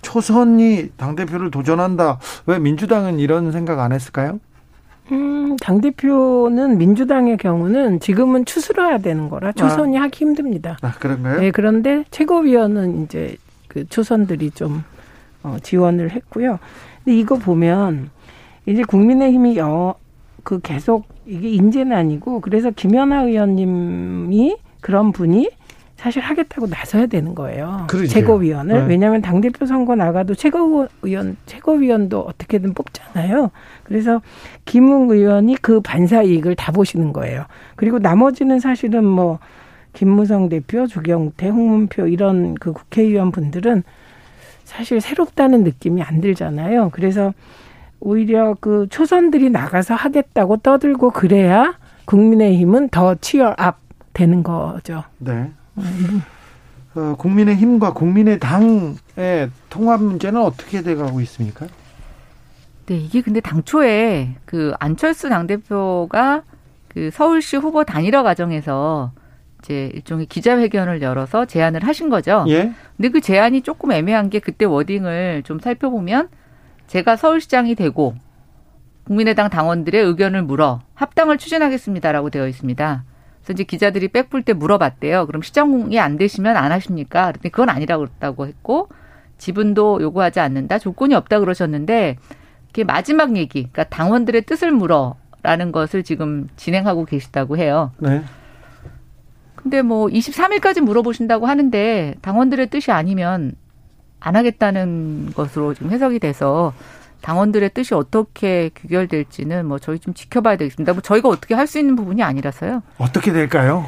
초선이 0.01 0.93
당대표를 0.97 1.51
도전한다. 1.51 2.19
왜 2.47 2.59
민주당은 2.59 3.19
이런 3.19 3.53
생각 3.53 3.81
안 3.81 3.93
했을까요? 3.93 4.41
음, 5.13 5.57
당대표는 5.57 6.79
민주당의 6.79 7.37
경우는 7.37 8.01
지금은 8.01 8.45
추스러야 8.45 8.99
되는 8.99 9.29
거라 9.29 9.53
초선이 9.53 9.99
아. 9.99 10.03
하기 10.03 10.25
힘듭니다. 10.25 10.77
아, 10.83 10.93
그런가요? 10.99 11.41
네, 11.41 11.51
그런데 11.51 12.05
최고위원은 12.11 13.05
이제 13.05 13.37
그 13.69 13.87
초선들이 13.89 14.51
좀 14.53 14.83
어, 15.43 15.57
지원을 15.63 16.11
했고요. 16.11 16.59
근데 17.05 17.19
이거 17.19 17.37
보면 17.37 18.11
이제 18.67 18.83
국민의힘이 18.83 19.61
어, 19.61 19.95
그 20.43 20.61
계속 20.61 21.07
이게 21.25 21.51
인재는 21.51 21.97
아니고 21.97 22.41
그래서 22.41 22.71
김연아 22.71 23.25
의원님이 23.25 24.57
그런 24.81 25.13
분이 25.13 25.51
사실 25.97 26.23
하겠다고 26.23 26.67
나서야 26.67 27.07
되는 27.07 27.35
거예요. 27.35 27.87
그러게요. 27.89 28.09
최고위원을 28.09 28.81
네. 28.81 28.87
왜냐하면 28.87 29.23
당 29.23 29.41
대표 29.41 29.65
선거 29.65 29.97
나가도 29.97 30.35
최고위원 30.35 31.37
최고위원도 31.47 32.21
어떻게든 32.21 32.75
뽑잖아요. 32.75 33.51
그래서 33.83 34.21
김웅 34.67 35.11
의원이 35.11 35.57
그 35.63 35.81
반사 35.81 36.23
이익을 36.23 36.55
다 36.55 36.71
보시는 36.71 37.13
거예요. 37.13 37.47
그리고 37.77 37.99
나머지는 37.99 38.61
사실은 38.61 39.05
뭐 39.05 39.39
김무성 39.95 40.51
대표, 40.51 40.87
조경태, 40.87 41.49
홍문표 41.49 42.07
이런 42.09 42.55
그 42.55 42.75
국회의원 42.75 43.33
분들은 43.33 43.83
사실 44.65 45.01
새롭다는 45.01 45.65
느낌이 45.65 46.03
안 46.03 46.21
들잖아요. 46.21 46.91
그래서 46.93 47.33
오히려 48.01 48.55
그 48.61 48.87
초선들이 48.91 49.49
나가서 49.49 49.95
하겠다고 49.95 50.59
떠들고 50.59 51.11
그래야 51.11 51.79
국민의힘은 52.05 52.91
더 52.91 53.15
치열압 53.15 53.79
되는 54.13 54.43
거죠. 54.43 55.05
네. 55.19 55.51
어, 56.95 57.15
국민의힘과 57.19 57.93
국민의당의 57.93 59.51
통합 59.69 60.03
문제는 60.03 60.41
어떻게 60.41 60.83
돼가고 60.83 61.21
있습니까? 61.23 61.67
네, 62.87 62.97
이게 62.97 63.21
근데 63.21 63.41
당초에 63.41 64.37
그 64.45 64.73
안철수 64.79 65.29
당대표가 65.29 66.43
그 66.89 67.11
서울시 67.13 67.57
후보 67.57 67.85
단일화 67.85 68.23
과정에서 68.23 69.13
이제 69.59 69.91
일종의 69.95 70.27
기자회견을 70.27 71.03
열어서 71.03 71.45
제안을 71.45 71.85
하신 71.85 72.09
거죠. 72.09 72.45
예. 72.49 72.73
근데 72.97 73.09
그 73.09 73.21
제안이 73.21 73.63
조금 73.63 73.93
애매한 73.93 74.31
게 74.31 74.39
그때 74.39 74.65
워딩을 74.65 75.43
좀 75.45 75.59
살펴보면 75.59 76.29
제가 76.87 77.17
서울시장이 77.17 77.75
되고 77.75 78.15
국민의당 79.05 79.51
당원들의 79.51 80.03
의견을 80.03 80.43
물어 80.43 80.81
합당을 80.95 81.39
추진하겠습니다라고 81.39 82.31
되어 82.31 82.47
있습니다. 82.49 83.05
그래서 83.47 83.53
이제 83.53 83.63
기자들이 83.63 84.09
백풀 84.09 84.43
때 84.43 84.53
물어봤대요. 84.53 85.27
그럼 85.27 85.41
시장이 85.41 86.01
안 86.01 86.19
되시면 86.19 86.57
안 86.57 86.73
하십니까? 86.73 87.27
그랬더니 87.27 87.53
그건 87.53 87.69
아니라고 87.69 88.07
그랬다고 88.07 88.49
했고 88.49 88.89
지분도 89.39 90.03
요구하지 90.03 90.41
않는다. 90.41 90.81
조건이 90.81 91.15
없다 91.15 91.39
그러셨는데 91.39 92.17
그게 92.67 92.83
마지막 92.83 93.37
얘기. 93.37 93.61
그러니까 93.61 93.85
당원들의 93.85 94.43
뜻을 94.43 94.73
물어라는 94.73 95.71
것을 95.71 96.03
지금 96.03 96.49
진행하고 96.57 97.05
계시다고 97.05 97.57
해요. 97.57 97.93
네. 97.99 98.25
근데 99.55 99.83
뭐 99.83 100.09
23일까지 100.09 100.81
물어보신다고 100.81 101.47
하는데 101.47 102.15
당원들의 102.23 102.69
뜻이 102.71 102.91
아니면 102.91 103.53
안 104.19 104.35
하겠다는 104.35 105.33
것으로 105.35 105.73
지금 105.75 105.93
해석이 105.93 106.19
돼서 106.19 106.73
당원들의 107.23 107.71
뜻이 107.75 107.95
어떻게 107.95 108.71
규결될지는 108.75 109.67
뭐 109.67 109.79
저희 109.79 109.99
좀 109.99 110.15
지켜봐야 110.15 110.57
되겠습니다. 110.57 110.93
뭐 110.93 111.03
저희가 111.03 111.29
어떻게 111.29 111.55
할 111.55 111.67
수 111.67 111.79
있는 111.79 111.97
부분이 111.97 112.23
아니라서요. 112.23 112.83
어떻게 112.99 113.33
될까요? 113.33 113.87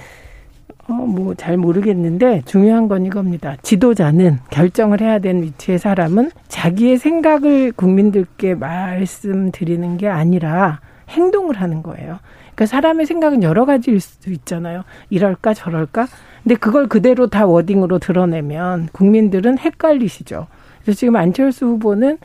어, 0.88 0.92
뭐 0.94 1.34
잘 1.34 1.56
모르겠는데 1.56 2.42
중요한 2.46 2.88
건 2.88 3.04
이겁니다. 3.06 3.56
지도자는 3.62 4.38
결정을 4.50 5.00
해야 5.00 5.18
되는 5.18 5.42
위치의 5.42 5.78
사람은 5.78 6.30
자기의 6.48 6.98
생각을 6.98 7.72
국민들께 7.72 8.54
말씀드리는 8.54 9.96
게 9.98 10.08
아니라 10.08 10.80
행동을 11.10 11.60
하는 11.60 11.82
거예요. 11.82 12.18
그러니까 12.54 12.66
사람의 12.66 13.06
생각은 13.06 13.42
여러 13.42 13.64
가지일 13.64 14.00
수도 14.00 14.30
있잖아요. 14.30 14.82
이럴까 15.10 15.54
저럴까. 15.54 16.06
근데 16.42 16.54
그걸 16.56 16.86
그대로 16.88 17.26
다 17.28 17.46
워딩으로 17.46 17.98
드러내면 17.98 18.88
국민들은 18.92 19.58
헷갈리시죠. 19.58 20.46
그래서 20.82 20.98
지금 20.98 21.16
안철수 21.16 21.66
후보는 21.66 22.18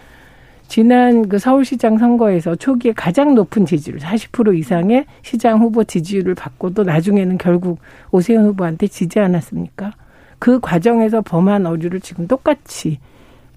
지난 0.68 1.30
그 1.30 1.38
서울시장 1.40 1.98
선거에서 1.98 2.56
초기에 2.56 2.94
가장 2.94 3.36
높은 3.36 3.66
지지율, 3.66 4.00
40% 4.00 4.58
이상의 4.58 5.06
시장 5.22 5.60
후보 5.60 5.84
지지율을 5.84 6.36
받고도 6.36 6.84
나중에는 6.84 7.38
결국 7.38 7.80
오세훈 8.12 8.46
후보한테 8.46 8.88
지지 8.88 9.20
않았습니까? 9.20 9.94
그 10.40 10.60
과정에서 10.60 11.22
범한 11.22 11.66
어류를 11.66 12.02
지금 12.02 12.28
똑같이 12.28 13.00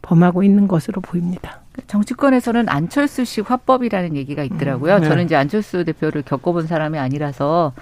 범하고 0.02 0.42
있는 0.42 0.68
것으로 0.68 1.00
보입니다. 1.00 1.60
정치권에서는 1.86 2.68
안철수식 2.68 3.50
화법이라는 3.50 4.16
얘기가 4.16 4.42
있더라고요. 4.44 4.96
음, 4.96 5.00
네. 5.00 5.08
저는 5.08 5.24
이제 5.24 5.36
안철수 5.36 5.84
대표를 5.84 6.22
겪어본 6.22 6.66
사람이 6.66 6.98
아니라서 6.98 7.72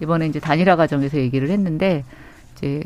이번에 0.00 0.26
이제 0.26 0.40
단일화 0.40 0.76
과정에서 0.76 1.18
얘기를 1.18 1.50
했는데 1.50 2.04
이제 2.56 2.82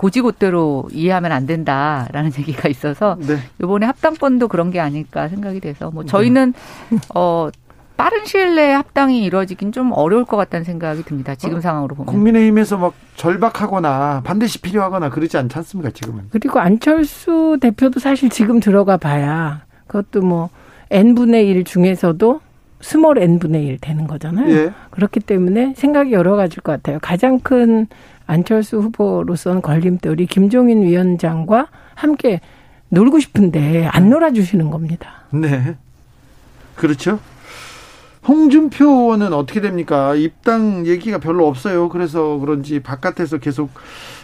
고지고대로 0.00 0.88
이해하면 0.92 1.30
안 1.30 1.44
된다라는 1.44 2.32
얘기가 2.40 2.70
있어서 2.70 3.18
네. 3.20 3.36
이번에 3.62 3.84
합당권도 3.84 4.48
그런 4.48 4.70
게 4.70 4.80
아닐까 4.80 5.28
생각이 5.28 5.60
돼서 5.60 5.90
뭐 5.90 6.06
저희는 6.06 6.54
네. 6.88 6.98
어 7.14 7.50
빠른 7.98 8.24
시일 8.24 8.54
내에 8.54 8.72
합당이 8.72 9.22
이루어지긴 9.22 9.72
좀 9.72 9.92
어려울 9.92 10.24
것 10.24 10.38
같다는 10.38 10.64
생각이 10.64 11.02
듭니다. 11.02 11.34
지금 11.34 11.58
어, 11.58 11.60
상황으로 11.60 11.94
보면. 11.94 12.10
국민의힘에서 12.10 12.78
막 12.78 12.94
절박하거나 13.16 14.22
반드시 14.24 14.62
필요하거나 14.62 15.10
그러지 15.10 15.36
않지 15.36 15.58
않습니까, 15.58 15.90
지금은? 15.90 16.28
그리고 16.30 16.60
안철수 16.60 17.58
대표도 17.60 18.00
사실 18.00 18.30
지금 18.30 18.58
들어가 18.58 18.96
봐야 18.96 19.64
그것도 19.86 20.22
뭐 20.22 20.48
n분의 20.88 21.46
1 21.46 21.64
중에서도 21.64 22.40
small 22.80 23.18
n분의 23.18 23.66
1 23.66 23.78
되는 23.82 24.06
거잖아요. 24.06 24.50
예. 24.50 24.72
그렇기 24.88 25.20
때문에 25.20 25.74
생각이 25.76 26.12
여러 26.12 26.36
가지일 26.36 26.62
것 26.62 26.72
같아요. 26.72 26.98
가장 27.02 27.38
큰 27.38 27.86
안철수 28.30 28.78
후보로서는 28.78 29.60
걸림돌이 29.60 30.26
김종인 30.26 30.82
위원장과 30.82 31.66
함께 31.94 32.40
놀고 32.88 33.18
싶은데 33.18 33.86
안 33.86 34.04
네. 34.04 34.10
놀아주시는 34.10 34.70
겁니다. 34.70 35.24
네. 35.30 35.76
그렇죠. 36.76 37.18
홍준표 38.26 38.84
의원은 38.84 39.32
어떻게 39.32 39.60
됩니까? 39.60 40.14
입당 40.14 40.86
얘기가 40.86 41.18
별로 41.18 41.48
없어요. 41.48 41.88
그래서 41.88 42.38
그런지 42.38 42.80
바깥에서 42.80 43.38
계속 43.38 43.70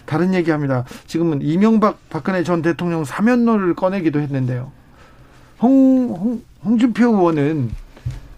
다른 0.04 0.34
얘기합니다. 0.34 0.84
지금은 1.06 1.42
이명박 1.42 1.98
박근혜 2.08 2.44
전 2.44 2.62
대통령 2.62 3.04
사면론을 3.04 3.74
꺼내기도 3.74 4.20
했는데요. 4.20 4.70
홍, 5.60 6.10
홍 6.10 6.42
홍준표 6.64 7.08
의원은 7.08 7.70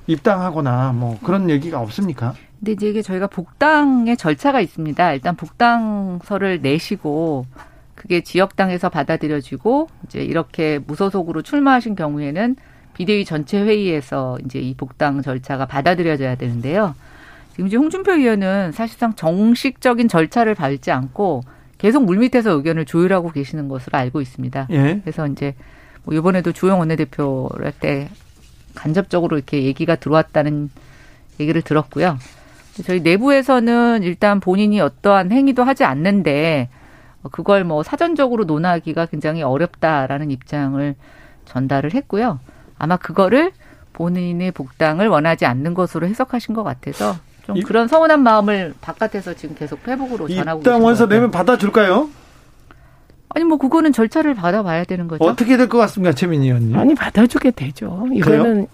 입당하거나 0.06 0.92
뭐 0.92 1.18
그런 1.22 1.50
얘기가 1.50 1.80
없습니까? 1.80 2.34
근데 2.58 2.72
이제 2.72 2.88
이게 2.88 3.02
저희가 3.02 3.28
복당의 3.28 4.16
절차가 4.16 4.60
있습니다. 4.60 5.12
일단 5.12 5.36
복당서를 5.36 6.60
내시고 6.60 7.46
그게 7.94 8.20
지역당에서 8.20 8.88
받아들여지고 8.88 9.88
이제 10.04 10.22
이렇게 10.22 10.78
무소속으로 10.78 11.42
출마하신 11.42 11.94
경우에는 11.94 12.56
비대위 12.94 13.24
전체 13.24 13.60
회의에서 13.60 14.38
이제 14.44 14.58
이 14.58 14.74
복당 14.74 15.22
절차가 15.22 15.66
받아들여져야 15.66 16.34
되는데요. 16.34 16.94
지금 17.52 17.68
이제 17.68 17.76
홍준표 17.76 18.12
의원은 18.12 18.72
사실상 18.72 19.14
정식적인 19.14 20.08
절차를 20.08 20.54
밟지 20.54 20.90
않고 20.90 21.42
계속 21.78 22.04
물밑에서 22.04 22.50
의견을 22.52 22.86
조율하고 22.86 23.30
계시는 23.30 23.68
것으로 23.68 23.98
알고 23.98 24.20
있습니다. 24.20 24.66
예. 24.70 25.00
그래서 25.02 25.26
이제 25.28 25.54
뭐 26.04 26.14
이번에도 26.14 26.52
주영 26.52 26.80
원내대표를 26.80 27.72
때 27.78 28.08
간접적으로 28.74 29.36
이렇게 29.36 29.62
얘기가 29.62 29.96
들어왔다는 29.96 30.70
얘기를 31.40 31.62
들었고요. 31.62 32.18
저희 32.84 33.00
내부에서는 33.00 34.02
일단 34.02 34.40
본인이 34.40 34.80
어떠한 34.80 35.32
행위도 35.32 35.64
하지 35.64 35.84
않는데 35.84 36.68
그걸 37.32 37.64
뭐 37.64 37.82
사전적으로 37.82 38.44
논하기가 38.44 39.06
굉장히 39.06 39.42
어렵다라는 39.42 40.30
입장을 40.30 40.94
전달을 41.44 41.94
했고요. 41.94 42.38
아마 42.78 42.96
그거를 42.96 43.52
본인의 43.92 44.52
복당을 44.52 45.08
원하지 45.08 45.44
않는 45.46 45.74
것으로 45.74 46.06
해석하신 46.06 46.54
것 46.54 46.62
같아서 46.62 47.16
좀 47.44 47.60
그런 47.62 47.88
서운한 47.88 48.22
마음을 48.22 48.74
바깥에서 48.80 49.34
지금 49.34 49.56
계속 49.56 49.86
회복으로 49.88 50.28
전하고 50.28 50.60
입당 50.60 50.84
원서 50.84 51.08
내면 51.08 51.30
받아줄까요? 51.30 52.08
아니 53.30 53.44
뭐 53.44 53.58
그거는 53.58 53.92
절차를 53.92 54.34
받아봐야 54.34 54.84
되는 54.84 55.08
거죠. 55.08 55.24
어떻게 55.24 55.56
될 55.56 55.68
것 55.68 55.76
같습니까, 55.78 56.12
최민희 56.14 56.46
의원님? 56.46 56.78
아니 56.78 56.94
받아주게 56.94 57.50
되죠. 57.50 58.06
이거는 58.12 58.20
그래요? 58.20 58.66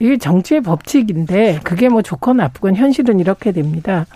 이게 0.00 0.16
정치의 0.16 0.62
법칙인데 0.62 1.60
그게 1.62 1.88
뭐 1.88 2.02
좋건 2.02 2.38
나쁘건 2.38 2.74
현실은 2.74 3.20
이렇게 3.20 3.52
됩니다. 3.52 4.06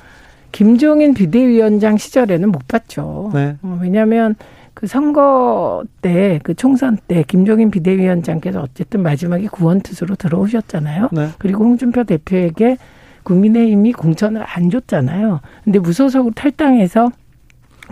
김종인 0.51 1.15
비대위원장 1.15 1.99
시절에는 1.99 2.51
못 2.51 2.67
봤죠. 2.67 3.31
네. 3.35 3.57
어, 3.63 3.79
왜냐하면 3.83 4.35
그 4.73 4.87
선거 4.87 5.85
때, 6.01 6.41
그 6.43 6.55
총선 6.55 6.97
때 7.07 7.23
김종인 7.27 7.71
비대위원장께서 7.71 8.61
어쨌든 8.61 9.03
마지막에 9.03 9.47
구원투수로 9.47 10.17
들어오셨잖아요. 10.17 11.11
네. 11.13 11.29
그리고 11.39 11.65
홍준표 11.65 12.05
대표에게 12.05 12.79
국민의힘이 13.23 13.93
공천을 13.93 14.43
안 14.47 14.71
줬잖아요. 14.71 15.41
근데 15.65 15.79
무소속으로 15.79 16.35
탈당해서 16.35 17.11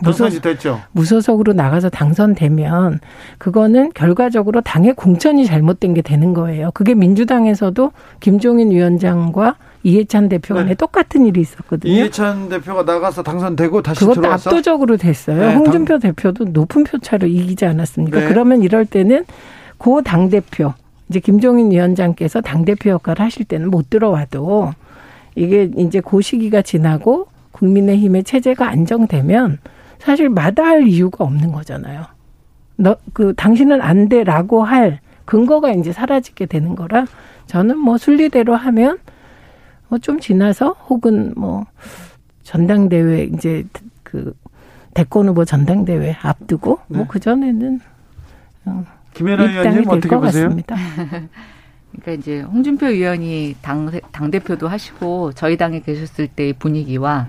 무소속, 0.01 0.43
됐죠. 0.43 0.80
무소속으로 0.93 1.53
나가서 1.53 1.90
당선되면 1.90 3.01
그거는 3.38 3.93
결과적으로 3.95 4.61
당의 4.61 4.95
공천이 4.95 5.45
잘못된 5.47 5.95
게 5.95 6.03
되는 6.03 6.32
거예요. 6.32 6.70
그게 6.72 6.95
민주당에서도 6.95 7.93
김종인 8.20 8.70
위원장과 8.70 9.57
이해찬 9.84 10.28
대표 10.28 10.55
간에 10.55 10.68
네. 10.68 10.74
똑같은 10.74 11.26
일이 11.26 11.40
있었거든요. 11.40 11.93
이해찬 11.93 12.49
대표가 12.49 12.84
나가서 12.84 13.22
당선되고 13.22 13.82
다시 13.82 14.01
그것도 14.01 14.20
들어와서 14.20 14.51
압도적으로 14.51 14.97
됐어요. 14.97 15.40
네, 15.40 15.55
홍준표 15.55 15.99
당... 15.99 16.14
대표도 16.14 16.45
높은 16.47 16.84
표차로 16.84 17.26
이기지 17.26 17.66
않았습니까? 17.66 18.20
네. 18.20 18.28
그러면 18.28 18.62
이럴 18.62 18.86
때는 18.86 19.24
고 19.78 20.01
당 20.01 20.30
대표 20.30 20.72
이제 21.09 21.20
김종인 21.20 21.70
위원장께서 21.70 22.40
당 22.40 22.64
대표 22.64 22.90
역할을 22.90 23.24
하실 23.24 23.45
때는 23.45 23.70
못 23.70 23.90
들어와도 23.90 24.72
이게 25.34 25.70
이제 25.76 26.01
고 26.01 26.20
시기가 26.20 26.62
지나고 26.62 27.26
국민의힘의 27.53 28.24
체제가 28.24 28.68
안정되면 28.68 29.59
사실 30.03 30.29
마다할 30.29 30.89
이유가 30.89 31.25
없는 31.25 31.53
거잖아요. 31.53 32.05
너, 32.77 32.97
그, 33.13 33.35
당신은 33.37 33.81
안 33.81 34.09
돼 34.09 34.25
라고 34.25 34.65
할 34.65 34.99
근거가 35.27 35.71
이제 35.73 35.93
사라지게 35.93 36.47
되는 36.47 36.75
거라 36.75 37.07
저는 37.47 37.79
뭐 37.79 37.97
순리대로 37.99 38.57
하면 38.57 38.99
뭐 39.89 39.99
좀 40.01 40.19
지나서 40.19 40.73
혹은 40.89 41.33
뭐 41.37 41.65
전당대회 42.43 43.25
이제 43.25 43.65
그 44.03 44.35
대권 44.95 45.29
후보 45.29 45.45
전당대회 45.45 46.17
앞두고 46.23 46.71
뭐 46.71 46.85
네. 46.89 46.97
뭐 46.97 47.07
그 47.07 47.21
전에는 47.21 47.81
어, 48.65 48.85
김연아 49.15 49.45
의원님 49.45 49.89
어떻게 49.89 50.17
보세요? 50.17 50.45
같습니다. 50.45 50.75
그러니까 51.93 52.13
이제 52.13 52.41
홍준표 52.41 52.87
의원이 52.87 53.57
당, 53.63 53.91
당 54.11 54.31
대표도 54.31 54.67
하시고 54.67 55.33
저희 55.35 55.57
당에 55.57 55.81
계셨을 55.81 56.27
때의 56.29 56.55
분위기와 56.55 57.29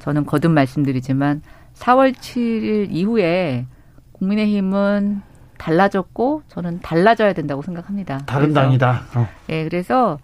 저는 0.00 0.24
거듭 0.26 0.50
말씀드리지만 0.52 1.42
4월 1.80 2.12
7일 2.12 2.88
이후에 2.90 3.66
국민의힘은 4.12 5.22
달라졌고 5.58 6.42
저는 6.48 6.80
달라져야 6.80 7.32
된다고 7.32 7.62
생각합니다. 7.62 8.18
다른 8.26 8.48
그래서, 8.48 8.60
당이다. 8.60 9.02
어. 9.16 9.28
네, 9.46 9.64
그래서 9.64 10.18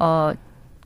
어 0.00 0.32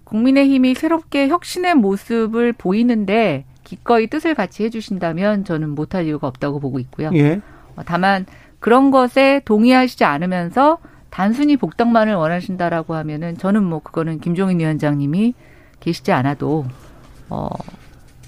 국민의힘이 0.05 0.75
새롭게 0.75 1.29
혁신의 1.29 1.75
모습을 1.75 2.53
보이는데 2.53 3.45
기꺼이 3.65 4.07
뜻을 4.09 4.35
같이 4.35 4.65
해주신다면 4.65 5.45
저는 5.45 5.71
못할 5.71 6.07
이유가 6.07 6.27
없다고 6.27 6.61
보고 6.61 6.79
있고요. 6.79 7.11
예. 7.15 7.41
어, 7.77 7.83
다만 7.85 8.27
그런 8.59 8.91
것에 8.91 9.41
동의하시지 9.45 10.05
않으면서 10.05 10.79
단순히 11.11 11.57
복당만을 11.57 12.15
원하신다라고 12.15 12.95
하면은 12.95 13.37
저는 13.37 13.63
뭐 13.65 13.81
그거는 13.81 14.21
김종인 14.21 14.61
위원장님이 14.61 15.35
계시지 15.81 16.13
않아도 16.13 16.67
어 17.29 17.49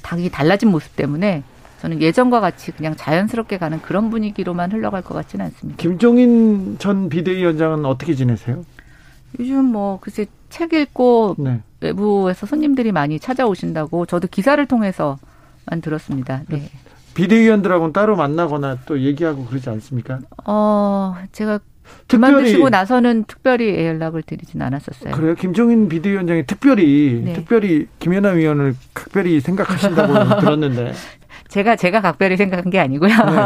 당이 0.02 0.30
달라진 0.30 0.70
모습 0.70 0.96
때문에 0.96 1.42
저는 1.82 2.00
예전과 2.00 2.38
같이 2.38 2.70
그냥 2.70 2.94
자연스럽게 2.94 3.58
가는 3.58 3.82
그런 3.82 4.08
분위기로만 4.08 4.70
흘러갈 4.70 5.02
것 5.02 5.14
같지는 5.14 5.46
않습니다. 5.46 5.82
김종인 5.82 6.76
전 6.78 7.08
비대위원장은 7.08 7.84
어떻게 7.84 8.14
지내세요? 8.14 8.64
요즘 9.40 9.64
뭐 9.64 9.98
글쎄 10.00 10.26
책 10.48 10.74
읽고 10.74 11.34
네. 11.38 11.60
외부에서 11.80 12.46
손님들이 12.46 12.92
많이 12.92 13.18
찾아오신다고 13.18 14.06
저도 14.06 14.28
기사를 14.28 14.64
통해서만 14.64 15.18
들었습니다. 15.82 16.42
네. 16.48 16.70
비대위원들하고는 17.14 17.92
따로 17.92 18.14
만나거나 18.14 18.78
또 18.86 19.00
얘기하고 19.00 19.44
그러지 19.46 19.68
않습니까? 19.68 20.20
어, 20.46 21.16
제가 21.32 21.58
그만두시고 22.06 22.68
나서는 22.68 23.24
특별히 23.24 23.84
연락을 23.84 24.22
드리진 24.22 24.62
않았었어요. 24.62 25.14
그래요? 25.14 25.34
김종인 25.34 25.88
비대위원장이 25.88 26.46
특별히 26.46 27.22
네. 27.24 27.32
특별히 27.32 27.88
김연아 27.98 28.30
위원을 28.30 28.76
특별히 28.94 29.40
생각하신다고 29.40 30.38
들었는데. 30.40 30.92
제가 31.52 31.76
제가 31.76 32.00
각별히 32.00 32.38
생각한 32.38 32.70
게 32.70 32.78
아니고요. 32.80 33.10
네. 33.10 33.36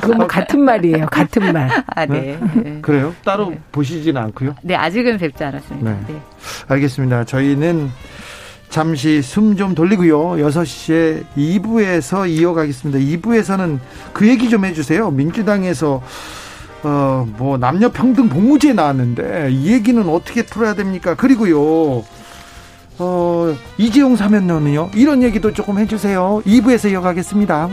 그건 0.00 0.16
뭐 0.16 0.26
같은 0.26 0.64
말이에요. 0.64 1.06
같은 1.10 1.52
말. 1.52 1.68
아, 1.86 2.06
네. 2.06 2.38
네. 2.54 2.78
그래요? 2.80 3.14
따로 3.22 3.50
네. 3.50 3.60
보시지는 3.70 4.20
않고요? 4.22 4.56
네, 4.62 4.74
아직은 4.74 5.18
뵙지 5.18 5.44
않았습니다. 5.44 5.90
네. 5.90 5.98
네. 6.08 6.20
알겠습니다. 6.68 7.24
저희는 7.24 7.90
잠시 8.70 9.20
숨 9.20 9.54
좀 9.56 9.74
돌리고요. 9.74 10.36
6시에 10.48 11.24
2부에서 11.36 12.26
이어가겠습니다. 12.26 12.98
2부에서는 12.98 13.78
그 14.14 14.26
얘기 14.26 14.48
좀 14.48 14.64
해주세요. 14.64 15.10
민주당에서 15.10 16.02
어, 16.84 17.28
뭐, 17.36 17.58
남녀평등 17.58 18.28
복무제 18.28 18.72
나왔는데, 18.72 19.50
이 19.52 19.70
얘기는 19.72 20.02
어떻게 20.08 20.42
풀어야 20.44 20.74
됩니까? 20.74 21.14
그리고요, 21.14 22.02
어, 22.98 23.54
이재용 23.78 24.16
사면론은요? 24.16 24.90
이런 24.94 25.22
얘기도 25.22 25.52
조금 25.52 25.78
해주세요. 25.78 26.42
2부에서 26.46 26.90
이어가겠습니다. 26.90 27.68